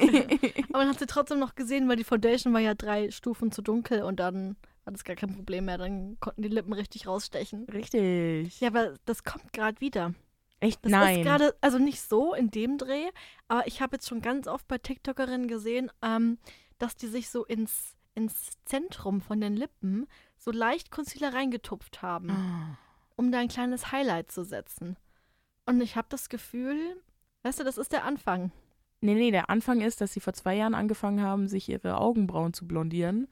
Aber 0.68 0.78
man 0.84 0.88
hat 0.88 1.00
sie 1.00 1.06
trotzdem 1.06 1.40
noch 1.40 1.56
gesehen, 1.56 1.88
weil 1.88 1.96
die 1.96 2.04
Foundation 2.04 2.52
war 2.52 2.60
ja 2.60 2.74
drei 2.74 3.10
Stufen 3.10 3.50
zu 3.50 3.60
dunkel 3.60 4.02
und 4.04 4.20
dann 4.20 4.56
war 4.86 4.92
das 4.92 5.04
gar 5.04 5.16
kein 5.16 5.34
Problem 5.34 5.66
mehr. 5.66 5.76
Dann 5.78 6.16
konnten 6.20 6.42
die 6.42 6.48
Lippen 6.48 6.72
richtig 6.72 7.06
rausstechen. 7.06 7.64
Richtig. 7.64 8.58
Ja, 8.60 8.68
aber 8.68 8.94
das 9.04 9.24
kommt 9.24 9.52
gerade 9.52 9.80
wieder. 9.80 10.14
Echt? 10.60 10.82
Das 10.84 10.90
Nein. 10.92 11.18
ist 11.18 11.24
gerade, 11.24 11.54
also 11.60 11.78
nicht 11.78 12.00
so 12.00 12.32
in 12.32 12.50
dem 12.50 12.78
Dreh, 12.78 13.08
aber 13.48 13.66
ich 13.66 13.82
habe 13.82 13.96
jetzt 13.96 14.08
schon 14.08 14.22
ganz 14.22 14.46
oft 14.48 14.66
bei 14.68 14.78
TikTokerinnen 14.78 15.48
gesehen, 15.48 15.90
ähm, 16.02 16.38
dass 16.78 16.96
die 16.96 17.08
sich 17.08 17.28
so 17.28 17.44
ins, 17.44 17.94
ins 18.14 18.52
Zentrum 18.64 19.20
von 19.20 19.40
den 19.40 19.54
Lippen 19.54 20.06
so 20.38 20.50
leicht 20.50 20.90
Concealer 20.90 21.34
reingetupft 21.34 22.00
haben, 22.00 22.30
Ah. 22.30 22.78
um 23.16 23.30
da 23.32 23.38
ein 23.38 23.48
kleines 23.48 23.92
Highlight 23.92 24.30
zu 24.30 24.44
setzen. 24.44 24.96
Und 25.66 25.80
ich 25.82 25.96
habe 25.96 26.06
das 26.10 26.28
Gefühl, 26.30 26.78
weißt 27.42 27.60
du, 27.60 27.64
das 27.64 27.76
ist 27.76 27.92
der 27.92 28.04
Anfang. 28.04 28.50
Nee, 29.02 29.14
nee, 29.14 29.30
der 29.30 29.50
Anfang 29.50 29.82
ist, 29.82 30.00
dass 30.00 30.14
sie 30.14 30.20
vor 30.20 30.32
zwei 30.32 30.54
Jahren 30.56 30.74
angefangen 30.74 31.20
haben, 31.20 31.48
sich 31.48 31.68
ihre 31.68 31.98
Augenbrauen 31.98 32.54
zu 32.54 32.66
blondieren. 32.66 33.28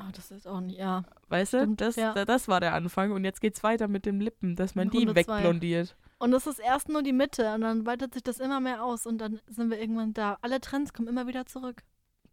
Oh, 0.00 0.10
das 0.14 0.30
ist 0.30 0.46
auch 0.46 0.60
nicht, 0.60 0.78
ja. 0.78 1.04
Weißt 1.28 1.52
du, 1.54 1.66
das, 1.68 1.96
ja. 1.96 2.12
da- 2.14 2.24
das 2.24 2.48
war 2.48 2.60
der 2.60 2.74
Anfang 2.74 3.12
und 3.12 3.24
jetzt 3.24 3.40
geht's 3.40 3.62
weiter 3.62 3.88
mit 3.88 4.06
den 4.06 4.20
Lippen, 4.20 4.56
dass 4.56 4.74
man 4.74 4.90
die 4.90 4.98
Runde 5.04 5.12
zwei. 5.24 5.36
wegblondiert. 5.36 5.96
Und 6.18 6.30
das 6.32 6.46
ist 6.46 6.58
erst 6.58 6.88
nur 6.88 7.02
die 7.02 7.12
Mitte 7.12 7.54
und 7.54 7.60
dann 7.60 7.86
weitet 7.86 8.14
sich 8.14 8.22
das 8.24 8.40
immer 8.40 8.60
mehr 8.60 8.82
aus 8.84 9.06
und 9.06 9.18
dann 9.18 9.40
sind 9.46 9.70
wir 9.70 9.78
irgendwann 9.80 10.14
da. 10.14 10.38
Alle 10.42 10.60
Trends 10.60 10.92
kommen 10.92 11.08
immer 11.08 11.26
wieder 11.26 11.46
zurück. 11.46 11.82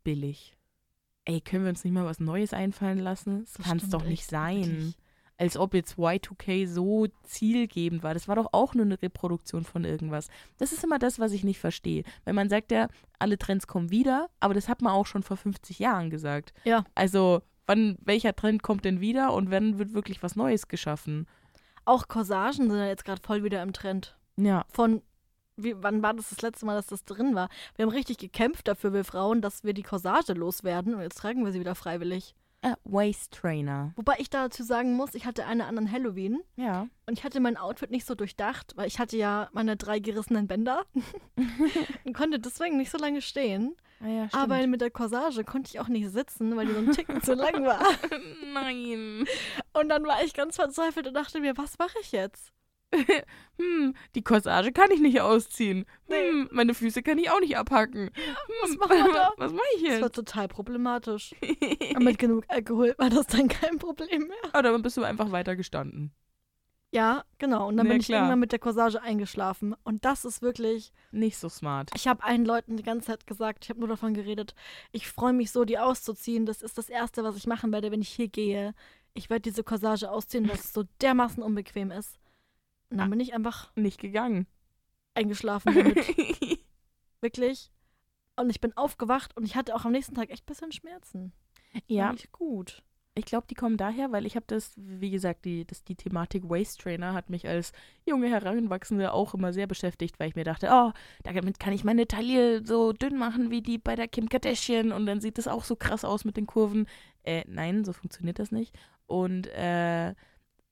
Billig. 0.04 0.56
Ey, 1.26 1.42
können 1.42 1.64
wir 1.64 1.70
uns 1.70 1.84
nicht 1.84 1.94
mal 1.94 2.06
was 2.06 2.20
Neues 2.20 2.54
einfallen 2.54 3.00
lassen? 3.00 3.42
Das, 3.42 3.54
Das 3.54 3.66
kann 3.66 3.78
es 3.78 3.90
doch 3.90 4.04
nicht 4.04 4.26
sein. 4.30 4.66
wirklich. 4.66 4.98
Als 5.38 5.58
ob 5.58 5.74
jetzt 5.74 5.96
Y2K 5.98 6.66
so 6.66 7.08
zielgebend 7.24 8.04
war. 8.04 8.14
Das 8.14 8.30
war 8.30 8.38
doch 8.38 8.48
auch 8.54 8.74
nur 8.74 8.86
eine 8.86 9.02
Reproduktion 9.02 9.66
von 9.66 9.84
irgendwas. 9.84 10.30
Das 10.60 10.72
ist 10.72 10.82
immer 10.84 10.98
das, 10.98 11.20
was 11.20 11.34
ich 11.34 11.44
nicht 11.44 11.60
verstehe. 11.60 12.04
Weil 12.24 12.34
man 12.36 12.48
sagt 12.48 12.72
ja, 12.72 12.88
alle 13.20 13.38
Trends 13.38 13.68
kommen 13.68 13.92
wieder, 13.92 14.30
aber 14.40 14.54
das 14.54 14.70
hat 14.70 14.82
man 14.82 14.94
auch 14.94 15.06
schon 15.06 15.24
vor 15.24 15.36
50 15.36 15.78
Jahren 15.80 16.10
gesagt. 16.10 16.54
Ja. 16.64 16.86
Also, 16.96 17.42
wann, 17.68 17.98
welcher 18.02 18.36
Trend 18.36 18.64
kommt 18.64 18.86
denn 18.86 19.02
wieder 19.02 19.34
und 19.34 19.52
wann 19.52 19.78
wird 19.78 19.94
wirklich 19.94 20.24
was 20.24 20.36
Neues 20.36 20.68
geschaffen? 20.68 21.28
Auch 21.86 22.08
Corsagen 22.08 22.70
sind 22.70 22.78
ja 22.78 22.88
jetzt 22.88 23.06
gerade 23.06 23.22
voll 23.22 23.44
wieder 23.44 23.62
im 23.62 23.74
Trend. 23.74 24.18
Ja. 24.38 24.66
Von, 24.70 25.02
wie, 25.56 25.76
wann 25.78 26.02
war 26.02 26.14
das 26.14 26.30
das 26.30 26.42
letzte 26.42 26.66
Mal, 26.66 26.76
dass 26.76 26.88
das 26.88 27.06
drin 27.06 27.36
war? 27.36 27.50
Wir 27.76 27.86
haben 27.86 27.92
richtig 27.92 28.18
gekämpft 28.18 28.68
dafür, 28.68 28.94
wir 28.94 29.06
Frauen, 29.06 29.42
dass 29.42 29.64
wir 29.64 29.74
die 29.74 29.84
Corsage 29.84 30.34
loswerden 30.34 30.96
und 30.96 31.02
jetzt 31.02 31.18
tragen 31.18 31.46
wir 31.46 31.52
sie 31.52 31.60
wieder 31.60 31.76
freiwillig. 31.76 32.36
Äh, 32.66 32.76
Waist 32.84 33.32
Trainer. 33.32 33.92
Wobei 33.96 34.16
ich 34.18 34.32
dazu 34.32 34.64
sagen 34.64 34.96
muss, 34.96 35.14
ich 35.14 35.28
hatte 35.28 35.46
eine 35.46 35.68
an 35.68 35.92
Halloween 35.92 36.40
Ja. 36.56 36.88
und 37.06 37.14
ich 37.16 37.24
hatte 37.24 37.40
mein 37.40 37.58
Outfit 37.58 37.92
nicht 37.92 38.08
so 38.08 38.16
durchdacht, 38.16 38.74
weil 38.76 38.88
ich 38.88 38.98
hatte 38.98 39.18
ja 39.18 39.50
meine 39.54 39.78
drei 39.78 40.00
gerissenen 40.00 40.48
Bänder 40.48 40.84
und 42.06 42.14
konnte 42.14 42.40
deswegen 42.40 42.78
nicht 42.78 42.90
so 42.90 42.98
lange 42.98 43.22
stehen. 43.22 43.76
Ah, 44.02 44.08
ja 44.08 44.28
Aber 44.32 44.66
mit 44.66 44.82
der 44.82 44.90
Corsage 44.90 45.44
konnte 45.44 45.70
ich 45.70 45.80
auch 45.80 45.90
nicht 45.90 46.10
sitzen, 46.10 46.56
weil 46.58 46.66
die 46.66 46.74
so 46.74 46.80
ein 46.80 46.92
Ticken 46.92 47.22
zu 47.22 47.36
lang 47.36 47.64
war. 47.66 47.84
Nein. 48.54 49.26
Und 49.74 49.90
dann 49.90 50.04
war 50.08 50.24
ich 50.24 50.34
ganz 50.34 50.56
verzweifelt 50.56 51.06
und 51.06 51.14
dachte 51.14 51.40
mir, 51.42 51.56
was 51.58 51.78
mache 51.78 51.98
ich 52.02 52.12
jetzt? 52.14 52.52
Hm, 53.58 53.96
die 54.16 54.22
Corsage 54.22 54.74
kann 54.74 54.92
ich 54.92 55.00
nicht 55.00 55.22
ausziehen. 55.22 55.86
Hm, 56.10 56.50
meine 56.52 56.74
Füße 56.74 57.02
kann 57.02 57.18
ich 57.18 57.30
auch 57.32 57.40
nicht 57.40 57.56
abhacken. 57.58 58.10
Was 58.62 58.72
Hm, 58.72 58.78
machen 58.80 58.98
wir 59.06 59.14
da? 59.14 59.32
Was 59.38 59.54
mache 59.54 59.64
ich 59.78 59.84
Das 59.84 59.92
war 59.94 60.00
jetzt? 60.08 60.16
total 60.16 60.48
problematisch. 60.50 61.34
Aber 61.96 62.04
mit 62.04 62.20
genug 62.20 62.44
Alkohol 62.50 62.94
war 62.98 63.10
das 63.10 63.28
dann 63.28 63.48
kein 63.48 63.78
Problem 63.80 64.28
mehr. 64.28 64.38
Aber 64.52 64.64
dann 64.64 64.82
bist 64.82 64.98
du 64.98 65.04
einfach 65.04 65.32
weiter 65.32 65.56
gestanden. 65.56 66.12
Ja, 66.92 67.24
genau. 67.40 67.70
Und 67.70 67.78
dann 67.78 67.88
Na 67.88 67.94
bin 67.94 68.02
ich 68.02 68.08
klar. 68.08 68.20
irgendwann 68.24 68.40
mit 68.40 68.52
der 68.52 68.60
Corsage 68.60 69.02
eingeschlafen. 69.02 69.74
Und 69.86 70.04
das 70.04 70.26
ist 70.26 70.42
wirklich, 70.42 70.92
Nicht 71.12 71.38
so 71.38 71.48
smart. 71.48 71.92
ich 71.96 72.10
habe 72.10 72.24
allen 72.24 72.44
Leuten 72.46 72.76
die 72.76 72.84
ganze 72.84 73.08
Zeit 73.08 73.26
gesagt, 73.28 73.64
ich 73.64 73.70
habe 73.70 73.80
nur 73.80 73.88
davon 73.90 74.14
geredet, 74.14 74.54
ich 74.92 75.08
freue 75.08 75.32
mich 75.34 75.52
so, 75.52 75.64
die 75.64 75.80
auszuziehen. 75.80 76.46
Das 76.46 76.62
ist 76.62 76.78
das 76.78 76.90
Erste, 76.90 77.24
was 77.24 77.38
ich 77.38 77.48
machen 77.48 77.72
werde, 77.72 77.90
wenn 77.92 78.02
ich 78.02 78.10
hier 78.10 78.28
gehe. 78.28 78.74
Ich 79.14 79.30
werde 79.30 79.44
diese 79.44 79.64
Corsage 79.64 80.12
ausziehen, 80.12 80.48
weil 80.50 80.56
es 80.56 80.74
so 80.74 80.84
dermaßen 81.02 81.42
unbequem 81.42 81.90
ist. 81.92 82.20
Und 82.90 82.98
dann 82.98 83.10
bin 83.10 83.20
ich 83.20 83.34
einfach 83.34 83.76
Nicht 83.76 84.00
gegangen. 84.00 84.48
eingeschlafen 85.14 85.74
damit. 85.76 85.98
Wirklich. 87.22 87.72
Und 88.38 88.50
ich 88.50 88.62
bin 88.62 88.76
aufgewacht 88.78 89.36
und 89.38 89.46
ich 89.46 89.56
hatte 89.56 89.76
auch 89.76 89.86
am 89.86 89.92
nächsten 89.94 90.16
Tag 90.16 90.30
echt 90.30 90.44
ein 90.44 90.48
bisschen 90.48 90.72
Schmerzen. 90.72 91.32
ja, 91.88 92.12
nicht 92.12 92.32
gut. 92.32 92.84
ich 93.18 93.24
glaube, 93.26 93.48
die 93.50 93.56
kommen 93.56 93.78
daher, 93.78 94.12
weil 94.12 94.26
ich 94.26 94.36
habe 94.36 94.46
das, 94.48 94.74
wie 94.76 95.10
gesagt, 95.10 95.46
die, 95.46 95.66
das, 95.66 95.86
die 95.86 95.96
Thematik 95.96 96.50
Waist 96.50 96.82
Trainer 96.82 97.14
hat 97.14 97.30
mich 97.30 97.48
als 97.48 97.72
junge 98.06 98.28
Heranwachsende 98.30 99.14
auch 99.14 99.34
immer 99.34 99.54
sehr 99.54 99.68
beschäftigt, 99.68 100.20
weil 100.20 100.28
ich 100.30 100.36
mir 100.36 100.44
dachte, 100.44 100.68
oh, 100.70 100.92
damit 101.24 101.60
kann 101.60 101.72
ich 101.74 101.86
meine 101.86 102.08
Taille 102.08 102.66
so 102.66 102.92
dünn 102.92 103.18
machen 103.18 103.52
wie 103.52 103.62
die 103.62 103.78
bei 103.78 103.96
der 103.96 104.10
Kim 104.10 104.28
Kardashian 104.28 104.92
und 104.92 105.06
dann 105.06 105.22
sieht 105.22 105.38
das 105.38 105.48
auch 105.48 105.64
so 105.64 105.78
krass 105.78 106.04
aus 106.04 106.26
mit 106.26 106.36
den 106.36 106.46
Kurven. 106.46 106.88
Äh, 107.24 107.46
nein, 107.48 107.86
so 107.86 107.94
funktioniert 107.94 108.38
das 108.38 108.52
nicht. 108.52 108.76
Und 109.08 109.48
äh, 109.48 110.14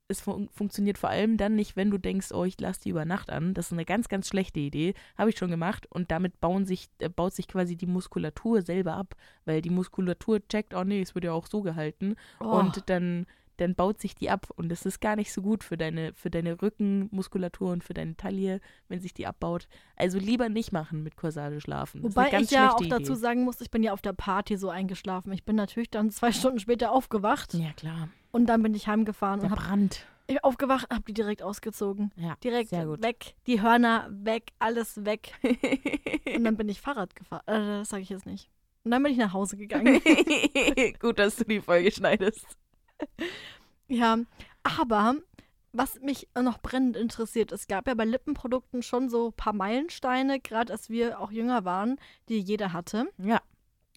es 0.07 0.21
fun 0.21 0.49
funktioniert 0.51 0.97
vor 0.97 1.09
allem 1.09 1.37
dann 1.37 1.55
nicht, 1.55 1.75
wenn 1.75 1.91
du 1.91 1.97
denkst, 1.97 2.31
oh, 2.31 2.43
ich 2.43 2.59
lasse 2.59 2.81
die 2.81 2.89
über 2.89 3.05
Nacht 3.05 3.29
an. 3.29 3.53
Das 3.53 3.67
ist 3.67 3.73
eine 3.73 3.85
ganz, 3.85 4.09
ganz 4.09 4.27
schlechte 4.27 4.59
Idee. 4.59 4.93
Habe 5.17 5.29
ich 5.29 5.37
schon 5.37 5.49
gemacht. 5.49 5.87
Und 5.89 6.11
damit 6.11 6.39
bauen 6.39 6.65
sich, 6.65 6.89
äh, 6.99 7.09
baut 7.09 7.33
sich 7.33 7.47
quasi 7.47 7.75
die 7.75 7.85
Muskulatur 7.85 8.61
selber 8.61 8.93
ab. 8.93 9.15
Weil 9.45 9.61
die 9.61 9.69
Muskulatur 9.69 10.45
checkt, 10.47 10.73
oh 10.73 10.83
nee, 10.83 11.01
es 11.01 11.15
wird 11.15 11.25
ja 11.25 11.31
auch 11.33 11.47
so 11.47 11.61
gehalten. 11.61 12.15
Oh, 12.39 12.59
Und 12.59 12.89
dann, 12.89 13.25
dann 13.63 13.75
baut 13.75 13.99
sich 13.99 14.13
die 14.15 14.29
ab. 14.29 14.47
Und 14.55 14.69
das 14.69 14.85
ist 14.85 15.01
gar 15.01 15.15
nicht 15.15 15.33
so 15.33 15.41
gut 15.41 15.63
für 15.63 15.77
deine, 15.77 16.13
für 16.13 16.29
deine 16.29 16.61
Rückenmuskulatur 16.61 17.71
und 17.71 17.83
für 17.83 17.93
deine 17.93 18.15
Taille, 18.15 18.59
wenn 18.87 18.99
sich 18.99 19.13
die 19.13 19.25
abbaut. 19.25 19.67
Also 19.95 20.19
lieber 20.19 20.49
nicht 20.49 20.71
machen 20.71 21.01
mit 21.03 21.15
Corsage 21.17 21.59
schlafen. 21.61 22.03
Wobei 22.03 22.31
ich 22.39 22.51
ja 22.51 22.71
auch 22.73 22.77
schlechte 22.77 22.99
dazu 22.99 23.13
Idee. 23.13 23.21
sagen 23.21 23.43
muss, 23.43 23.59
ich 23.61 23.71
bin 23.71 23.81
ja 23.83 23.93
auf 23.93 24.01
der 24.01 24.13
Party 24.13 24.57
so 24.57 24.69
eingeschlafen. 24.69 25.31
Ich 25.33 25.43
bin 25.43 25.55
natürlich 25.55 25.89
dann 25.89 26.11
zwei 26.11 26.31
Stunden 26.31 26.59
später 26.59 26.91
aufgewacht 26.91 27.53
Ja, 27.55 27.71
klar. 27.73 28.09
und 28.31 28.45
dann 28.47 28.61
bin 28.61 28.73
ich 28.75 28.87
heimgefahren 28.87 29.39
Der 29.39 29.49
und 29.51 29.57
habe 29.57 29.67
Brand. 29.67 30.05
aufgewacht 30.41 30.85
und 30.89 30.95
habe 30.95 31.05
die 31.07 31.13
direkt 31.13 31.41
ausgezogen. 31.43 32.11
Ja, 32.15 32.35
Direkt 32.43 32.69
sehr 32.69 32.85
gut. 32.85 33.01
weg, 33.03 33.35
die 33.47 33.61
Hörner 33.61 34.07
weg, 34.11 34.51
alles 34.59 35.03
weg. 35.05 35.33
Und 36.35 36.43
dann 36.45 36.57
bin 36.57 36.67
ich 36.69 36.81
Fahrrad 36.81 37.15
gefahren. 37.15 37.43
Äh, 37.45 37.79
das 37.79 37.89
sage 37.89 38.01
ich 38.01 38.09
jetzt 38.09 38.25
nicht. 38.25 38.49
Und 38.83 38.91
dann 38.91 39.03
bin 39.03 39.11
ich 39.11 39.17
nach 39.19 39.31
Hause 39.33 39.55
gegangen. 39.55 40.01
Gut, 40.99 41.19
dass 41.19 41.35
du 41.37 41.43
die 41.45 41.61
Folge 41.61 41.91
schneidest. 41.91 42.45
ja, 43.93 44.17
aber 44.63 45.15
was 45.71 45.99
mich 46.01 46.27
noch 46.39 46.59
brennend 46.59 46.95
interessiert, 46.95 47.51
es 47.51 47.67
gab 47.67 47.87
ja 47.87 47.95
bei 47.95 48.05
Lippenprodukten 48.05 48.83
schon 48.83 49.09
so 49.09 49.27
ein 49.27 49.33
paar 49.33 49.53
Meilensteine, 49.53 50.39
gerade 50.39 50.71
als 50.71 50.89
wir 50.89 51.19
auch 51.19 51.31
jünger 51.31 51.65
waren, 51.65 51.97
die 52.29 52.39
jeder 52.39 52.73
hatte. 52.73 53.07
Ja. 53.17 53.41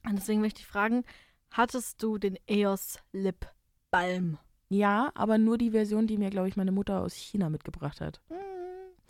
Und 0.04 0.16
deswegen 0.16 0.40
möchte 0.40 0.60
ich 0.60 0.66
fragen, 0.66 1.04
hattest 1.50 2.02
du 2.02 2.18
den 2.18 2.38
EOS 2.46 3.00
Lip 3.12 3.46
Balm? 3.90 4.38
Ja, 4.68 5.12
aber 5.14 5.38
nur 5.38 5.58
die 5.58 5.70
Version, 5.70 6.06
die 6.06 6.18
mir, 6.18 6.30
glaube 6.30 6.48
ich, 6.48 6.56
meine 6.56 6.72
Mutter 6.72 7.00
aus 7.00 7.14
China 7.14 7.50
mitgebracht 7.50 8.00
hat. 8.00 8.20
Hm. 8.28 8.36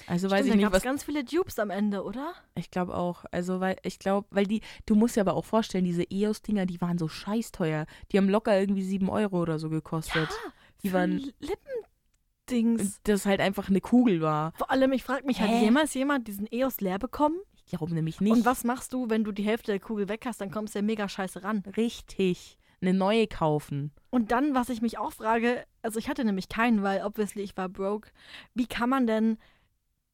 Also 0.07 0.29
Stimmt, 0.29 0.33
weiß 0.33 0.46
ich 0.46 0.53
da 0.53 0.57
nicht, 0.57 0.72
was. 0.72 0.83
ganz 0.83 1.05
viele 1.05 1.25
Dupes 1.25 1.59
am 1.59 1.70
Ende, 1.70 2.05
oder? 2.05 2.35
Ich 2.55 2.70
glaube 2.70 2.94
auch. 2.94 3.25
Also, 3.31 3.61
weil 3.61 3.77
ich 3.83 3.99
glaube, 3.99 4.27
weil 4.31 4.46
die, 4.46 4.61
du 4.85 4.94
musst 4.94 5.16
dir 5.16 5.22
aber 5.22 5.35
auch 5.35 5.44
vorstellen, 5.44 5.85
diese 5.85 6.05
EOS-Dinger, 6.11 6.66
die 6.66 6.81
waren 6.81 6.99
so 6.99 7.09
scheißteuer. 7.09 7.87
Die 8.12 8.18
haben 8.18 8.29
locker 8.29 8.59
irgendwie 8.59 8.85
7 8.85 9.09
Euro 9.09 9.40
oder 9.40 9.59
so 9.59 9.70
gekostet. 9.70 10.29
Die 10.82 10.92
waren, 10.92 11.32
Lippendings. 12.48 13.00
das 13.04 13.26
halt 13.26 13.40
einfach 13.40 13.68
eine 13.68 13.80
Kugel 13.80 14.20
war. 14.20 14.52
Vor 14.56 14.70
allem, 14.70 14.92
ich 14.92 15.02
frage 15.04 15.26
mich, 15.26 15.40
hat 15.40 15.48
Hä? 15.50 15.64
jemals 15.64 15.94
jemand 15.94 16.28
diesen 16.28 16.46
EOS 16.50 16.80
leer 16.80 16.98
bekommen? 16.98 17.36
Ich 17.54 17.66
glaube 17.66 17.92
nämlich 17.94 18.20
nicht. 18.20 18.32
Und 18.32 18.44
was 18.44 18.62
machst 18.64 18.92
du, 18.92 19.10
wenn 19.10 19.24
du 19.24 19.32
die 19.32 19.42
Hälfte 19.42 19.72
der 19.72 19.80
Kugel 19.80 20.08
weg 20.08 20.24
hast? 20.26 20.40
Dann 20.40 20.50
kommst 20.52 20.74
du 20.74 20.78
ja 20.78 20.84
mega 20.84 21.08
scheiße 21.08 21.42
ran. 21.42 21.64
Richtig. 21.76 22.58
eine 22.80 22.94
neue 22.94 23.26
kaufen. 23.26 23.90
Und 24.10 24.30
dann, 24.30 24.54
was 24.54 24.68
ich 24.68 24.82
mich 24.82 24.98
auch 24.98 25.12
frage, 25.12 25.64
also 25.82 25.98
ich 25.98 26.08
hatte 26.08 26.24
nämlich 26.24 26.48
keinen, 26.48 26.82
weil 26.82 27.02
obviously 27.04 27.42
ich 27.42 27.56
war 27.56 27.68
broke. 27.68 28.10
Wie 28.54 28.66
kann 28.66 28.88
man 28.90 29.06
denn 29.06 29.38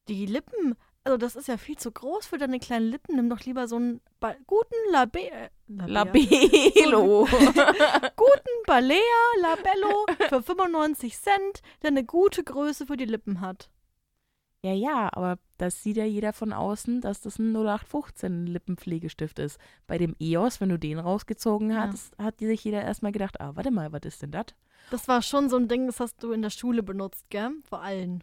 die 0.08 0.26
Lippen, 0.26 0.74
also 1.04 1.16
das 1.16 1.36
ist 1.36 1.48
ja 1.48 1.56
viel 1.56 1.76
zu 1.76 1.90
groß 1.92 2.26
für 2.26 2.38
deine 2.38 2.58
kleinen 2.60 2.86
Lippen. 2.90 3.16
Nimm 3.16 3.28
doch 3.30 3.40
lieber 3.40 3.66
so 3.68 3.76
einen 3.76 4.00
ba 4.20 4.34
guten 4.46 4.74
Labe 4.92 5.30
äh, 5.30 5.48
Labelo. 5.68 7.24
guten 8.16 8.62
Balea 8.66 8.98
Labello 9.40 10.06
für 10.28 10.42
95 10.42 11.18
Cent, 11.18 11.62
der 11.82 11.88
eine 11.88 12.04
gute 12.04 12.44
Größe 12.44 12.86
für 12.86 12.96
die 12.96 13.04
Lippen 13.06 13.40
hat. 13.40 13.70
ja, 14.64 14.72
ja, 14.72 15.08
aber 15.12 15.38
das 15.58 15.82
sieht 15.82 15.96
ja 15.96 16.04
jeder 16.04 16.32
von 16.32 16.52
außen, 16.52 17.00
dass 17.00 17.20
das 17.20 17.38
ein 17.38 17.52
0815 17.54 18.46
Lippenpflegestift 18.46 19.38
ist. 19.38 19.58
Bei 19.86 19.98
dem 19.98 20.14
EOS, 20.20 20.60
wenn 20.60 20.68
du 20.68 20.78
den 20.78 20.98
rausgezogen 20.98 21.70
Ja. 21.70 21.88
hast, 21.88 22.16
hat 22.18 22.38
sich 22.38 22.62
jeder 22.64 22.82
erstmal 22.82 23.12
gedacht, 23.12 23.40
ah, 23.40 23.52
warte 23.54 23.70
mal, 23.70 23.92
was 23.92 24.02
ist 24.04 24.22
denn 24.22 24.30
das? 24.30 24.46
Das 24.90 25.08
war 25.08 25.22
schon 25.22 25.48
so 25.48 25.56
ein 25.56 25.68
Ding, 25.68 25.86
das 25.86 26.00
hast 26.00 26.22
du 26.22 26.32
in 26.32 26.42
der 26.42 26.50
Schule 26.50 26.82
benutzt, 26.82 27.24
gell? 27.30 27.50
Vor 27.68 27.80
allen. 27.80 28.22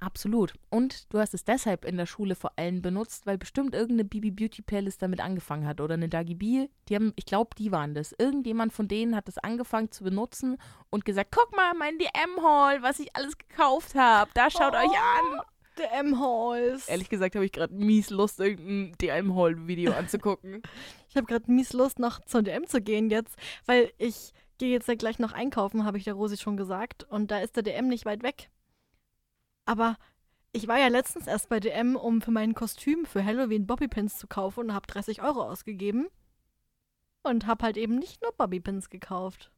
Absolut. 0.00 0.54
Und 0.70 1.12
du 1.12 1.18
hast 1.18 1.34
es 1.34 1.44
deshalb 1.44 1.84
in 1.84 1.98
der 1.98 2.06
Schule 2.06 2.34
vor 2.34 2.52
allem 2.56 2.80
benutzt, 2.80 3.26
weil 3.26 3.36
bestimmt 3.36 3.74
irgendeine 3.74 4.06
Bibi 4.06 4.30
Beauty 4.30 4.62
Playlist 4.62 5.02
damit 5.02 5.20
angefangen 5.20 5.66
hat 5.66 5.80
oder 5.80 5.94
eine 5.94 6.08
Dagi 6.08 6.34
B. 6.34 6.68
Die 6.88 6.94
haben, 6.94 7.12
ich 7.16 7.26
glaube, 7.26 7.50
die 7.56 7.70
waren 7.70 7.94
das. 7.94 8.14
Irgendjemand 8.18 8.72
von 8.72 8.88
denen 8.88 9.14
hat 9.14 9.28
das 9.28 9.36
angefangen 9.36 9.90
zu 9.90 10.02
benutzen 10.02 10.56
und 10.88 11.04
gesagt, 11.04 11.32
guck 11.32 11.54
mal, 11.54 11.74
mein 11.74 11.98
DM-Haul, 11.98 12.82
was 12.82 12.98
ich 12.98 13.14
alles 13.14 13.36
gekauft 13.36 13.94
habe. 13.94 14.30
Da 14.32 14.50
schaut 14.50 14.72
euch 14.74 14.84
an. 14.84 15.42
Der 15.78 15.92
M-Halls. 15.92 16.88
Ehrlich 16.88 17.08
gesagt 17.08 17.36
habe 17.36 17.44
ich 17.44 17.52
gerade 17.52 17.72
mies 17.72 18.10
Lust, 18.10 18.40
irgendein 18.40 18.92
DM-Haul-Video 19.00 19.92
anzugucken. 19.92 20.62
Ich 21.08 21.16
habe 21.16 21.26
gerade 21.26 21.50
mies 21.50 21.72
Lust, 21.72 21.98
noch 21.98 22.24
zur 22.24 22.44
DM 22.44 22.68
zu 22.68 22.80
gehen 22.80 23.10
jetzt, 23.10 23.34
weil 23.66 23.90
ich 23.98 24.32
gehe 24.58 24.70
jetzt 24.70 24.86
ja 24.86 24.94
gleich 24.94 25.18
noch 25.18 25.32
einkaufen, 25.32 25.84
habe 25.84 25.98
ich 25.98 26.04
der 26.04 26.14
Rosi 26.14 26.36
schon 26.36 26.56
gesagt. 26.56 27.02
Und 27.02 27.32
da 27.32 27.40
ist 27.40 27.56
der 27.56 27.64
DM 27.64 27.88
nicht 27.88 28.04
weit 28.04 28.22
weg. 28.22 28.48
Aber 29.64 29.96
ich 30.52 30.66
war 30.66 30.78
ja 30.78 30.88
letztens 30.88 31.26
erst 31.26 31.48
bei 31.48 31.60
DM, 31.60 31.96
um 31.96 32.20
für 32.20 32.30
mein 32.30 32.54
Kostüm 32.54 33.04
für 33.04 33.24
Halloween 33.24 33.66
Bobbypins 33.66 34.18
zu 34.18 34.26
kaufen 34.26 34.60
und 34.64 34.74
habe 34.74 34.86
30 34.86 35.22
Euro 35.22 35.42
ausgegeben. 35.42 36.08
Und 37.22 37.46
habe 37.46 37.64
halt 37.64 37.76
eben 37.76 37.96
nicht 37.96 38.22
nur 38.22 38.32
Bobbypins 38.32 38.88
gekauft. 38.88 39.52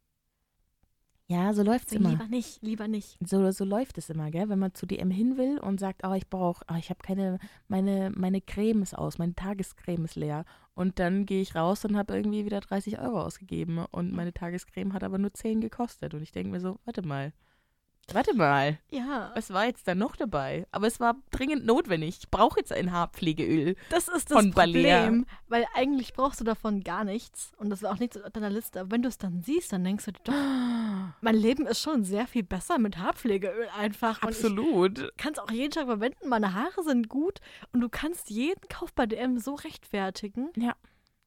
Ja, 1.29 1.55
so 1.55 1.63
läuft's 1.63 1.93
Deswegen 1.93 2.11
immer. 2.11 2.13
lieber 2.13 2.29
nicht, 2.29 2.63
lieber 2.63 2.89
nicht. 2.89 3.17
So, 3.27 3.51
so 3.53 3.65
läuft 3.65 3.97
es 3.97 4.11
immer, 4.11 4.31
gell? 4.31 4.51
Wenn 4.51 4.59
man 4.59 4.75
zu 4.75 4.85
DM 4.85 5.11
hin 5.11 5.39
will 5.39 5.59
und 5.59 5.81
sagt, 5.81 6.03
oh, 6.05 6.13
ich 6.13 6.29
brauche, 6.29 6.63
oh, 6.71 6.77
ich 6.77 6.91
habe 6.91 7.01
keine, 7.03 7.39
meine, 7.69 8.13
meine 8.15 8.43
Creme 8.43 8.83
ist 8.83 8.99
aus, 8.99 9.17
meine 9.17 9.35
Tagescreme 9.35 10.05
ist 10.05 10.17
leer. 10.17 10.45
Und 10.75 10.99
dann 10.99 11.25
gehe 11.25 11.41
ich 11.41 11.55
raus 11.55 11.85
und 11.87 11.97
habe 11.97 12.15
irgendwie 12.15 12.45
wieder 12.45 12.61
30 12.61 12.99
Euro 12.99 13.23
ausgegeben. 13.23 13.79
Und 13.93 14.13
meine 14.13 14.35
Tagescreme 14.35 14.93
hat 14.93 15.05
aber 15.05 15.17
nur 15.17 15.33
10 15.33 15.63
gekostet. 15.63 16.13
Und 16.13 16.23
ich 16.23 16.33
denke 16.33 16.51
mir 16.51 16.61
so, 16.61 16.79
warte 16.85 17.01
mal. 17.01 17.33
Warte 18.13 18.35
mal. 18.35 18.79
Ja, 18.91 19.31
Was 19.35 19.51
war 19.53 19.65
jetzt 19.67 19.87
da 19.87 19.95
noch 19.95 20.17
dabei? 20.17 20.67
Aber 20.71 20.87
es 20.87 21.01
war 21.01 21.17
dringend 21.31 21.65
notwendig. 21.65 22.19
Ich 22.21 22.31
brauche 22.31 22.59
jetzt 22.59 22.73
ein 22.73 22.93
Haarpflegeöl. 22.93 23.77
das 23.91 24.09
ist 24.09 24.31
das 24.31 24.39
Von 24.39 24.51
Balea. 24.53 25.03
Problem, 25.05 25.27
weil 25.49 25.67
eigentlich 25.75 26.13
brauchst 26.13 26.41
du 26.41 26.45
davon 26.45 26.83
gar 26.83 27.05
nichts 27.05 27.53
und 27.59 27.71
das 27.71 27.83
war 27.83 27.93
auch 27.93 27.99
nichts 27.99 28.21
auf 28.21 28.31
deiner 28.33 28.51
Liste. 28.51 28.81
Aber 28.81 28.91
wenn 28.91 29.03
du 29.03 29.09
es 29.09 29.19
dann 29.19 29.41
siehst, 29.41 29.73
dann 29.73 29.85
denkst 29.85 30.05
du 30.07 30.13
dir 30.13 30.21
doch, 30.25 30.33
mein 31.21 31.37
Leben 31.37 31.67
ist 31.67 31.81
schon 31.81 32.05
sehr 32.05 32.27
viel 32.27 32.43
besser 32.43 32.79
mit 32.79 32.99
Haarpflegeöl 32.99 33.69
einfach. 33.79 34.21
Absolut. 34.23 35.17
kann 35.17 35.33
es 35.33 35.39
auch 35.39 35.51
jeden 35.51 35.71
Tag 35.71 35.87
verwenden. 35.87 36.29
Meine 36.29 36.55
Haare 36.55 36.83
sind 36.83 37.09
gut 37.09 37.39
und 37.73 37.81
du 37.81 37.89
kannst 37.89 38.31
jeden 38.31 38.69
Kauf 38.69 38.93
bei 38.93 39.07
DM 39.07 39.39
so 39.39 39.55
rechtfertigen. 39.55 40.51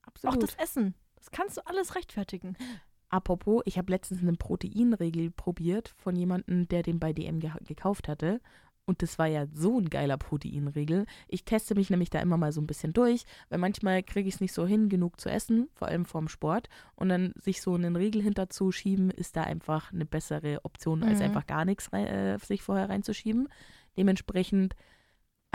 Absolut. 0.03 0.35
Auch 0.35 0.39
das 0.39 0.55
Essen. 0.55 0.93
Das 1.15 1.31
kannst 1.31 1.57
du 1.57 1.65
alles 1.65 1.95
rechtfertigen. 1.95 2.55
Apropos, 3.09 3.61
ich 3.65 3.77
habe 3.77 3.91
letztens 3.91 4.21
einen 4.21 4.37
Proteinriegel 4.37 5.31
probiert 5.31 5.93
von 5.97 6.15
jemandem, 6.15 6.67
der 6.67 6.83
den 6.83 6.99
bei 6.99 7.13
DM 7.13 7.39
ge 7.39 7.51
gekauft 7.65 8.07
hatte. 8.07 8.41
Und 8.87 9.01
das 9.01 9.17
war 9.17 9.25
ja 9.25 9.47
so 9.51 9.79
ein 9.79 9.89
geiler 9.89 10.17
Proteinriegel. 10.17 11.07
Ich 11.27 11.43
teste 11.43 11.73
mich 11.73 11.89
nämlich 11.89 12.11
da 12.11 12.19
immer 12.19 12.37
mal 12.37 12.51
so 12.51 12.61
ein 12.61 12.67
bisschen 12.67 12.93
durch, 12.93 13.25
weil 13.49 13.57
manchmal 13.57 14.03
kriege 14.03 14.29
ich 14.29 14.35
es 14.35 14.41
nicht 14.41 14.53
so 14.53 14.67
hin, 14.67 14.89
genug 14.89 15.19
zu 15.19 15.27
essen, 15.29 15.69
vor 15.73 15.87
allem 15.87 16.05
vorm 16.05 16.27
Sport. 16.27 16.69
Und 16.95 17.09
dann 17.09 17.33
sich 17.41 17.61
so 17.63 17.73
einen 17.73 17.95
Riegel 17.95 18.21
hinterzuschieben, 18.21 19.09
ist 19.09 19.35
da 19.37 19.43
einfach 19.43 19.91
eine 19.91 20.05
bessere 20.05 20.59
Option, 20.63 21.01
als 21.01 21.17
Mhm. 21.17 21.25
einfach 21.25 21.47
gar 21.47 21.65
nichts 21.65 21.91
äh, 21.93 22.37
sich 22.37 22.61
vorher 22.61 22.89
reinzuschieben. 22.89 23.49
Dementsprechend 23.97 24.75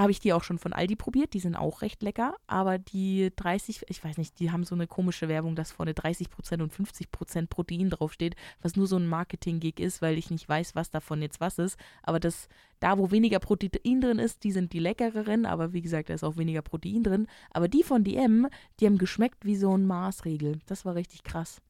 habe 0.01 0.11
ich 0.13 0.21
die 0.21 0.33
auch 0.33 0.43
schon 0.43 0.59
von 0.59 0.73
Aldi 0.73 0.97
probiert. 0.97 1.33
Die 1.35 1.41
sind 1.41 1.57
auch 1.57 1.83
recht 1.83 2.03
lecker. 2.03 2.35
Aber 2.47 2.79
die 2.79 3.31
30, 3.37 3.85
ich 3.89 4.03
weiß 4.05 4.19
nicht, 4.19 4.39
die 4.39 4.51
haben 4.51 4.65
so 4.65 4.75
eine 4.75 4.87
komische 4.87 5.29
Werbung, 5.29 5.55
dass 5.57 5.73
vorne 5.73 5.93
30% 5.93 6.63
und 6.63 6.73
50% 6.73 7.47
Protein 7.49 7.91
draufsteht, 7.91 8.37
was 8.63 8.77
nur 8.77 8.87
so 8.87 8.97
ein 8.97 9.07
Marketing-Gig 9.07 9.79
ist, 9.81 10.03
weil 10.03 10.19
ich 10.19 10.31
nicht 10.31 10.49
weiß, 10.49 10.75
was 10.75 10.91
davon 10.91 11.23
jetzt 11.23 11.41
was 11.41 11.59
ist. 11.59 11.79
Aber 12.03 12.21
das, 12.21 12.49
da 12.81 12.99
wo 12.99 13.11
weniger 13.11 13.39
Protein 13.39 14.01
drin 14.01 14.19
ist, 14.19 14.45
die 14.45 14.53
sind 14.53 14.73
die 14.73 14.79
leckereren. 14.79 15.47
Aber 15.47 15.73
wie 15.73 15.83
gesagt, 15.83 16.09
da 16.11 16.15
ist 16.15 16.25
auch 16.25 16.37
weniger 16.37 16.63
Protein 16.63 17.03
drin. 17.03 17.27
Aber 17.53 17.69
die 17.69 17.83
von 17.83 18.05
DM, 18.05 18.49
die 18.81 18.87
haben 18.87 18.99
geschmeckt 18.99 19.45
wie 19.45 19.57
so 19.57 19.77
ein 19.77 19.87
Maßregel. 19.87 20.59
Das 20.67 20.85
war 20.85 20.95
richtig 20.95 21.23
krass. 21.23 21.61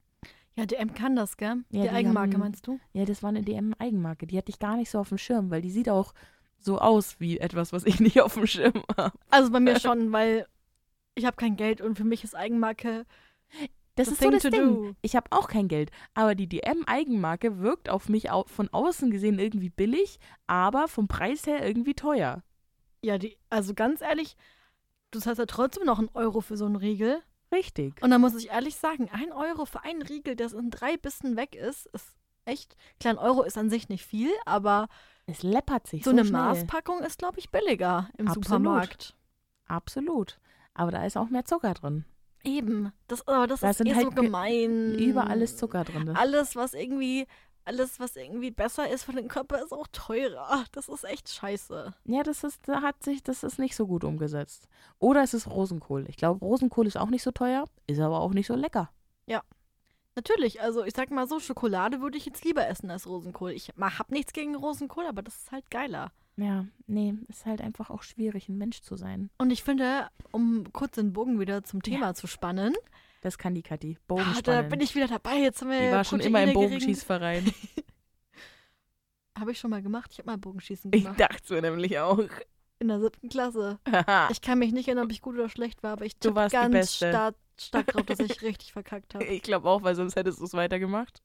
Ja, 0.56 0.66
DM 0.66 0.94
kann 0.94 1.14
das, 1.16 1.36
gell? 1.36 1.48
Ja, 1.48 1.62
die, 1.70 1.80
die 1.82 1.90
Eigenmarke, 1.90 2.32
haben- 2.34 2.40
meinst 2.40 2.66
du? 2.66 2.78
Ja, 2.92 3.04
das 3.04 3.22
war 3.22 3.30
eine 3.30 3.42
DM-Eigenmarke. 3.42 4.26
Die 4.26 4.36
hatte 4.36 4.50
ich 4.50 4.58
gar 4.58 4.76
nicht 4.76 4.90
so 4.90 4.98
auf 4.98 5.08
dem 5.08 5.16
Schirm, 5.18 5.50
weil 5.50 5.62
die 5.62 5.70
sieht 5.70 5.88
auch 5.88 6.12
so 6.60 6.78
aus 6.78 7.18
wie 7.18 7.38
etwas, 7.38 7.72
was 7.72 7.84
ich 7.84 8.00
nicht 8.00 8.20
auf 8.20 8.34
dem 8.34 8.46
Schirm 8.46 8.84
habe. 8.96 9.16
Also 9.30 9.50
bei 9.50 9.60
mir 9.60 9.78
schon, 9.80 10.12
weil 10.12 10.46
ich 11.14 11.24
habe 11.24 11.36
kein 11.36 11.56
Geld 11.56 11.80
und 11.80 11.96
für 11.96 12.04
mich 12.04 12.24
ist 12.24 12.34
Eigenmarke 12.34 13.04
Das 13.96 14.08
ist 14.08 14.20
so 14.22 14.30
das 14.30 14.42
Ding. 14.42 14.52
do. 14.52 14.94
Ich 15.02 15.16
habe 15.16 15.26
auch 15.30 15.48
kein 15.48 15.68
Geld, 15.68 15.90
aber 16.14 16.34
die 16.34 16.48
DM-Eigenmarke 16.48 17.58
wirkt 17.58 17.88
auf 17.88 18.08
mich 18.08 18.30
au 18.30 18.44
von 18.44 18.68
außen 18.68 19.10
gesehen 19.10 19.38
irgendwie 19.38 19.70
billig, 19.70 20.18
aber 20.46 20.88
vom 20.88 21.08
Preis 21.08 21.46
her 21.46 21.66
irgendwie 21.66 21.94
teuer. 21.94 22.42
Ja, 23.02 23.18
die, 23.18 23.36
also 23.48 23.74
ganz 23.74 24.00
ehrlich, 24.00 24.36
du 25.10 25.18
zahlst 25.18 25.38
ja 25.38 25.46
trotzdem 25.46 25.84
noch 25.84 25.98
einen 25.98 26.10
Euro 26.14 26.40
für 26.40 26.56
so 26.56 26.66
einen 26.66 26.76
Riegel. 26.76 27.20
Richtig. 27.52 28.00
Und 28.02 28.10
da 28.10 28.18
muss 28.18 28.36
ich 28.36 28.50
ehrlich 28.50 28.76
sagen, 28.76 29.10
ein 29.12 29.32
Euro 29.32 29.64
für 29.64 29.82
einen 29.82 30.02
Riegel, 30.02 30.36
der 30.36 30.52
in 30.52 30.70
drei 30.70 30.96
Bissen 30.96 31.36
weg 31.36 31.56
ist, 31.56 31.86
ist 31.86 32.14
echt. 32.44 32.76
Klar, 33.00 33.14
ein 33.14 33.18
Euro 33.18 33.42
ist 33.42 33.58
an 33.58 33.70
sich 33.70 33.88
nicht 33.88 34.04
viel, 34.04 34.30
aber 34.44 34.88
Es 35.30 35.42
läppert 35.42 35.86
sich 35.86 36.02
so, 36.04 36.10
so, 36.10 36.16
eine 36.16 36.24
schnell. 36.26 36.40
Maßpackung 36.40 37.00
ist, 37.00 37.18
glaube 37.18 37.38
ich, 37.38 37.50
billiger 37.50 38.08
im 38.18 38.26
Absolut. 38.28 38.44
Supermarkt. 38.46 39.16
Absolut. 39.66 40.38
Aber 40.74 40.90
da 40.90 41.04
ist 41.04 41.16
auch 41.16 41.28
mehr 41.30 41.44
Zucker 41.44 41.74
drin. 41.74 42.04
Eben. 42.42 42.92
Das, 43.06 43.26
aber 43.28 43.46
das 43.46 43.60
Da 43.60 43.70
ist 43.70 43.78
sind 43.78 43.86
eh 43.88 43.94
halt 43.94 44.04
so 44.06 44.10
ge- 44.10 44.24
gemein. 44.24 44.94
Überall 44.94 45.42
ist 45.42 45.58
Zucker 45.58 45.84
drin. 45.84 46.08
Alles, 46.16 46.56
was 46.56 46.72
irgendwie, 46.74 47.26
alles, 47.64 48.00
was 48.00 48.16
irgendwie 48.16 48.50
besser 48.50 48.88
ist 48.88 49.04
für 49.04 49.12
den 49.12 49.28
Körper, 49.28 49.62
ist 49.62 49.72
auch 49.72 49.86
teurer. 49.92 50.64
Das 50.72 50.88
ist 50.88 51.04
echt 51.04 51.28
scheiße. 51.28 51.92
Ja, 52.04 52.22
das 52.22 52.42
ist, 52.42 52.66
da 52.66 52.80
hat 52.82 53.02
sich, 53.02 53.22
das 53.22 53.42
ist 53.42 53.58
nicht 53.58 53.76
so 53.76 53.86
gut 53.86 54.04
umgesetzt. 54.04 54.68
Oder 54.98 55.22
es 55.22 55.34
ist 55.34 55.48
Rosenkohl. 55.48 56.06
Ich 56.08 56.16
glaube, 56.16 56.44
Rosenkohl 56.44 56.86
ist 56.86 56.96
auch 56.96 57.10
nicht 57.10 57.22
so 57.22 57.30
teuer, 57.30 57.66
ist 57.86 58.00
aber 58.00 58.20
auch 58.20 58.32
nicht 58.32 58.46
so 58.46 58.54
lecker. 58.54 58.90
Natürlich, 60.20 60.60
also 60.60 60.84
ich 60.84 60.92
sag 60.94 61.10
mal 61.10 61.26
so, 61.26 61.40
Schokolade 61.40 62.02
würde 62.02 62.18
ich 62.18 62.26
jetzt 62.26 62.44
lieber 62.44 62.66
essen 62.68 62.90
als 62.90 63.06
Rosenkohl. 63.06 63.52
Ich 63.52 63.70
habe 63.78 64.12
nichts 64.12 64.34
gegen 64.34 64.54
Rosenkohl, 64.54 65.06
aber 65.06 65.22
das 65.22 65.34
ist 65.36 65.50
halt 65.50 65.70
geiler. 65.70 66.12
Ja, 66.36 66.66
nee, 66.86 67.14
ist 67.28 67.46
halt 67.46 67.62
einfach 67.62 67.88
auch 67.88 68.02
schwierig, 68.02 68.48
ein 68.50 68.58
Mensch 68.58 68.82
zu 68.82 68.96
sein. 68.96 69.30
Und 69.38 69.50
ich 69.50 69.62
finde, 69.62 70.08
um 70.30 70.70
kurz 70.74 70.96
den 70.96 71.14
Bogen 71.14 71.40
wieder 71.40 71.64
zum 71.64 71.82
Thema 71.82 72.08
Ja. 72.08 72.14
zu 72.14 72.26
spannen, 72.26 72.74
Das 73.22 73.38
kann 73.38 73.54
die 73.54 73.62
Kathi. 73.62 73.96
ah, 73.96 74.00
da 74.00 74.14
Bogenspannen. 74.14 74.68
bin 74.68 74.80
ich 74.80 74.94
wieder 74.94 75.08
dabei. 75.08 75.36
Jetzt 75.36 75.62
haben 75.62 75.70
wir 75.70 75.86
die 75.86 75.92
war 75.92 76.04
schon 76.04 76.20
immer 76.20 76.42
im 76.42 76.52
Bogenschießverein. 76.52 77.50
Habe 79.38 79.52
ich 79.52 79.58
schon 79.58 79.70
mal 79.70 79.82
gemacht. 79.82 80.10
Ich 80.12 80.18
habe 80.18 80.26
mal 80.30 80.36
Bogenschießen 80.38 80.90
Ich 80.92 81.02
gemacht. 81.04 81.18
dachte 81.20 81.54
mir 81.54 81.62
nämlich 81.62 81.98
auch. 81.98 82.18
In 82.78 82.88
der 82.88 83.00
siebten 83.00 83.28
Klasse. 83.28 83.78
Ich 84.30 84.40
kann 84.42 84.58
mich 84.58 84.72
nicht 84.72 84.88
erinnern, 84.88 85.06
ob 85.06 85.12
ich 85.12 85.22
gut 85.22 85.34
oder 85.34 85.48
schlecht 85.48 85.82
war, 85.82 85.92
aber 85.92 86.04
ich 86.04 86.18
Du 86.18 86.28
tippe 86.28 86.48
ganz 86.50 86.96
stark, 86.96 87.34
stark 87.60 87.86
drauf, 87.88 88.06
dass 88.06 88.18
ich 88.20 88.42
richtig 88.42 88.72
verkackt 88.72 89.14
habe. 89.14 89.24
Ich 89.30 89.42
glaube 89.42 89.68
auch, 89.68 89.82
weil 89.82 89.94
sonst 89.94 90.16
hättest 90.16 90.40
du 90.40 90.44
es 90.44 90.54
weitergemacht. 90.54 91.22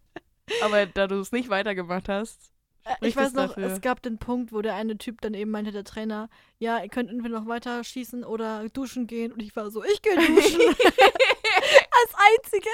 Aber 0.62 0.86
da 0.86 1.06
du 1.06 1.16
es 1.20 1.32
nicht 1.32 1.48
weitergemacht 1.50 2.08
hast, 2.08 2.50
Äh, 2.84 3.08
Ich 3.08 3.16
weiß 3.16 3.32
noch, 3.34 3.48
dafür. 3.48 3.66
es 3.66 3.80
gab 3.82 4.00
den 4.02 4.18
Punkt, 4.18 4.52
wo 4.52 4.62
der 4.62 4.74
eine 4.74 4.96
Typ 4.96 5.20
dann 5.20 5.34
eben 5.34 5.50
meinte, 5.50 5.72
der 5.72 5.84
Trainer, 5.84 6.30
ja, 6.58 6.82
ihr 6.82 6.88
könnt 6.88 7.10
entweder 7.10 7.40
noch 7.40 7.46
weiter 7.46 7.84
schießen 7.84 8.24
oder 8.24 8.66
duschen 8.70 9.06
gehen. 9.06 9.32
Und 9.32 9.42
ich 9.42 9.54
war 9.56 9.70
so, 9.70 9.84
ich 9.84 10.00
gehe 10.02 10.14
duschen. 10.16 10.60
Als 10.60 12.14
einzige 12.36 12.68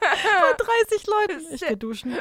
von 0.00 0.66
30 0.88 1.06
Leuten. 1.06 1.54
Ich 1.54 1.60
gehe 1.60 1.76
duschen. 1.76 2.16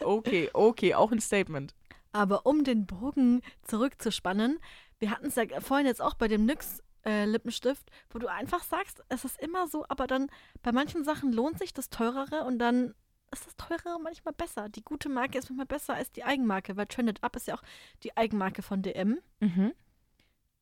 okay, 0.00 0.48
okay, 0.52 0.94
auch 0.94 1.12
ein 1.12 1.20
Statement. 1.20 1.74
Aber 2.12 2.46
um 2.46 2.62
den 2.64 2.86
Bogen 2.86 3.42
zurückzuspannen, 3.64 4.60
wir 5.00 5.10
hatten 5.10 5.26
es 5.26 5.34
ja 5.34 5.44
vorhin 5.60 5.86
jetzt 5.86 6.00
auch 6.00 6.14
bei 6.14 6.28
dem 6.28 6.46
NYX 6.46 6.80
äh, 7.04 7.24
Lippenstift, 7.24 7.90
wo 8.10 8.18
du 8.18 8.28
einfach 8.28 8.62
sagst, 8.62 9.02
es 9.08 9.24
ist 9.24 9.40
immer 9.40 9.68
so, 9.68 9.84
aber 9.88 10.06
dann 10.06 10.30
bei 10.62 10.72
manchen 10.72 11.04
Sachen 11.04 11.32
lohnt 11.32 11.58
sich 11.58 11.72
das 11.72 11.90
Teurere 11.90 12.44
und 12.44 12.58
dann 12.58 12.94
ist 13.32 13.46
das 13.46 13.56
Teurere 13.56 14.00
manchmal 14.00 14.34
besser. 14.34 14.68
Die 14.68 14.84
gute 14.84 15.08
Marke 15.08 15.38
ist 15.38 15.50
manchmal 15.50 15.66
besser 15.66 15.94
als 15.94 16.12
die 16.12 16.24
Eigenmarke, 16.24 16.76
weil 16.76 16.86
Trended 16.86 17.22
Up 17.22 17.36
ist 17.36 17.48
ja 17.48 17.54
auch 17.54 17.62
die 18.02 18.16
Eigenmarke 18.16 18.62
von 18.62 18.82
DM. 18.82 19.18
Mhm. 19.40 19.72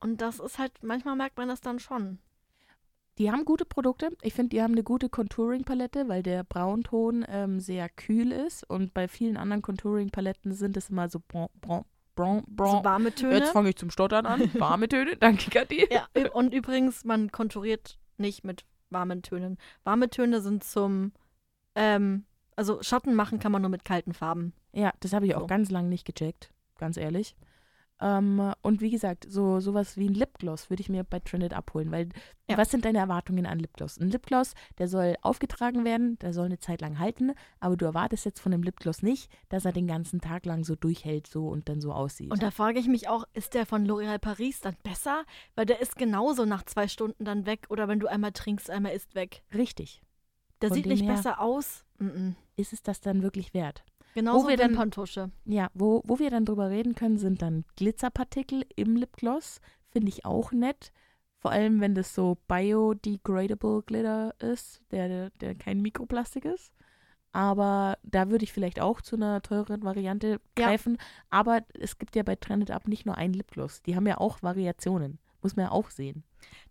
Und 0.00 0.20
das 0.20 0.40
ist 0.40 0.58
halt, 0.58 0.72
manchmal 0.82 1.16
merkt 1.16 1.36
man 1.36 1.48
das 1.48 1.60
dann 1.60 1.78
schon. 1.78 2.18
Die 3.18 3.30
haben 3.30 3.44
gute 3.44 3.64
Produkte. 3.66 4.10
Ich 4.22 4.34
finde, 4.34 4.50
die 4.50 4.62
haben 4.62 4.72
eine 4.72 4.82
gute 4.82 5.08
Contouring-Palette, 5.08 6.08
weil 6.08 6.22
der 6.22 6.44
Braunton 6.44 7.24
ähm, 7.28 7.60
sehr 7.60 7.88
kühl 7.90 8.32
ist. 8.32 8.68
Und 8.68 8.94
bei 8.94 9.06
vielen 9.06 9.36
anderen 9.36 9.62
Contouring-Paletten 9.62 10.54
sind 10.54 10.76
es 10.76 10.88
immer 10.88 11.08
so 11.08 11.20
bron, 11.20 11.48
bron, 11.60 11.84
bron, 12.14 12.42
bron. 12.46 12.78
So 12.78 12.84
warme 12.84 13.14
Töne. 13.14 13.38
Jetzt 13.38 13.52
fange 13.52 13.70
ich 13.70 13.76
zum 13.76 13.90
Stottern 13.90 14.26
an. 14.26 14.50
Warme 14.58 14.88
Töne. 14.88 15.16
Danke, 15.16 15.50
Kathi. 15.50 15.86
Ja, 15.90 16.06
und 16.32 16.52
übrigens, 16.54 17.04
man 17.04 17.30
konturiert 17.32 17.98
nicht 18.18 18.44
mit 18.44 18.64
warmen 18.90 19.22
Tönen. 19.22 19.58
Warme 19.84 20.10
Töne 20.10 20.40
sind 20.40 20.64
zum, 20.64 21.12
ähm, 21.74 22.24
also 22.56 22.82
Schatten 22.82 23.14
machen 23.14 23.38
kann 23.38 23.52
man 23.52 23.62
nur 23.62 23.70
mit 23.70 23.84
kalten 23.84 24.12
Farben. 24.12 24.52
Ja, 24.72 24.92
das 25.00 25.12
habe 25.12 25.26
ich 25.26 25.32
So. 25.32 25.38
auch 25.38 25.46
ganz 25.46 25.70
lange 25.70 25.88
nicht 25.88 26.04
gecheckt, 26.04 26.52
ganz 26.78 26.96
ehrlich. 26.96 27.34
Ähm, 28.02 28.52
und 28.62 28.80
wie 28.80 28.90
gesagt, 28.90 29.26
so 29.28 29.60
sowas 29.60 29.96
wie 29.96 30.08
ein 30.08 30.14
Lipgloss 30.14 30.68
würde 30.70 30.80
ich 30.80 30.88
mir 30.88 31.04
bei 31.04 31.20
Trended 31.20 31.54
abholen, 31.54 31.92
weil 31.92 32.08
Ja. 32.50 32.58
was 32.58 32.70
sind 32.70 32.84
deine 32.84 32.98
Erwartungen 32.98 33.46
an 33.46 33.60
Lipgloss? 33.60 33.96
Ein 33.98 34.10
Lipgloss, 34.10 34.54
der 34.78 34.88
soll 34.88 35.14
aufgetragen 35.22 35.84
werden, 35.84 36.18
der 36.18 36.32
soll 36.32 36.46
eine 36.46 36.58
Zeit 36.58 36.80
lang 36.80 36.98
halten, 36.98 37.32
aber 37.60 37.76
du 37.76 37.84
erwartest 37.84 38.24
jetzt 38.24 38.40
von 38.40 38.50
dem 38.50 38.64
Lipgloss 38.64 39.02
nicht, 39.02 39.30
dass 39.48 39.64
er 39.64 39.72
den 39.72 39.86
ganzen 39.86 40.20
Tag 40.20 40.44
lang 40.46 40.64
so 40.64 40.74
durchhält 40.74 41.28
so 41.28 41.46
und 41.46 41.68
dann 41.68 41.80
so 41.80 41.92
aussieht. 41.92 42.32
Und 42.32 42.42
da 42.42 42.50
frage 42.50 42.80
ich 42.80 42.88
mich 42.88 43.08
auch, 43.08 43.24
ist 43.34 43.54
der 43.54 43.66
von 43.66 43.86
L'Oréal 43.86 44.18
Paris 44.18 44.60
dann 44.60 44.76
besser? 44.82 45.22
Weil 45.54 45.66
der 45.66 45.80
ist 45.80 45.96
genauso 45.96 46.44
nach 46.44 46.64
zwei 46.64 46.88
Stunden 46.88 47.24
dann 47.24 47.46
weg 47.46 47.66
oder 47.68 47.86
wenn 47.86 48.00
du 48.00 48.08
einmal 48.08 48.32
trinkst, 48.32 48.68
einmal 48.68 48.92
ist 48.92 49.14
weg. 49.14 49.44
Richtig. 49.54 50.02
Der 50.60 50.70
Von 50.70 50.76
sieht 50.76 50.86
nicht 50.86 51.06
besser 51.06 51.40
aus. 51.40 51.84
Mm 51.98 52.06
-mm. 52.06 52.34
Ist 52.56 52.72
es 52.72 52.82
das 52.82 53.00
dann 53.00 53.22
wirklich 53.22 53.54
wert? 53.54 53.84
Genauso 54.14 54.46
wir 54.46 54.52
wie 54.54 54.56
dann- 54.56 54.70
Wimperntusche. 54.70 55.30
Ja, 55.44 55.70
wo, 55.74 56.02
wo 56.04 56.18
wir 56.18 56.30
dann 56.30 56.44
drüber 56.44 56.70
reden 56.70 56.94
können, 56.94 57.16
sind 57.18 57.42
dann 57.42 57.64
Glitzerpartikel 57.76 58.64
im 58.76 58.96
Lipgloss. 58.96 59.60
Finde 59.90 60.08
ich 60.08 60.24
auch 60.24 60.52
nett. 60.52 60.92
Vor 61.38 61.50
allem, 61.50 61.80
wenn 61.80 61.94
das 61.94 62.14
so 62.14 62.36
biodegradable 62.46 63.82
Glitter 63.82 64.34
ist, 64.40 64.80
der, 64.90 65.08
der, 65.08 65.30
der 65.40 65.54
kein 65.54 65.80
Mikroplastik 65.80 66.44
ist. 66.44 66.72
Aber 67.32 67.96
da 68.02 68.28
würde 68.30 68.44
ich 68.44 68.52
vielleicht 68.52 68.78
auch 68.80 69.00
zu 69.00 69.16
einer 69.16 69.40
teureren 69.40 69.82
Variante 69.82 70.38
Ja. 70.58 70.66
greifen. 70.66 70.98
Aber 71.30 71.62
es 71.78 71.98
gibt 71.98 72.14
ja 72.14 72.22
bei 72.22 72.36
Trended 72.36 72.70
Up 72.70 72.86
nicht 72.86 73.06
nur 73.06 73.16
ein 73.16 73.32
Lipgloss. 73.32 73.82
Die 73.82 73.96
haben 73.96 74.06
ja 74.06 74.18
auch 74.18 74.42
Variationen. 74.42 75.18
Muss 75.40 75.56
man 75.56 75.66
ja 75.66 75.72
auch 75.72 75.90
sehen. 75.90 76.22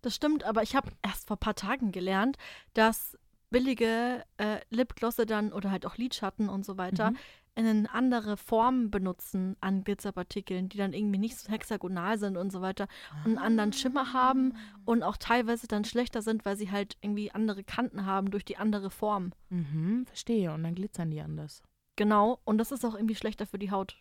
Das 0.01 0.15
stimmt, 0.15 0.43
aber 0.45 0.61
ich 0.63 0.75
habe 0.75 0.91
erst 1.01 1.27
vor 1.27 1.35
ein 1.37 1.41
paar 1.41 1.55
Tagen 1.55 1.91
gelernt, 1.91 2.37
dass 2.73 3.17
billige 3.51 4.23
äh, 4.37 4.59
Lipglosse 4.71 5.25
dann 5.27 5.53
oder 5.53 5.69
halt 5.69 5.85
auch 5.85 5.97
Lidschatten 5.97 6.49
und 6.49 6.65
so 6.65 6.77
weiter 6.77 7.11
Mhm. 7.11 7.17
eine 7.55 7.93
andere 7.93 8.37
Form 8.37 8.89
benutzen 8.89 9.57
an 9.59 9.83
Glitzerpartikeln, 9.83 10.69
die 10.69 10.77
dann 10.77 10.93
irgendwie 10.93 11.19
nicht 11.19 11.37
so 11.37 11.51
hexagonal 11.51 12.17
sind 12.17 12.37
und 12.37 12.49
so 12.51 12.61
weiter 12.61 12.87
und 13.25 13.31
einen 13.31 13.37
anderen 13.37 13.73
Schimmer 13.73 14.13
haben 14.13 14.53
und 14.85 15.03
auch 15.03 15.17
teilweise 15.17 15.67
dann 15.67 15.83
schlechter 15.83 16.21
sind, 16.21 16.45
weil 16.45 16.55
sie 16.55 16.71
halt 16.71 16.97
irgendwie 17.01 17.29
andere 17.31 17.63
Kanten 17.63 18.05
haben 18.05 18.31
durch 18.31 18.45
die 18.45 18.55
andere 18.57 18.89
Form. 18.89 19.33
Mhm, 19.49 20.05
verstehe. 20.07 20.51
Und 20.53 20.63
dann 20.63 20.75
glitzern 20.75 21.11
die 21.11 21.19
anders. 21.21 21.61
Genau, 21.97 22.39
und 22.45 22.57
das 22.57 22.71
ist 22.71 22.85
auch 22.85 22.95
irgendwie 22.95 23.15
schlechter 23.15 23.45
für 23.45 23.59
die 23.59 23.69
Haut, 23.69 23.97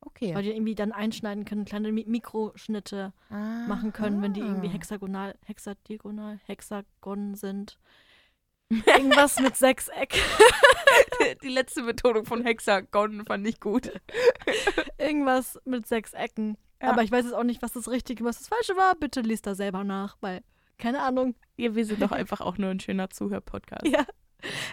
Okay. 0.00 0.32
weil 0.34 0.44
die 0.44 0.50
irgendwie 0.52 0.76
dann 0.76 0.92
einschneiden 0.92 1.44
können, 1.44 1.64
kleine 1.64 1.90
Mi 1.90 2.04
Mikroschnitte 2.06 3.12
machen 3.66 3.92
können, 3.92 4.22
wenn 4.22 4.32
die 4.32 4.40
irgendwie 4.40 4.68
Aha. 4.68 4.74
hexagonal, 4.74 5.34
hexadiagonal, 5.44 6.38
hexagon 6.46 7.34
sind. 7.34 7.78
Irgendwas 8.86 9.40
mit 9.40 9.56
Sechseck. 9.56 10.14
Die 11.42 11.48
letzte 11.48 11.82
Betonung 11.82 12.24
von 12.24 12.42
Hexagon 12.42 13.24
fand 13.26 13.46
ich 13.46 13.60
gut. 13.60 13.92
Irgendwas 14.98 15.58
mit 15.64 15.86
sechs 15.86 16.12
Ecken. 16.12 16.56
Ja. 16.80 16.90
Aber 16.90 17.02
ich 17.02 17.12
weiß 17.12 17.24
jetzt 17.24 17.34
auch 17.34 17.44
nicht, 17.44 17.62
was 17.62 17.72
das 17.72 17.88
Richtige, 17.88 18.24
was 18.24 18.38
das 18.38 18.48
Falsche 18.48 18.76
war. 18.76 18.94
Bitte 18.94 19.20
liest 19.20 19.46
da 19.46 19.54
selber 19.54 19.84
nach, 19.84 20.16
weil, 20.20 20.42
keine 20.78 21.00
Ahnung. 21.00 21.34
Ja, 21.56 21.74
wir 21.74 21.84
sind 21.84 22.02
doch 22.02 22.12
einfach 22.12 22.40
auch 22.40 22.58
nur 22.58 22.70
ein 22.70 22.80
schöner 22.80 23.10
Zuhör-Podcast. 23.10 23.86
Ja. 23.86 24.04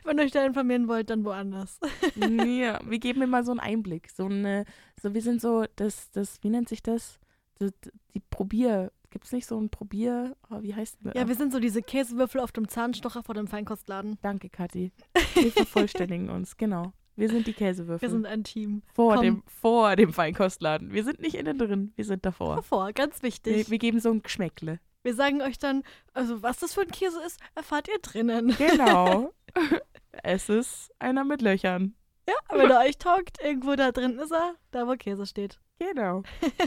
Wenn 0.04 0.18
ihr 0.18 0.24
euch 0.24 0.32
da 0.32 0.44
informieren 0.44 0.88
wollt, 0.88 1.12
dann 1.12 1.24
woanders. 1.26 1.80
Ja, 2.16 2.80
wir 2.84 3.00
geben 3.00 3.22
immer 3.22 3.44
so 3.44 3.52
einen 3.52 3.60
Einblick. 3.60 4.10
So 4.10 4.26
eine, 4.26 4.66
so 5.00 5.14
wir 5.14 5.22
sind 5.22 5.42
so, 5.42 5.66
das, 5.76 6.10
das, 6.12 6.42
wie 6.42 6.50
nennt 6.50 6.70
sich 6.70 6.82
das? 6.82 7.20
Die, 7.62 7.70
die 8.14 8.22
Probier, 8.32 8.92
gibt 9.10 9.26
es 9.26 9.32
nicht 9.32 9.46
so 9.48 9.60
ein 9.60 9.70
Probier, 9.70 10.36
oh, 10.50 10.62
wie 10.62 10.76
heißt 10.76 10.98
das? 11.04 11.14
Ja, 11.14 11.28
wir 11.28 11.36
sind 11.36 11.52
so 11.52 11.60
diese 11.60 11.82
Käsewürfel 11.82 12.42
auf 12.42 12.52
dem 12.52 12.68
Zahnstocher 12.68 13.24
vor 13.24 13.36
dem 13.36 13.48
Feinkostladen. 13.48 14.18
Danke, 14.22 14.50
Kathi. 14.50 14.92
Wir 15.34 15.52
vervollständigen 15.52 16.30
uns, 16.30 16.58
genau. 16.58 16.94
Wir 17.16 17.30
sind 17.30 17.48
die 17.48 17.54
Käsewürfel. 17.54 18.02
Wir 18.02 18.10
sind 18.10 18.26
ein 18.26 18.44
Team. 18.44 18.82
vor, 18.94 19.16
komm. 19.16 19.24
dem, 19.24 19.44
vor 19.46 19.96
dem 19.96 20.14
Feinkostladen. 20.14 20.94
Wir 20.94 21.04
sind 21.04 21.20
nicht 21.20 21.36
innen 21.36 21.58
drin, 21.58 21.92
wir 21.96 22.06
sind 22.06 22.26
davor. 22.26 22.56
Davor, 22.56 22.94
ganz 22.94 23.22
wichtig. 23.24 23.56
Wir, 23.56 23.70
wir 23.70 23.78
geben 23.78 24.00
so 24.00 24.10
ein 24.10 24.22
Geschmäckle. 24.22 24.80
Wir 25.04 25.14
sagen 25.14 25.42
euch 25.42 25.58
dann, 25.58 25.84
also 26.14 26.42
was 26.44 26.60
das 26.60 26.74
für 26.74 26.82
ein 26.82 26.92
Käse 26.92 27.22
ist, 27.26 27.40
erfahrt 27.56 27.88
ihr 27.88 28.00
drinnen. 28.00 28.56
Genau. 28.58 29.34
es 30.24 30.50
ist 30.50 30.92
einer 31.00 31.24
mit 31.24 31.42
Löchern. 31.42 31.96
Ja, 32.28 32.36
wenn 32.58 32.70
er 32.70 32.82
euch 32.82 32.98
taugt, 32.98 33.38
irgendwo 33.44 33.76
da 33.76 33.92
drin 33.92 34.20
ist 34.20 34.32
er, 34.32 34.56
da 34.72 34.88
wo 34.88 34.96
Käse 34.96 35.26
steht. 35.26 35.60
Genau. 35.80 36.24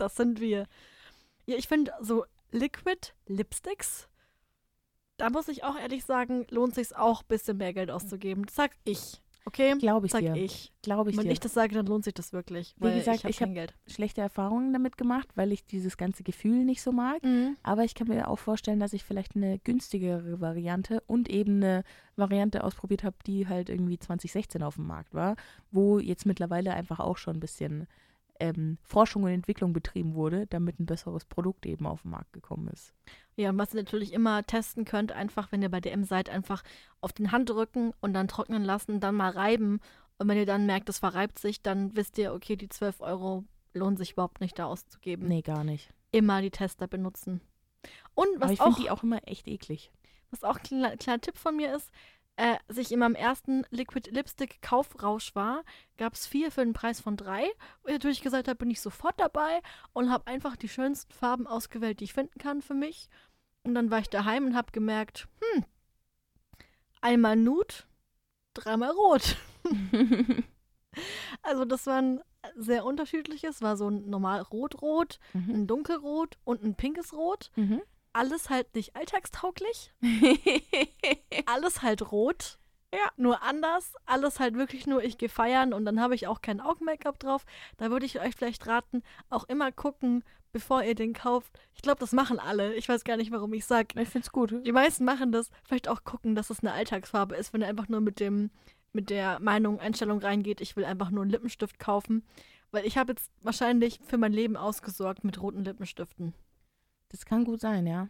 Das 0.00 0.14
sind 0.14 0.40
wir. 0.40 0.68
Ja, 1.48 1.56
ich 1.56 1.66
finde 1.66 1.92
so 2.00 2.24
Liquid 2.50 3.12
Lipsticks, 3.26 4.08
da 5.16 5.30
muss 5.30 5.48
ich 5.48 5.64
auch 5.64 5.78
ehrlich 5.78 6.04
sagen, 6.04 6.46
lohnt 6.50 6.74
sich 6.74 6.94
auch 6.94 7.22
ein 7.22 7.26
bisschen 7.28 7.56
mehr 7.56 7.72
Geld 7.72 7.90
auszugeben. 7.90 8.44
Das 8.46 8.54
sag 8.54 8.72
ich. 8.84 9.20
Okay? 9.46 9.74
Glaube 9.78 10.04
ich 10.04 10.12
Sag 10.12 10.20
dir. 10.20 10.34
ich. 10.36 10.74
Glaube 10.82 11.08
ich 11.10 11.16
Wenn 11.16 11.24
dir. 11.24 11.32
ich 11.32 11.40
das 11.40 11.54
sage, 11.54 11.74
dann 11.74 11.86
lohnt 11.86 12.04
sich 12.04 12.12
das 12.12 12.34
wirklich. 12.34 12.74
Wie 12.78 12.92
gesagt, 12.92 13.24
ich 13.24 13.40
habe 13.40 13.58
hab- 13.58 13.72
schlechte 13.90 14.20
Erfahrungen 14.20 14.74
damit 14.74 14.98
gemacht, 14.98 15.26
weil 15.36 15.52
ich 15.52 15.64
dieses 15.64 15.96
ganze 15.96 16.22
Gefühl 16.22 16.66
nicht 16.66 16.82
so 16.82 16.92
mag. 16.92 17.22
Mhm. 17.24 17.56
Aber 17.62 17.82
ich 17.84 17.94
kann 17.94 18.08
mir 18.08 18.28
auch 18.28 18.38
vorstellen, 18.38 18.78
dass 18.78 18.92
ich 18.92 19.04
vielleicht 19.04 19.36
eine 19.36 19.58
günstigere 19.58 20.42
Variante 20.42 21.00
und 21.06 21.30
eben 21.30 21.56
eine 21.62 21.82
Variante 22.16 22.62
ausprobiert 22.62 23.04
habe, 23.04 23.16
die 23.26 23.48
halt 23.48 23.70
irgendwie 23.70 23.98
2016 23.98 24.62
auf 24.62 24.74
dem 24.74 24.86
Markt 24.86 25.14
war, 25.14 25.34
wo 25.70 25.98
jetzt 25.98 26.26
mittlerweile 26.26 26.74
einfach 26.74 27.00
auch 27.00 27.16
schon 27.16 27.36
ein 27.38 27.40
bisschen 27.40 27.86
ähm, 28.40 28.78
Forschung 28.82 29.24
und 29.24 29.30
Entwicklung 29.30 29.72
betrieben 29.72 30.14
wurde, 30.14 30.46
damit 30.46 30.78
ein 30.78 30.86
besseres 30.86 31.24
Produkt 31.24 31.66
eben 31.66 31.86
auf 31.86 32.02
den 32.02 32.10
Markt 32.12 32.32
gekommen 32.32 32.68
ist. 32.68 32.94
Ja, 33.36 33.50
und 33.50 33.58
was 33.58 33.74
ihr 33.74 33.82
natürlich 33.82 34.12
immer 34.12 34.44
testen 34.44 34.84
könnt, 34.84 35.12
einfach, 35.12 35.52
wenn 35.52 35.62
ihr 35.62 35.70
bei 35.70 35.80
DM 35.80 36.04
seid, 36.04 36.28
einfach 36.30 36.62
auf 37.00 37.12
den 37.12 37.32
Handdrücken 37.32 37.92
und 38.00 38.14
dann 38.14 38.28
trocknen 38.28 38.64
lassen, 38.64 39.00
dann 39.00 39.14
mal 39.14 39.30
reiben. 39.30 39.80
Und 40.18 40.28
wenn 40.28 40.38
ihr 40.38 40.46
dann 40.46 40.66
merkt, 40.66 40.88
es 40.88 40.98
verreibt 40.98 41.38
sich, 41.38 41.62
dann 41.62 41.94
wisst 41.96 42.18
ihr, 42.18 42.32
okay, 42.34 42.56
die 42.56 42.68
12 42.68 43.00
Euro 43.00 43.44
lohnen 43.74 43.96
sich 43.96 44.12
überhaupt 44.12 44.40
nicht 44.40 44.58
da 44.58 44.66
auszugeben. 44.66 45.28
Nee, 45.28 45.42
gar 45.42 45.62
nicht. 45.64 45.92
Immer 46.10 46.42
die 46.42 46.50
Tester 46.50 46.88
benutzen. 46.88 47.40
Und 48.14 48.28
Aber 48.36 48.46
was 48.46 48.50
ich 48.52 48.60
auch, 48.60 48.64
finde 48.66 48.80
die 48.82 48.90
auch 48.90 49.02
immer 49.02 49.20
echt 49.28 49.46
eklig. 49.46 49.92
was 50.30 50.42
auch 50.42 50.56
ein 50.56 50.62
kleiner, 50.62 50.96
kleiner 50.96 51.20
Tipp 51.20 51.36
von 51.38 51.56
mir 51.56 51.74
ist, 51.76 51.90
äh, 52.38 52.56
als 52.68 52.78
ich 52.78 52.92
in 52.92 53.00
meinem 53.00 53.14
ersten 53.16 53.66
Liquid 53.70 54.10
Lipstick 54.10 54.62
Kaufrausch 54.62 55.34
war, 55.34 55.64
gab 55.96 56.14
es 56.14 56.26
vier 56.26 56.50
für 56.52 56.64
den 56.64 56.72
Preis 56.72 57.00
von 57.00 57.16
drei. 57.16 57.42
Und 57.82 57.88
ich 57.88 57.94
natürlich 57.94 58.22
gesagt 58.22 58.46
habe, 58.48 58.56
bin 58.56 58.70
ich 58.70 58.80
sofort 58.80 59.18
dabei 59.18 59.60
und 59.92 60.10
habe 60.10 60.26
einfach 60.28 60.56
die 60.56 60.68
schönsten 60.68 61.12
Farben 61.12 61.46
ausgewählt, 61.46 62.00
die 62.00 62.04
ich 62.04 62.14
finden 62.14 62.38
kann 62.38 62.62
für 62.62 62.74
mich. 62.74 63.08
Und 63.64 63.74
dann 63.74 63.90
war 63.90 63.98
ich 63.98 64.08
daheim 64.08 64.46
und 64.46 64.56
habe 64.56 64.70
gemerkt, 64.72 65.26
hm, 65.54 65.64
einmal 67.00 67.36
Nude, 67.36 67.74
dreimal 68.54 68.90
Rot. 68.90 69.36
Also 71.42 71.64
das 71.64 71.86
war 71.86 71.98
ein 72.00 72.20
sehr 72.56 72.84
unterschiedliches, 72.84 73.62
war 73.62 73.76
so 73.76 73.88
ein 73.88 74.08
normal 74.08 74.40
Rot-Rot, 74.42 75.20
Mhm. 75.32 75.50
ein 75.54 75.66
dunkelrot 75.66 76.38
und 76.44 76.64
ein 76.64 76.74
pinkes 76.74 77.12
Rot. 77.12 77.50
Mhm. 77.56 77.82
Alles 78.12 78.50
halt 78.50 78.74
nicht 78.74 78.96
alltagstauglich, 78.96 79.92
alles 81.46 81.82
halt 81.82 82.10
rot. 82.10 82.58
Ja. 82.92 83.10
Nur 83.16 83.42
anders, 83.42 83.92
alles 84.06 84.40
halt 84.40 84.54
wirklich 84.54 84.86
nur, 84.86 85.04
ich 85.04 85.18
gehe 85.18 85.28
feiern 85.28 85.74
und 85.74 85.84
dann 85.84 86.00
habe 86.00 86.14
ich 86.14 86.26
auch 86.26 86.40
kein 86.40 86.60
Augen-Make-up 86.60 87.18
drauf. 87.18 87.44
Da 87.76 87.90
würde 87.90 88.06
ich 88.06 88.20
euch 88.20 88.34
vielleicht 88.34 88.66
raten, 88.66 89.02
auch 89.28 89.44
immer 89.44 89.72
gucken, 89.72 90.24
bevor 90.52 90.82
ihr 90.82 90.94
den 90.94 91.12
kauft. 91.12 91.52
Ich 91.74 91.82
glaube, 91.82 92.00
das 92.00 92.12
machen 92.12 92.38
alle. 92.38 92.74
Ich 92.74 92.88
weiß 92.88 93.04
gar 93.04 93.16
nicht, 93.16 93.30
warum 93.30 93.52
ich 93.52 93.66
sage. 93.66 94.00
ich 94.00 94.08
finde 94.08 94.26
es 94.26 94.32
gut. 94.32 94.54
Die 94.66 94.72
meisten 94.72 95.04
machen 95.04 95.32
das. 95.32 95.50
Vielleicht 95.64 95.88
auch 95.88 96.04
gucken, 96.04 96.34
dass 96.34 96.50
es 96.50 96.60
eine 96.60 96.72
Alltagsfarbe 96.72 97.36
ist, 97.36 97.52
wenn 97.52 97.60
ihr 97.60 97.68
einfach 97.68 97.88
nur 97.88 98.00
mit 98.00 98.20
dem, 98.20 98.50
mit 98.92 99.10
der 99.10 99.38
Meinung, 99.40 99.80
Einstellung 99.80 100.18
reingeht, 100.18 100.60
ich 100.60 100.76
will 100.76 100.84
einfach 100.84 101.10
nur 101.10 101.22
einen 101.22 101.30
Lippenstift 101.30 101.78
kaufen. 101.78 102.24
Weil 102.70 102.86
ich 102.86 102.98
habe 102.98 103.12
jetzt 103.12 103.30
wahrscheinlich 103.42 104.00
für 104.04 104.18
mein 104.18 104.32
Leben 104.32 104.56
ausgesorgt 104.56 105.24
mit 105.24 105.40
roten 105.40 105.64
Lippenstiften. 105.64 106.34
Das 107.10 107.24
kann 107.24 107.44
gut 107.44 107.60
sein, 107.60 107.86
ja. 107.86 108.08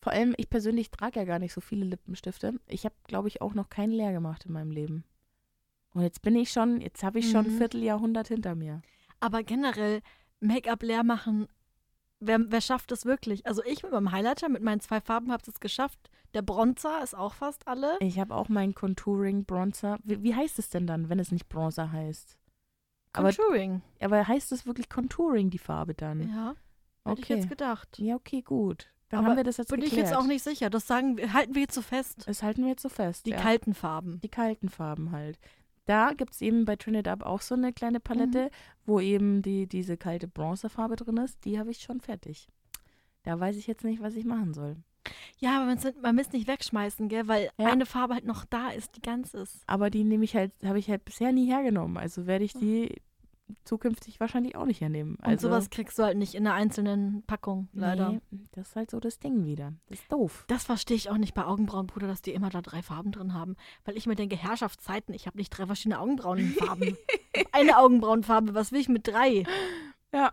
Vor 0.00 0.12
allem, 0.12 0.34
ich 0.36 0.48
persönlich 0.48 0.90
trage 0.90 1.18
ja 1.20 1.24
gar 1.24 1.38
nicht 1.40 1.52
so 1.52 1.60
viele 1.60 1.84
Lippenstifte. 1.84 2.60
Ich 2.68 2.84
habe, 2.84 2.94
glaube 3.04 3.28
ich, 3.28 3.40
auch 3.42 3.54
noch 3.54 3.68
keinen 3.70 3.92
leer 3.92 4.12
gemacht 4.12 4.44
in 4.46 4.52
meinem 4.52 4.70
Leben. 4.70 5.04
Und 5.94 6.02
jetzt 6.02 6.22
bin 6.22 6.36
ich 6.36 6.50
schon, 6.52 6.80
jetzt 6.80 7.02
habe 7.02 7.18
ich 7.18 7.30
schon 7.30 7.46
ein 7.46 7.54
Mhm. 7.54 7.58
Vierteljahrhundert 7.58 8.28
hinter 8.28 8.54
mir. 8.54 8.82
Aber 9.18 9.42
generell, 9.42 10.02
Make-up 10.40 10.82
leer 10.82 11.02
machen, 11.02 11.48
wer, 12.20 12.38
wer 12.52 12.60
schafft 12.60 12.92
es 12.92 13.06
wirklich? 13.06 13.46
Also 13.46 13.64
ich 13.64 13.82
mit 13.82 13.90
meinem 13.92 14.12
Highlighter, 14.12 14.48
mit 14.48 14.62
meinen 14.62 14.80
zwei 14.80 15.00
Farben 15.00 15.32
habe 15.32 15.42
es 15.50 15.58
geschafft. 15.58 15.98
Der 16.34 16.42
Bronzer 16.42 17.02
ist 17.02 17.14
auch 17.16 17.32
fast 17.34 17.66
alle. 17.66 17.96
Ich 18.00 18.18
habe 18.20 18.34
auch 18.34 18.48
meinen 18.50 18.74
Contouring 18.74 19.44
Bronzer. 19.46 19.98
Wie, 20.04 20.22
wie 20.22 20.34
heißt 20.34 20.58
es 20.58 20.68
denn 20.68 20.86
dann, 20.86 21.08
wenn 21.08 21.18
es 21.18 21.32
nicht 21.32 21.48
Bronzer 21.48 21.90
heißt? 21.90 22.36
aber- 23.14 23.32
Contouring. 23.32 23.80
Aber 24.00 24.28
heißt 24.28 24.52
es 24.52 24.66
wirklich 24.66 24.90
Contouring, 24.90 25.48
die 25.48 25.58
Farbe 25.58 25.94
dann? 25.94 26.28
Ja, 26.28 26.54
hätte 27.06 27.20
ich 27.20 27.26
okay. 27.26 27.34
jetzt 27.36 27.48
gedacht. 27.48 27.98
Ja, 27.98 28.14
okay, 28.16 28.42
gut. 28.42 28.88
Dann 29.08 29.20
Aber 29.20 29.28
haben 29.30 29.36
wir 29.36 29.44
das 29.44 29.56
jetzt 29.58 29.68
Bin 29.70 29.80
ich 29.82 29.90
geklärt. 29.90 30.08
jetzt 30.08 30.16
auch 30.16 30.26
nicht 30.26 30.42
sicher. 30.42 30.68
Das 30.68 30.86
sagen 30.86 31.16
wir, 31.16 31.32
halten 31.32 31.54
wir 31.54 31.62
jetzt 31.62 31.74
so 31.74 31.82
fest. 31.82 32.24
Das 32.26 32.42
halten 32.42 32.62
wir 32.62 32.70
jetzt 32.70 32.82
so 32.82 32.88
fest. 32.88 33.24
Die 33.26 33.30
ja. 33.30 33.36
kalten 33.36 33.72
Farben. 33.74 34.20
Die 34.20 34.28
kalten 34.28 34.68
Farben 34.68 35.12
halt. 35.12 35.38
Da 35.84 36.12
gibt 36.14 36.32
es 36.34 36.40
eben 36.42 36.64
bei 36.64 36.74
Trinidad 36.74 37.20
Up 37.22 37.26
auch 37.26 37.40
so 37.40 37.54
eine 37.54 37.72
kleine 37.72 38.00
Palette, 38.00 38.46
Mhm. 38.46 38.50
wo 38.84 38.98
eben 39.00 39.42
die, 39.42 39.68
diese 39.68 39.96
kalte 39.96 40.26
Bronzefarbe 40.26 40.96
drin 40.96 41.18
ist. 41.18 41.44
Die 41.44 41.58
habe 41.60 41.70
ich 41.70 41.78
schon 41.78 42.00
fertig. 42.00 42.48
Da 43.22 43.38
weiß 43.38 43.56
ich 43.56 43.68
jetzt 43.68 43.84
nicht, 43.84 44.02
was 44.02 44.16
ich 44.16 44.24
machen 44.24 44.52
soll. 44.52 44.76
Ja, 45.38 45.62
aber 45.62 45.76
man 46.02 46.16
muss 46.16 46.32
nicht 46.32 46.48
wegschmeißen, 46.48 47.08
gell? 47.08 47.28
Weil 47.28 47.50
Ja. 47.58 47.70
eine 47.70 47.86
Farbe 47.86 48.14
halt 48.14 48.24
noch 48.24 48.44
da 48.44 48.70
ist, 48.70 48.96
die 48.96 49.00
ganz 49.02 49.34
ist. 49.34 49.62
Aber 49.68 49.88
die 49.90 50.02
nehme 50.02 50.24
ich 50.24 50.34
halt, 50.34 50.50
habe 50.64 50.80
ich 50.80 50.90
halt 50.90 51.04
bisher 51.04 51.30
nie 51.30 51.46
hergenommen. 51.46 51.96
Also 51.96 52.26
werde 52.26 52.44
ich 52.44 52.54
die 52.54 53.00
zukünftig 53.64 54.20
wahrscheinlich 54.20 54.56
auch 54.56 54.64
nicht 54.64 54.80
hernehmen. 54.80 55.16
Und 55.16 55.24
Also, 55.24 55.48
sowas 55.48 55.70
kriegst 55.70 55.98
du 55.98 56.02
halt 56.02 56.16
nicht 56.16 56.34
in 56.34 56.46
einer 56.46 56.54
einzelnen 56.54 57.22
Packung, 57.26 57.68
leider. 57.72 58.10
Nee, 58.10 58.20
das 58.52 58.68
ist 58.68 58.76
halt 58.76 58.90
so 58.90 59.00
das 59.00 59.18
Ding 59.18 59.44
wieder. 59.44 59.72
Das 59.88 60.00
ist 60.00 60.12
doof. 60.12 60.44
Das 60.48 60.64
verstehe 60.64 60.96
ich 60.96 61.10
auch 61.10 61.18
nicht 61.18 61.34
bei 61.34 61.44
Augenbrauenpuder, 61.44 62.06
dass 62.06 62.22
die 62.22 62.32
immer 62.32 62.50
da 62.50 62.62
drei 62.62 62.82
Farben 62.82 63.12
drin 63.12 63.34
haben. 63.34 63.56
Weil 63.84 63.96
ich 63.96 64.06
mir 64.06 64.16
denke, 64.16 64.36
Herrschaftszeiten, 64.36 65.14
ich 65.14 65.26
habe 65.26 65.38
nicht 65.38 65.50
drei 65.50 65.66
verschiedene 65.66 66.00
Augenbrauenfarben. 66.00 66.96
Eine 67.52 67.78
Augenbrauenfarbe, 67.78 68.54
was 68.54 68.72
will 68.72 68.80
ich 68.80 68.88
mit 68.88 69.06
drei? 69.06 69.44
Ja. 70.12 70.32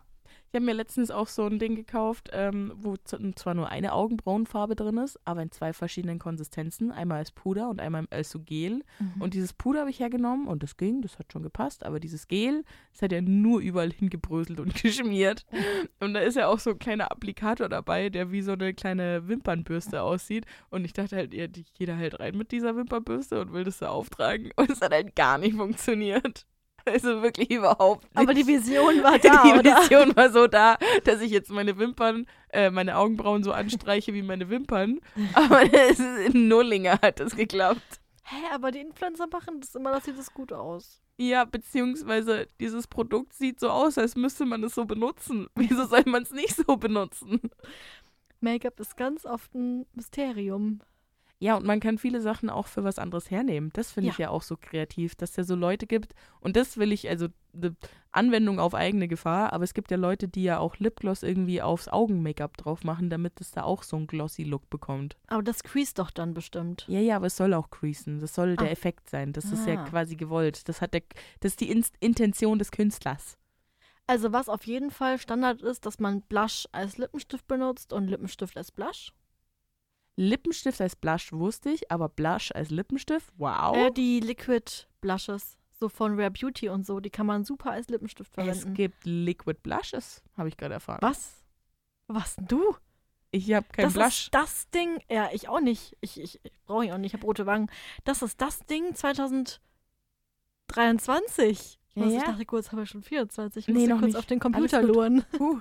Ich 0.54 0.56
habe 0.56 0.66
mir 0.68 0.74
letztens 0.74 1.10
auch 1.10 1.30
so 1.30 1.48
ein 1.48 1.58
Ding 1.58 1.74
gekauft, 1.76 2.30
ähm, 2.32 2.72
wo 2.76 2.96
zwar 2.98 3.56
nur 3.56 3.70
eine 3.70 3.92
Augenbrauenfarbe 3.92 4.76
drin 4.76 4.98
ist, 5.00 5.20
aber 5.26 5.42
in 5.42 5.50
zwei 5.50 5.74
verschiedenen 5.74 6.20
Konsistenzen. 6.20 6.92
Einmal 6.92 7.18
als 7.18 7.32
Puder 7.32 7.70
und 7.70 7.82
einmal 7.82 8.06
als 8.12 8.30
so 8.30 8.40
Gel. 8.40 8.84
Und 9.20 9.34
dieses 9.34 9.52
Puder 9.54 9.80
habe 9.80 9.90
ich 9.90 10.00
hergenommen 10.00 10.48
und 10.48 10.62
das 10.62 10.78
ging, 10.78 11.02
das 11.02 11.18
hat 11.18 11.34
schon 11.34 11.42
gepasst. 11.42 11.84
Aber 11.84 12.00
dieses 12.00 12.28
Gel, 12.28 12.64
das 12.92 13.02
hat 13.02 13.12
ja 13.12 13.22
nur 13.22 13.62
überall 13.62 13.90
hingebröselt 13.92 14.60
und 14.60 14.76
geschmiert. 14.84 15.44
Und 16.00 16.14
da 16.14 16.20
ist 16.20 16.36
ja 16.38 16.46
auch 16.50 16.60
so 16.60 16.70
ein 16.70 16.78
kleiner 16.78 17.12
Applikator 17.12 17.68
dabei, 17.68 18.12
der 18.12 18.30
wie 18.32 18.44
so 18.44 18.52
eine 18.52 18.76
kleine 18.76 19.28
Wimpernbürste 19.28 20.04
aussieht. 20.04 20.46
Und 20.70 20.86
ich 20.86 20.94
dachte 20.94 21.16
halt, 21.16 21.34
ja, 21.34 21.48
die- 21.48 21.66
jeder 21.80 21.98
halt 21.98 22.20
rein 22.20 22.38
mit 22.38 22.52
dieser 22.52 22.76
Wimpernbürste 22.76 23.42
und 23.42 23.54
will 23.54 23.64
das 23.64 23.80
so 23.80 23.88
auftragen. 23.88 24.52
Und 24.58 24.70
es 24.70 24.82
hat 24.82 24.92
halt 24.94 25.16
gar 25.16 25.40
nicht 25.40 25.56
funktioniert. 25.56 26.46
Also 26.94 27.22
wirklich 27.22 27.50
überhaupt 27.50 28.04
nicht. 28.04 28.18
Aber 28.18 28.34
die 28.34 28.46
Vision 28.46 29.04
war 29.04 29.18
da, 29.20 29.44
die 29.44 29.60
oder? 29.60 29.82
Vision 29.82 30.16
war 30.16 30.30
so 30.32 30.48
da, 30.48 30.78
dass 31.06 31.22
ich 31.22 31.32
jetzt 31.32 31.50
meine 31.50 31.78
Wimpern, 31.78 32.28
äh, 32.50 32.70
meine 32.70 32.98
Augenbrauen 32.98 33.44
so 33.44 33.52
anstreiche 33.52 34.14
wie 34.14 34.22
meine 34.22 34.50
Wimpern. 34.50 35.00
Aber 35.34 35.62
ist 35.62 36.00
in 36.00 36.48
Nullinger 36.48 37.00
hat 37.02 37.20
das 37.20 37.36
geklappt. 37.36 38.02
Hä, 38.26 38.38
aber 38.54 38.72
die 38.72 38.80
Influencer 38.80 39.28
machen 39.28 39.60
das 39.60 39.76
immer, 39.76 39.92
das 39.92 40.06
sieht 40.06 40.18
das 40.18 40.34
gut 40.34 40.54
aus. 40.54 41.02
Ja, 41.18 41.44
beziehungsweise 41.44 42.48
dieses 42.60 42.88
Produkt 42.88 43.34
sieht 43.34 43.60
so 43.60 43.70
aus, 43.70 43.98
als 43.98 44.16
müsste 44.16 44.46
man 44.46 44.64
es 44.64 44.76
so 44.76 44.86
benutzen. 44.86 45.48
Wieso 45.56 45.86
soll 45.86 46.04
man 46.06 46.24
es 46.24 46.32
nicht 46.32 46.56
so 46.56 46.78
benutzen? 46.78 47.42
Make-up 48.40 48.80
ist 48.80 48.96
ganz 48.96 49.26
oft 49.26 49.54
ein 49.54 49.86
Mysterium. 49.94 50.82
Ja, 51.44 51.58
und 51.58 51.66
man 51.66 51.82
kann 51.82 51.98
viele 51.98 52.22
Sachen 52.22 52.50
auch 52.50 52.68
für 52.68 52.86
was 52.86 53.00
anderes 53.00 53.30
hernehmen. 53.30 53.70
Das 53.74 53.92
finde 53.92 54.12
ich 54.12 54.18
ja 54.18 54.30
auch 54.30 54.44
so 54.44 54.56
kreativ, 54.56 55.16
dass 55.16 55.32
es 55.32 55.36
ja 55.36 55.44
so 55.44 55.56
Leute 55.56 55.88
gibt. 55.88 56.16
Und 56.40 56.56
das 56.56 56.78
will 56.78 56.94
ich, 56.94 57.10
also 57.10 57.28
eine 57.54 57.76
Anwendung 58.14 58.60
auf 58.62 58.74
eigene 58.74 59.10
Gefahr, 59.10 59.52
aber 59.52 59.66
es 59.66 59.74
gibt 59.74 59.92
ja 59.92 59.98
Leute, 59.98 60.30
die 60.30 60.44
ja 60.44 60.60
auch 60.60 60.78
Lipgloss 60.78 61.22
irgendwie 61.22 61.62
aufs 61.62 61.90
Augen-Make-up 61.90 62.56
drauf 62.56 62.86
machen, 62.86 63.10
damit 63.10 63.42
es 63.42 63.52
da 63.52 63.64
auch 63.64 63.84
so 63.84 63.98
einen 63.98 64.08
glossy 64.08 64.44
Look 64.44 64.70
bekommt. 64.70 65.18
Aber 65.28 65.44
das 65.44 65.64
crease 65.64 65.94
doch 65.96 66.12
dann 66.12 66.34
bestimmt. 66.34 66.86
Ja, 66.88 67.02
ja, 67.02 67.18
aber 67.18 67.26
es 67.26 67.36
soll 67.36 67.54
auch 67.54 67.70
creasen. 67.70 68.22
Das 68.22 68.34
soll 68.36 68.56
der 68.56 68.68
Ah. 68.68 68.72
Effekt 68.72 69.10
sein. 69.10 69.34
Das 69.34 69.44
ist 69.52 69.68
ja 69.68 69.82
Ah. 69.82 69.84
quasi 69.84 70.16
gewollt. 70.16 70.70
Das 70.70 70.80
hat 70.80 70.94
der, 70.94 71.02
das 71.42 71.52
ist 71.52 71.60
die 71.60 71.70
Inst 71.70 71.96
Intention 72.00 72.58
des 72.58 72.72
Künstlers. 72.72 73.38
Also 74.08 74.32
was 74.32 74.48
auf 74.48 74.66
jeden 74.66 74.92
Fall 74.92 75.18
Standard 75.20 75.62
ist, 75.62 75.86
dass 75.86 76.00
man 76.00 76.22
Blush 76.22 76.68
als 76.72 76.98
Lippenstift 76.98 77.48
benutzt 77.48 77.92
und 77.92 78.08
Lippenstift 78.08 78.56
als 78.58 78.72
Blush. 78.72 79.12
Lippenstift 80.16 80.80
als 80.82 80.96
Blush 80.96 81.32
wusste 81.34 81.72
ich, 81.72 81.90
aber 81.92 82.08
Blush 82.10 82.52
als 82.54 82.70
Lippenstift, 82.70 83.32
wow. 83.38 83.76
Äh, 83.76 83.92
die 83.92 84.20
Liquid 84.20 84.86
Blushes, 85.02 85.58
so 85.80 85.90
von 85.90 86.20
Rare 86.20 86.30
Beauty 86.32 86.70
und 86.70 86.86
so, 86.86 87.00
die 87.00 87.10
kann 87.10 87.26
man 87.26 87.44
super 87.44 87.72
als 87.72 87.88
Lippenstift 87.90 88.30
es 88.32 88.36
verwenden. 88.36 88.74
gibt 88.76 89.06
Liquid 89.06 89.60
Blushes, 89.64 90.22
habe 90.38 90.50
ich 90.50 90.58
gerade 90.58 90.76
erfahren. 90.76 91.00
Was? 91.02 91.44
Was 92.08 92.36
denn 92.36 92.46
du? 92.48 92.76
Ich 93.32 93.52
habe 93.54 93.66
kein 93.72 93.86
das 93.86 93.94
Blush. 93.94 94.24
ist 94.26 94.36
das 94.36 94.70
Ding. 94.70 95.00
Ja, 95.10 95.30
ich 95.34 95.50
auch 95.50 95.60
nicht. 95.62 95.98
Ich, 96.02 96.20
ich, 96.22 96.40
ich 96.44 96.62
brauche 96.66 96.86
ich 96.86 96.92
auch 96.94 96.98
nicht. 97.00 97.14
Ich 97.14 97.20
habe 97.20 97.26
rote 97.26 97.48
Wangen. 97.48 97.72
Das 98.04 98.22
ist 98.22 98.40
das 98.40 98.60
Ding 98.68 98.94
2023. 98.94 101.80
Ja, 101.96 102.06
Was, 102.06 102.14
ja. 102.14 102.20
Ich 102.20 102.24
dachte 102.26 102.46
kurz, 102.46 102.72
habe 102.72 102.84
ich 102.84 102.90
schon 102.90 103.02
24. 103.02 103.68
Ich 103.68 103.74
Nee, 103.74 103.88
noch 103.88 103.96
kurz 104.00 104.08
nicht. 104.10 104.18
auf 104.18 104.26
den 104.28 104.40
Computer 104.40 104.84
luren. 104.84 105.26
Puh. 105.38 105.60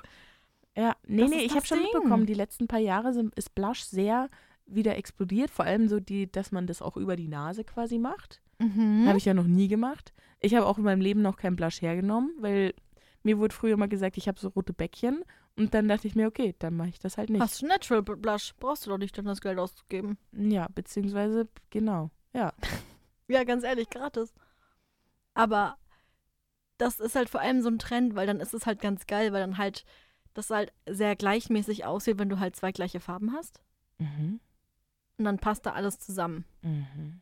Ja, 0.77 0.97
nee, 1.07 1.23
Das 1.23 1.31
nee, 1.31 1.45
ich 1.45 1.55
habe 1.55 1.67
schon 1.67 1.83
mitbekommen, 1.83 2.27
die 2.27 2.35
letzten 2.35 2.67
paar 2.67 2.79
Jahre 2.79 3.13
sind, 3.13 3.35
ist 3.35 3.55
Blush 3.55 3.83
sehr 3.85 4.29
wieder 4.67 4.97
explodiert. 4.97 5.51
Vor 5.51 5.65
allem 5.65 5.89
so 5.89 6.01
die, 6.01 6.31
dass 6.31 6.53
man 6.53 6.67
das 6.67 6.81
auch 6.83 6.97
über 6.97 7.17
die 7.17 7.29
Nase 7.29 7.65
quasi 7.65 7.99
macht. 7.99 8.41
Mhm. 8.59 9.07
Habe 9.07 9.19
ich 9.19 9.25
ja 9.25 9.35
noch 9.35 9.47
nie 9.47 9.69
gemacht. 9.69 10.13
Ich 10.41 10.55
habe 10.55 10.67
auch 10.67 10.79
in 10.79 10.85
meinem 10.85 11.01
Leben 11.01 11.23
noch 11.23 11.37
kein 11.37 11.57
Blush 11.57 11.83
hergenommen, 11.83 12.33
weil 12.39 12.75
mir 13.23 13.39
wurde 13.39 13.55
früher 13.55 13.77
mal 13.77 13.89
gesagt, 13.89 14.17
ich 14.17 14.29
habe 14.29 14.41
so 14.41 14.49
rote 14.49 14.73
Bäckchen. 14.73 15.25
Und 15.57 15.75
dann 15.75 15.87
dachte 15.87 16.09
ich 16.09 16.15
mir, 16.15 16.27
okay, 16.27 16.55
dann 16.59 16.77
mache 16.77 16.89
ich 16.89 16.99
das 16.99 17.19
halt 17.19 17.29
nicht. 17.29 17.43
Hast 17.43 17.61
du 17.61 17.67
Natural 17.67 18.03
Blush? 18.03 18.55
Brauchst 18.59 18.87
du 18.87 18.91
doch 18.91 18.99
nicht, 18.99 19.17
dann 19.19 19.27
das 19.27 19.43
Geld 19.43 19.59
auszugeben. 19.59 20.17
Ja, 20.33 20.69
beziehungsweise, 20.75 21.49
genau. 21.71 22.11
Ja. 22.33 22.53
Ja, 23.29 23.45
ganz 23.45 23.65
ehrlich, 23.65 23.89
gratis. 23.89 24.35
Aber 25.33 25.79
das 26.77 27.01
ist 27.01 27.15
halt 27.15 27.31
vor 27.31 27.41
allem 27.41 27.63
so 27.63 27.69
ein 27.71 27.79
Trend, 27.79 28.15
weil 28.15 28.27
dann 28.27 28.41
ist 28.41 28.53
es 28.53 28.67
halt 28.67 28.81
ganz 28.81 29.07
geil, 29.07 29.33
weil 29.33 29.41
dann 29.41 29.57
halt 29.57 29.87
das 30.35 30.51
halt 30.51 30.73
sehr 30.89 31.17
gleichmäßig 31.17 31.85
aussieht, 31.85 32.19
wenn 32.19 32.29
du 32.29 32.39
halt 32.39 32.57
zwei 32.57 32.73
gleiche 32.73 33.01
Farben 33.01 33.33
hast. 33.33 33.61
Mhm. 33.99 34.41
Und 35.19 35.25
dann 35.25 35.39
passt 35.39 35.67
da 35.67 35.73
alles 35.73 35.99
zusammen. 35.99 36.45
Mhm. 36.63 37.21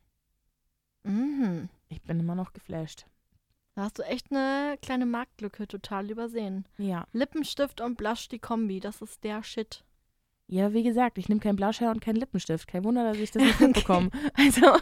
Mhm. 1.02 1.68
Ich 1.88 2.02
bin 2.02 2.20
immer 2.20 2.34
noch 2.34 2.52
geflasht. 2.52 3.06
Da 3.74 3.82
hast 3.82 3.98
du 3.98 4.02
echt 4.02 4.30
eine 4.30 4.76
kleine 4.82 5.06
Marktlücke 5.06 5.66
total 5.66 6.10
übersehen. 6.10 6.66
Ja. 6.78 7.06
Lippenstift 7.12 7.80
und 7.80 7.96
Blush, 7.96 8.28
die 8.28 8.38
Kombi, 8.38 8.80
das 8.80 9.00
ist 9.00 9.22
der 9.24 9.42
Shit. 9.42 9.84
Ja, 10.48 10.72
wie 10.72 10.82
gesagt, 10.82 11.16
ich 11.18 11.28
nehme 11.28 11.40
keinen 11.40 11.56
Blush 11.56 11.80
her 11.80 11.90
und 11.90 12.00
keinen 12.00 12.16
Lippenstift. 12.16 12.66
Kein 12.66 12.84
Wunder, 12.84 13.04
dass 13.04 13.18
ich 13.18 13.30
das 13.30 13.42
nicht 13.42 13.60
mitbekomme. 13.60 14.10
Also, 14.34 14.76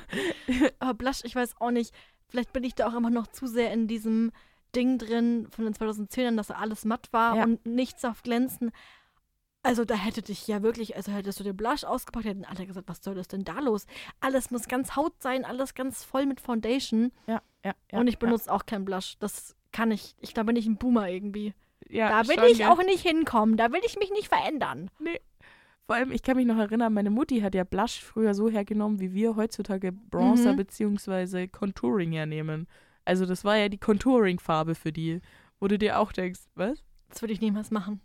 Aber 0.79 0.95
Blush, 0.95 1.20
ich 1.24 1.35
weiß 1.35 1.61
auch 1.61 1.70
nicht, 1.70 1.95
vielleicht 2.29 2.53
bin 2.53 2.64
ich 2.64 2.74
da 2.74 2.89
auch 2.89 2.95
immer 2.95 3.11
noch 3.11 3.26
zu 3.26 3.47
sehr 3.47 3.72
in 3.72 3.87
diesem 3.87 4.33
Ding 4.75 4.99
drin 4.99 5.47
von 5.51 5.64
den 5.64 5.75
2010ern, 5.75 6.37
dass 6.37 6.51
alles 6.51 6.85
matt 6.85 7.09
war 7.12 7.37
Ja. 7.37 7.45
und 7.45 7.64
nichts 7.66 8.05
auf 8.05 8.23
Glänzen. 8.23 8.71
Also 9.62 9.85
da 9.85 9.95
hätte 9.97 10.23
dich 10.23 10.47
ja 10.47 10.62
wirklich, 10.62 10.97
also 10.97 11.11
hättest 11.12 11.41
du 11.41 11.45
den 11.45 11.57
Blush 11.57 11.85
ausgepackt, 11.85 12.25
hätten 12.27 12.45
alle 12.45 12.66
gesagt, 12.66 12.89
was 12.89 13.03
soll 13.03 13.16
das 13.16 13.29
denn 13.29 13.45
da 13.45 13.59
los? 13.61 13.87
Alles 14.21 14.51
muss 14.51 14.69
ganz 14.69 14.95
Haut 14.97 15.21
sein, 15.21 15.45
alles 15.45 15.75
ganz 15.75 16.05
voll 16.05 16.27
mit 16.27 16.41
Foundation. 16.41 17.11
ja, 17.27 17.43
ja. 17.64 17.75
ja 17.93 17.99
und 17.99 18.07
ich 18.07 18.14
ja, 18.14 18.19
benutze 18.21 18.53
auch 18.53 18.66
keinen 18.66 18.85
Blush. 18.85 19.16
Das 19.19 19.57
kann 19.73 19.91
ich. 19.91 20.14
Ich 20.21 20.33
da 20.33 20.45
bin 20.45 20.57
ich 20.57 20.66
ein 20.66 20.77
Boomer 20.77 21.09
irgendwie. 21.11 21.55
Ja, 21.89 22.09
da 22.23 22.29
will 22.29 22.37
schon, 22.37 22.45
ich 22.47 22.59
gell. 22.59 22.69
auch 22.69 22.83
nicht 22.83 23.03
hinkommen. 23.07 23.57
Da 23.57 23.73
will 23.73 23.81
ich 23.85 23.99
mich 23.99 24.11
nicht 24.11 24.29
verändern. 24.29 24.91
Vor 25.87 25.97
allem, 25.97 26.12
ich 26.12 26.23
kann 26.23 26.37
mich 26.37 26.47
noch 26.47 26.59
erinnern, 26.59 26.93
meine 26.93 27.11
Mutti 27.11 27.41
hat 27.41 27.55
ja 27.55 27.64
Blush 27.64 28.01
früher 28.03 28.35
so 28.35 28.49
hergenommen, 28.51 29.01
wie 29.01 29.12
wir 29.14 29.37
heutzutage 29.37 29.91
Bronzer 29.93 30.53
Mhm. 30.53 30.57
bzw. 30.59 31.49
Contouring 31.49 32.12
hernehmen. 32.12 32.69
Also 33.09 33.24
das 33.24 33.42
war 33.42 33.56
ja 33.56 33.70
die 33.70 33.78
Contouring-Farbe 33.78 34.74
für 34.74 34.92
die, 34.92 35.20
wo 35.61 35.66
du 35.66 35.78
dir 35.78 35.98
auch 35.98 36.12
denkst, 36.12 36.40
was? 36.54 36.84
Das 37.09 37.22
würde 37.22 37.32
ich 37.32 37.40
niemals 37.40 37.70
machen. 37.70 38.02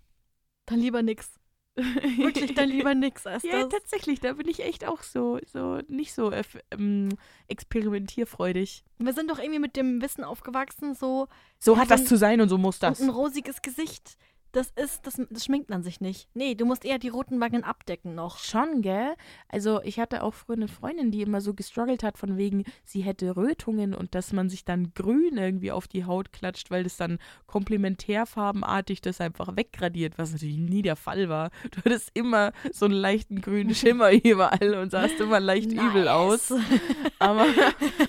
Dann 0.65 0.79
lieber 0.79 1.01
nix. 1.03 1.29
Wirklich, 1.75 2.53
dann 2.53 2.69
lieber 2.69 2.95
nix 2.95 3.27
als 3.27 3.43
Ja, 3.43 3.63
das. 3.63 3.69
tatsächlich, 3.69 4.21
da 4.21 4.31
bin 4.33 4.47
ich 4.47 4.63
echt 4.63 4.85
auch 4.87 5.01
so, 5.03 5.39
so 5.51 5.79
nicht 5.89 6.13
so 6.13 6.29
eff- 6.31 6.61
ähm, 6.71 7.09
experimentierfreudig. 7.49 8.83
Wir 8.97 9.13
sind 9.13 9.29
doch 9.29 9.39
irgendwie 9.39 9.59
mit 9.59 9.75
dem 9.75 10.01
Wissen 10.01 10.23
aufgewachsen, 10.23 10.93
so 10.95 11.27
So 11.59 11.73
Ja, 11.73 11.81
hat 11.81 11.91
das 11.91 12.05
zu 12.05 12.15
sein 12.17 12.39
und 12.41 12.49
so 12.49 12.57
muss 12.57 12.79
das. 12.79 12.99
und 13.01 13.07
ein 13.07 13.09
rosiges 13.09 13.61
Gesicht. 13.61 14.17
Das 14.53 14.69
ist, 14.75 15.07
das, 15.07 15.19
das 15.31 15.45
schminkt 15.45 15.71
man 15.71 15.81
sich 15.81 15.99
nicht. 15.99 16.29
Nee, 16.35 16.53
du 16.53 16.65
musst 16.65 16.85
eher 16.85 16.99
die 16.99 17.09
roten 17.09 17.41
Wangen 17.41 17.63
abdecken 17.63 18.13
noch. 18.13 18.37
Schon, 18.37 18.83
gell? 18.83 19.15
Also 19.49 19.81
ich 19.81 19.99
hatte 19.99 20.21
auch 20.21 20.35
früher 20.35 20.55
eine 20.55 20.67
Freundin, 20.67 21.09
die 21.09 21.23
immer 21.23 21.41
so 21.41 21.55
gestruggelt 21.55 22.03
hat 22.03 22.19
von 22.19 22.37
wegen, 22.37 22.63
sie 22.85 23.01
hätte 23.01 23.35
Rötungen 23.35 23.95
und 23.95 24.13
dass 24.13 24.31
man 24.31 24.49
sich 24.49 24.63
dann 24.63 24.93
grün 24.93 25.37
irgendwie 25.37 25.71
auf 25.71 25.87
die 25.87 26.05
Haut 26.05 26.31
klatscht, 26.31 26.69
weil 26.69 26.83
das 26.83 26.97
dann 26.97 27.17
komplementärfarbenartig 27.47 29.01
das 29.01 29.21
einfach 29.21 29.57
weggradiert, 29.57 30.19
was 30.19 30.33
natürlich 30.33 30.57
nie 30.57 30.83
der 30.83 30.97
Fall 30.97 31.29
war. 31.29 31.49
Du 31.71 31.79
hattest 31.83 32.11
immer 32.13 32.53
so 32.71 32.85
einen 32.85 32.93
leichten 32.93 33.41
grünen 33.41 33.73
Schimmer 33.75 34.11
überall 34.11 34.75
und 34.75 34.91
sahst 34.91 35.19
immer 35.19 35.39
leicht 35.39 35.71
übel 35.71 36.07
aus. 36.07 36.51
Nice. 36.51 36.61
Aber, 37.19 37.47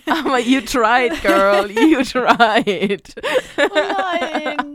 aber 0.07 0.41
you 0.41 0.61
tried, 0.61 1.23
girl, 1.23 1.71
you 1.71 2.03
tried. 2.03 3.15
Oh 3.57 3.69
nein. 3.75 4.74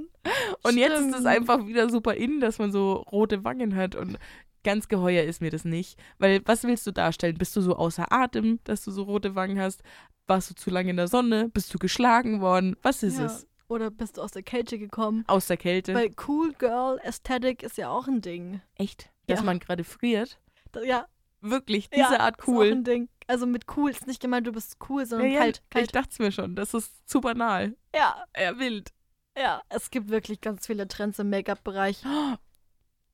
Und 0.64 0.78
jetzt 0.78 1.00
ist 1.00 1.16
es 1.20 1.26
einfach 1.26 1.66
wieder 1.68 1.90
super 1.90 2.14
in, 2.16 2.40
dass 2.40 2.60
man 2.60 2.72
so 2.72 2.94
rote 3.12 3.44
Wangen 3.44 3.76
hat 3.76 3.96
und 3.96 4.18
ganz 4.64 4.88
geheuer 4.88 5.24
ist 5.24 5.42
mir 5.42 5.52
das 5.52 5.64
nicht. 5.66 5.98
Weil 6.18 6.42
was 6.46 6.64
willst 6.64 6.86
du 6.86 6.92
darstellen? 6.92 7.38
Bist 7.38 7.56
du 7.56 7.62
so 7.62 7.76
außer 7.76 8.12
Atem, 8.12 8.60
dass 8.66 8.84
du 8.84 8.92
so 8.92 9.04
rote 9.04 9.36
Wangen 9.36 9.60
hast? 9.60 9.82
Warst 10.28 10.50
du 10.50 10.56
zu 10.56 10.70
lange 10.70 10.90
in 10.92 10.98
der 10.98 11.08
Sonne? 11.08 11.50
Bist 11.50 11.74
du 11.74 11.78
geschlagen 11.80 12.42
worden? 12.42 12.76
Was 12.82 13.02
ist 13.04 13.18
Ja. 13.20 13.26
es? 13.26 13.48
Oder 13.68 13.90
bist 13.92 14.18
du 14.18 14.22
aus 14.22 14.32
der 14.32 14.44
Kälte 14.44 14.78
gekommen? 14.80 15.24
Aus 15.28 15.48
der 15.48 15.58
Kälte? 15.58 15.94
Weil 15.94 16.12
Cool 16.28 16.54
Girl 16.54 17.00
Aesthetic 17.04 17.64
ist 17.64 17.78
ja 17.78 17.90
auch 17.90 18.08
ein 18.08 18.22
Ding. 18.22 18.62
Echt? 18.76 19.10
dass 19.28 19.40
Ja. 19.42 19.46
man 19.46 19.60
gerade 19.60 19.84
friert. 19.84 20.40
Da- 20.72 20.82
Ja, 20.82 21.06
Wirklich, 21.42 21.90
diese 21.90 22.02
ja, 22.16 22.20
Art 22.20 22.40
Ist 22.40 22.48
cool. 22.48 22.68
auch 22.68 22.72
ein 22.72 22.84
Ding. 22.84 23.08
Also 23.28 23.46
mit 23.46 23.66
cool 23.78 23.92
ist 23.92 24.08
nicht 24.08 24.20
gemeint, 24.22 24.46
du 24.48 24.52
bist 24.52 24.76
cool, 24.90 25.06
sondern 25.06 25.30
ja, 25.32 25.40
kalt. 25.40 25.62
Ich 25.66 25.70
Kalt. 25.70 25.96
dachte 25.96 26.10
es 26.12 26.20
mir 26.20 26.32
schon, 26.34 26.56
das 26.56 26.74
ist 26.74 27.08
zu 27.08 27.22
banal. 27.22 27.76
Ja, 27.96 28.24
Ja, 28.38 28.58
wild. 28.60 28.92
Ja. 29.40 29.62
Es 29.70 29.90
gibt 29.90 30.10
wirklich 30.10 30.42
ganz 30.42 30.68
viele 30.68 30.88
Trends 30.88 31.20
im 31.20 31.30
Make-up-Bereich. 31.30 32.04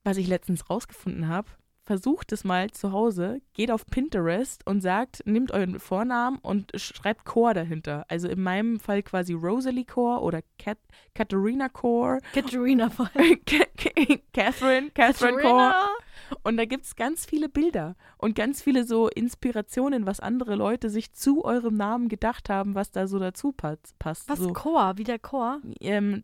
Was 0.04 0.18
ich 0.18 0.28
letztens 0.28 0.70
rausgefunden 0.70 1.28
habe, 1.28 1.50
versucht 1.86 2.32
es 2.32 2.44
mal 2.44 2.72
zu 2.72 2.92
Hause, 2.92 3.42
geht 3.54 3.72
auf 3.72 3.86
Pinterest 3.86 4.66
und 4.66 4.82
sagt, 4.82 5.22
nehmt 5.26 5.52
euren 5.52 5.80
Vornamen 5.80 6.40
und 6.40 6.72
schreibt 6.76 7.26
Core 7.26 7.54
dahinter. 7.54 8.06
Also 8.08 8.28
in 8.28 8.42
meinem 8.42 8.80
Fall 8.80 9.04
quasi 9.04 9.34
Rosalie 9.34 9.86
Core 9.86 10.22
oder 10.22 10.42
Kat 10.58 10.80
Katharina 11.14 11.70
Core, 11.70 12.20
Katharina 12.34 12.90
voll. 12.90 13.08
Catherine, 14.34 14.92
Catherine 14.92 15.38
Core. 15.38 15.74
Und 16.44 16.58
da 16.58 16.66
gibt 16.66 16.86
es 16.86 16.96
ganz 16.96 17.26
viele 17.26 17.50
Bilder 17.50 17.96
und 18.18 18.36
ganz 18.36 18.62
viele 18.62 18.86
so 18.86 19.08
Inspirationen, 19.10 20.06
was 20.06 20.20
andere 20.20 20.56
Leute 20.56 20.90
sich 20.90 21.12
zu 21.14 21.44
eurem 21.46 21.76
Namen 21.76 22.08
gedacht 22.10 22.50
haben, 22.50 22.76
was 22.76 22.92
da 22.92 23.08
so 23.08 23.20
dazu 23.20 23.52
pas- 23.52 23.78
passt. 24.00 24.30
Was 24.30 24.40
so, 24.40 24.54
Chor? 24.54 24.98
Wie 24.98 25.04
der 25.04 25.20
Chor? 25.20 25.62
ähm, 25.80 26.24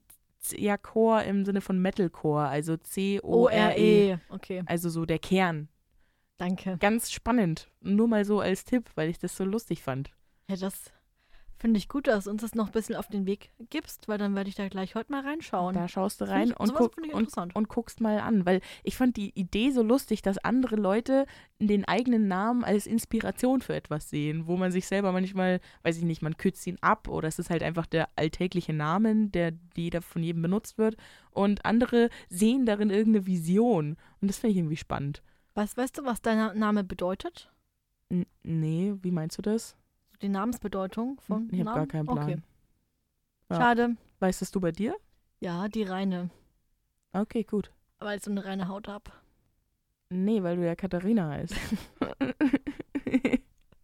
ja, 0.56 0.76
Core 0.78 1.24
im 1.26 1.46
Sinne 1.46 1.62
von 1.62 1.80
Metalcore, 1.80 2.48
also 2.48 2.76
C-O-R-E. 2.78 3.22
O-R-E. 4.14 4.18
Okay, 4.30 4.64
Also 4.66 4.90
so 4.90 5.06
der 5.06 5.20
Kern. 5.20 5.68
danke. 6.38 6.78
Ganz 6.80 7.12
spannend. 7.12 7.70
Nur 7.82 8.08
mal 8.08 8.26
so 8.26 8.40
als 8.40 8.64
Tipp, 8.66 8.90
weil 8.96 9.10
ich 9.10 9.20
das 9.20 9.38
so 9.38 9.44
lustig 9.44 9.84
fand. 9.84 10.10
Ja, 10.50 10.56
das 10.56 10.92
finde 11.62 11.78
ich 11.78 11.88
gut, 11.88 12.08
dass 12.08 12.24
du 12.24 12.32
uns 12.32 12.42
das 12.42 12.56
noch 12.56 12.68
ein 12.68 12.72
bisschen 12.72 12.96
auf 12.96 13.08
den 13.08 13.28
Weg 13.28 13.52
gibst, 13.70 14.08
weil 14.08 14.18
dann 14.18 14.36
werde 14.36 14.50
ich 14.50 14.56
da 14.56 14.68
gleich 14.68 14.96
heute 14.96 15.12
mal 15.12 15.22
reinschauen. 15.22 15.76
Da 15.76 15.88
schaust 15.88 16.20
du 16.20 16.28
rein 16.28 16.50
ich- 16.50 16.60
und, 16.60 16.74
guck, 16.74 16.98
und, 17.14 17.56
und 17.56 17.70
guckst 17.70 18.02
mal 18.02 18.20
an, 18.20 18.48
weil 18.48 18.62
ich 18.84 18.98
fand 18.98 19.16
die 19.16 19.30
Idee 19.40 19.70
so 19.70 19.84
lustig, 19.84 20.24
dass 20.24 20.40
andere 20.40 20.76
Leute 20.76 21.28
den 21.60 21.86
eigenen 21.86 22.28
Namen 22.28 22.64
als 22.64 22.88
Inspiration 22.88 23.62
für 23.62 23.76
etwas 23.76 24.10
sehen, 24.10 24.48
wo 24.48 24.58
man 24.58 24.72
sich 24.72 24.88
selber 24.88 25.12
manchmal, 25.12 25.62
weiß 25.84 25.98
ich 25.98 26.04
nicht, 26.04 26.24
man 26.24 26.36
kürzt 26.36 26.66
ihn 26.66 26.78
ab 26.82 27.08
oder 27.08 27.28
es 27.28 27.38
ist 27.38 27.52
halt 27.52 27.62
einfach 27.62 27.86
der 27.86 28.10
alltägliche 28.16 28.74
Namen, 28.74 29.32
der 29.32 29.54
jeder 29.76 30.02
von 30.02 30.24
jedem 30.24 30.42
benutzt 30.42 30.80
wird 30.80 30.98
und 31.30 31.64
andere 31.64 32.10
sehen 32.28 32.66
darin 32.66 32.90
irgendeine 32.90 33.28
Vision 33.28 33.98
und 34.20 34.28
das 34.28 34.40
finde 34.40 34.54
ich 34.54 34.58
irgendwie 34.58 34.78
spannend. 34.78 35.22
Was, 35.54 35.78
weißt 35.78 36.00
du, 36.00 36.06
was 36.06 36.24
dein 36.24 36.58
Name 36.58 36.84
bedeutet? 36.84 37.52
N 38.10 38.26
nee, 38.42 38.96
wie 39.04 39.12
meinst 39.12 39.38
du 39.38 39.44
das? 39.44 39.78
Die 40.22 40.30
Namensbedeutung 40.30 41.20
von 41.22 41.50
ich 41.52 41.60
habe 41.62 41.74
gar 41.74 41.88
keinen 41.88 42.06
Plan. 42.06 42.20
Okay. 42.20 42.38
Ja. 43.50 43.56
Schade. 43.58 43.96
Weißt 44.20 44.42
das 44.42 44.52
du 44.52 44.60
bei 44.62 44.72
dir? 44.72 44.96
Ja, 45.40 45.68
die 45.68 45.84
reine. 45.84 46.30
Okay, 47.14 47.44
gut. 47.44 47.72
Weil 48.00 48.18
ich 48.18 48.24
so 48.24 48.32
eine 48.32 48.46
reine 48.46 48.68
Haut 48.68 48.88
habe. 48.88 49.12
Nee, 50.10 50.44
weil 50.44 50.58
du 50.58 50.66
ja 50.66 50.76
Katharina 50.76 51.30
heißt. 51.30 51.56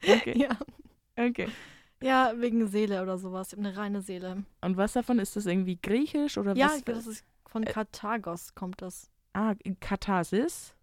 okay, 0.08 0.38
Ja. 0.38 0.50
okay. 1.18 1.48
ja, 2.02 2.34
wegen 2.38 2.68
Seele 2.68 3.02
oder 3.02 3.18
sowas. 3.18 3.48
Ich 3.54 3.58
habe 3.58 3.68
eine 3.68 3.78
reine 3.78 4.02
Seele. 4.02 4.44
Und 4.62 4.78
was 4.78 4.94
davon? 4.94 5.20
Ist 5.20 5.36
das 5.36 5.46
irgendwie 5.46 5.78
griechisch 5.82 6.38
oder 6.38 6.56
Ja, 6.56 6.68
was? 6.68 6.78
ich 6.78 6.86
glaube, 6.86 7.00
das 7.00 7.08
ist 7.08 7.26
von 7.46 7.64
Äh, 7.64 7.72
Karthagos 7.72 8.54
kommt 8.56 8.82
das. 8.82 9.10
Ah, 9.34 9.56
Katharsis? 9.80 10.76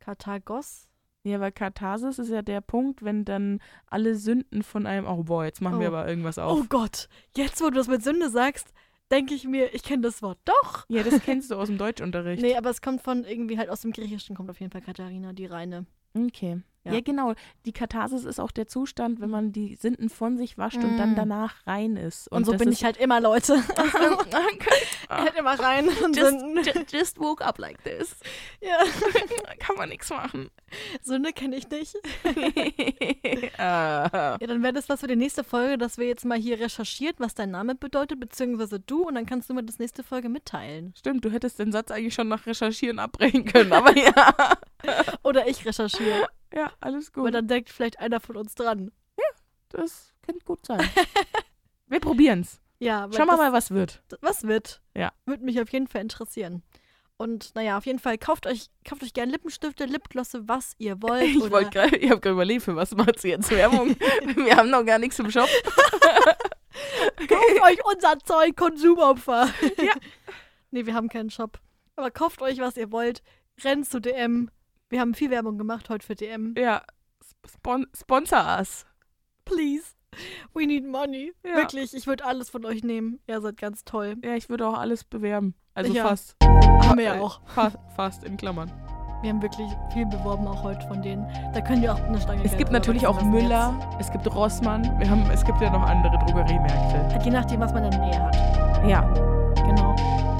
Karthagos? 0.00 0.87
Ja, 1.28 1.40
weil 1.40 1.52
Katharsis 1.52 2.18
ist 2.18 2.30
ja 2.30 2.42
der 2.42 2.60
Punkt, 2.60 3.02
wenn 3.04 3.24
dann 3.24 3.60
alle 3.86 4.14
Sünden 4.16 4.62
von 4.62 4.86
einem. 4.86 5.06
Oh 5.06 5.24
boah, 5.24 5.44
jetzt 5.44 5.60
machen 5.60 5.80
wir 5.80 5.88
Oh. 5.90 5.94
aber 5.94 6.08
irgendwas 6.08 6.38
Oh 6.38 6.42
auf. 6.42 6.68
Gott, 6.68 7.08
jetzt 7.36 7.60
wo 7.60 7.66
du 7.66 7.72
das 7.76 7.88
mit 7.88 8.02
Sünde 8.02 8.28
sagst, 8.30 8.72
denke 9.10 9.34
ich 9.34 9.44
mir, 9.46 9.74
ich 9.74 9.82
kenne 9.82 10.02
das 10.02 10.22
Wort 10.22 10.38
doch. 10.44 10.84
Ja, 10.88 11.02
das 11.02 11.20
kennst 11.22 11.50
du 11.50 11.54
aus 11.56 11.68
dem 11.68 11.78
Deutschunterricht. 11.78 12.42
Nee, 12.42 12.56
aber 12.56 12.70
es 12.70 12.82
kommt 12.82 13.02
von 13.02 13.24
irgendwie 13.24 13.58
halt 13.58 13.70
aus 13.70 13.82
dem 13.82 13.92
Griechischen, 13.92 14.36
kommt 14.36 14.50
auf 14.50 14.60
jeden 14.60 14.70
Fall 14.72 14.82
Katharina, 14.82 15.32
die 15.32 15.46
reine. 15.46 15.86
Okay. 16.14 16.60
Ja. 16.84 16.92
Ja. 16.94 17.00
genau. 17.00 17.34
Die 17.66 17.72
Katharsis 17.72 18.24
ist 18.24 18.38
auch 18.40 18.50
der 18.50 18.66
Zustand, 18.66 19.20
wenn 19.20 19.30
man 19.30 19.52
die 19.52 19.74
Sünden 19.76 20.08
von 20.08 20.38
sich 20.38 20.56
wascht 20.58 20.76
und 20.78 20.96
dann 20.96 21.12
Mm. 21.12 21.16
danach 21.16 21.66
rein 21.66 21.96
ist. 21.96 22.30
Und, 22.32 22.46
so 22.46 22.52
das 22.52 22.60
bin 22.60 22.72
ich 22.72 22.84
halt 22.84 22.96
immer, 22.96 23.20
Leute. 23.20 23.56
Halt 25.10 25.34
immer 25.38 25.58
rein 25.58 25.88
und 25.88 26.14
just, 26.16 26.38
Sünden. 26.38 26.58
ju- 26.62 26.84
just 26.96 27.18
woke 27.18 27.42
up 27.44 27.58
like 27.58 27.82
this. 27.82 28.14
Ja. 28.60 28.76
Kann 29.58 29.76
man 29.76 29.88
nichts 29.88 30.10
machen. 30.10 30.50
Sünde 31.02 31.32
kenne 31.32 31.56
ich 31.56 31.68
nicht. 31.70 31.96
Ah. 33.58 34.36
Ja, 34.40 34.46
dann 34.46 34.62
wäre 34.62 34.72
das 34.74 34.88
was 34.88 35.00
für 35.00 35.06
die 35.06 35.16
nächste 35.16 35.44
Folge, 35.44 35.78
dass 35.78 35.98
wir 35.98 36.06
jetzt 36.06 36.24
mal 36.24 36.38
hier 36.38 36.60
recherchiert, 36.60 37.16
was 37.18 37.34
dein 37.34 37.50
Name 37.50 37.74
bedeutet, 37.74 38.20
beziehungsweise 38.20 38.80
du, 38.80 39.04
und 39.08 39.14
dann 39.14 39.26
kannst 39.26 39.48
du 39.50 39.54
mir 39.54 39.64
das 39.64 39.78
nächste 39.78 40.02
Folge 40.04 40.28
mitteilen. 40.28 40.92
Stimmt, 40.96 41.24
du 41.24 41.30
hättest 41.30 41.58
den 41.58 41.72
Satz 41.72 41.90
eigentlich 41.90 42.14
schon 42.14 42.28
nach 42.28 42.46
Recherchieren 42.46 42.98
abbrechen 42.98 43.44
können, 43.46 43.72
aber 43.72 43.96
ja. 43.96 44.34
Oder 45.22 45.48
ich 45.48 45.64
recherchiere. 45.64 46.28
Ja, 46.54 46.72
alles 46.80 47.12
gut. 47.12 47.24
Weil 47.24 47.32
dann 47.32 47.48
denkt 47.48 47.70
vielleicht 47.70 47.98
einer 48.00 48.20
von 48.20 48.36
uns 48.36 48.54
dran. 48.54 48.90
das 49.70 50.14
könnte 50.22 50.44
gut 50.44 50.64
sein. 50.66 50.88
Wir 51.86 52.00
probieren's. 52.00 52.60
Ja, 52.78 53.04
weil 53.04 53.12
Schauen 53.16 53.26
wir 53.26 53.36
mal, 53.36 53.52
was 53.52 53.70
wird. 53.72 54.02
was 54.20 54.44
wird. 54.44 54.80
Ja. 54.94 55.12
Würde 55.26 55.44
mich 55.44 55.60
auf 55.60 55.70
jeden 55.70 55.88
Fall 55.88 56.00
interessieren. 56.02 56.62
Und 57.16 57.54
naja, 57.56 57.76
auf 57.76 57.86
jeden 57.86 57.98
Fall 57.98 58.16
kauft 58.16 58.46
euch, 58.46 58.70
kauft 58.88 59.02
euch 59.02 59.12
gerne 59.12 59.32
Lippenstifte, 59.32 59.86
Lipglosse, 59.86 60.46
was 60.46 60.74
ihr 60.78 61.02
wollt. 61.02 61.24
Ich 61.24 61.50
wollte 61.50 61.70
gerade, 61.70 61.96
ich 61.96 62.10
habe 62.10 62.20
gerade 62.20 62.34
überlegt, 62.34 62.62
für 62.62 62.76
was 62.76 62.94
macht 62.94 63.18
sie 63.18 63.30
jetzt 63.30 63.50
Werbung? 63.50 63.96
Wir 64.36 64.56
haben 64.56 64.70
noch 64.70 64.84
gar 64.84 65.00
nichts 65.00 65.18
im 65.18 65.28
Shop. 65.30 65.48
kauft 67.28 67.62
euch 67.62 67.84
unser 67.92 68.18
Zeug, 68.20 68.56
Konsumopfer. 68.56 69.48
Ja. 69.82 69.94
Nee, 70.70 70.86
wir 70.86 70.94
haben 70.94 71.08
keinen 71.08 71.30
Shop. 71.30 71.58
Aber 71.96 72.10
kauft 72.10 72.42
euch, 72.42 72.58
was 72.58 72.76
ihr 72.76 72.92
wollt. 72.92 73.22
Rennt 73.64 73.88
zu 73.88 74.00
DM. 74.00 74.50
Wir 74.90 75.00
haben 75.00 75.14
viel 75.14 75.30
Werbung 75.30 75.58
gemacht 75.58 75.90
heute 75.90 76.06
für 76.06 76.14
DM. 76.14 76.54
Ja, 76.56 76.82
spon 77.46 77.86
sponsor 77.94 78.42
us. 78.58 78.86
Please. 79.44 79.84
We 80.54 80.66
need 80.66 80.86
money. 80.86 81.32
Ja. 81.44 81.56
Wirklich, 81.56 81.94
ich 81.94 82.06
würde 82.06 82.24
alles 82.24 82.48
von 82.48 82.64
euch 82.64 82.82
nehmen. 82.82 83.20
Ihr 83.26 83.40
seid 83.42 83.58
ganz 83.58 83.84
toll. 83.84 84.16
Ja, 84.24 84.34
ich 84.34 84.48
würde 84.48 84.66
auch 84.66 84.78
alles 84.78 85.04
bewerben. 85.04 85.54
Also 85.74 85.92
Ja. 85.92 86.08
fast. 86.08 86.36
Haben 86.42 86.96
wir 86.98 87.04
ja 87.04 87.14
Äh, 87.16 87.20
auch. 87.20 87.40
Fast, 87.48 87.76
fast 87.94 88.24
in 88.24 88.36
Klammern. 88.38 88.72
Wir 89.20 89.30
haben 89.30 89.42
wirklich 89.42 89.68
viel 89.92 90.06
beworben, 90.06 90.46
auch 90.46 90.62
heute 90.62 90.86
von 90.86 91.02
denen. 91.02 91.26
Da 91.52 91.60
könnt 91.60 91.82
ihr 91.82 91.92
auch 91.92 92.00
eine 92.00 92.20
Stange 92.20 92.42
Es 92.44 92.56
gibt 92.56 92.70
natürlich 92.70 93.06
auch 93.06 93.20
Müller, 93.22 93.74
es 94.00 94.10
gibt 94.12 94.32
Rossmann, 94.32 94.82
wir 94.98 95.10
haben, 95.10 95.28
es 95.30 95.44
gibt 95.44 95.60
ja 95.60 95.70
noch 95.70 95.82
andere 95.82 96.16
Drogeriemärkte. 96.20 97.14
jetzt. 97.14 97.24
Je 97.24 97.30
nachdem, 97.32 97.60
was 97.60 97.72
man 97.72 97.84
in 97.84 97.90
der 97.90 98.00
Nähe 98.00 98.22
hat. 98.22 98.36
Ja, 98.88 99.02
Genau. 99.66 99.94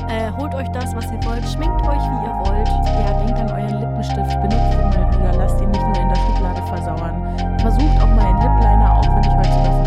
Äh, 0.08 0.32
holt 0.38 0.54
euch 0.54 0.68
das, 0.70 0.94
was 0.96 1.04
ihr 1.12 1.22
wollt, 1.24 1.46
schminkt 1.46 1.82
euch, 1.86 2.00
wie 2.00 2.24
ihr 2.24 2.34
wollt. 2.44 2.68
Ja, 2.68 3.12
denkt 3.12 3.38
an 3.38 3.50
euren 3.50 3.80
Lippenstift, 3.80 4.40
benutzt 4.40 4.74
ihn 4.74 4.88
mal 4.88 5.12
wieder, 5.12 5.32
lasst 5.36 5.60
ihn 5.60 5.70
nicht 5.70 5.82
nur 5.82 6.00
in 6.00 6.08
der 6.08 6.16
Schublade 6.16 6.62
versauern. 6.66 7.58
Versucht 7.60 8.00
auch 8.00 8.08
mal 8.08 8.24
einen 8.24 8.40
Lip 8.40 8.62
Liner, 8.62 8.96
auch 8.96 9.04
wenn 9.04 9.22
ich 9.22 9.36
heute 9.36 9.77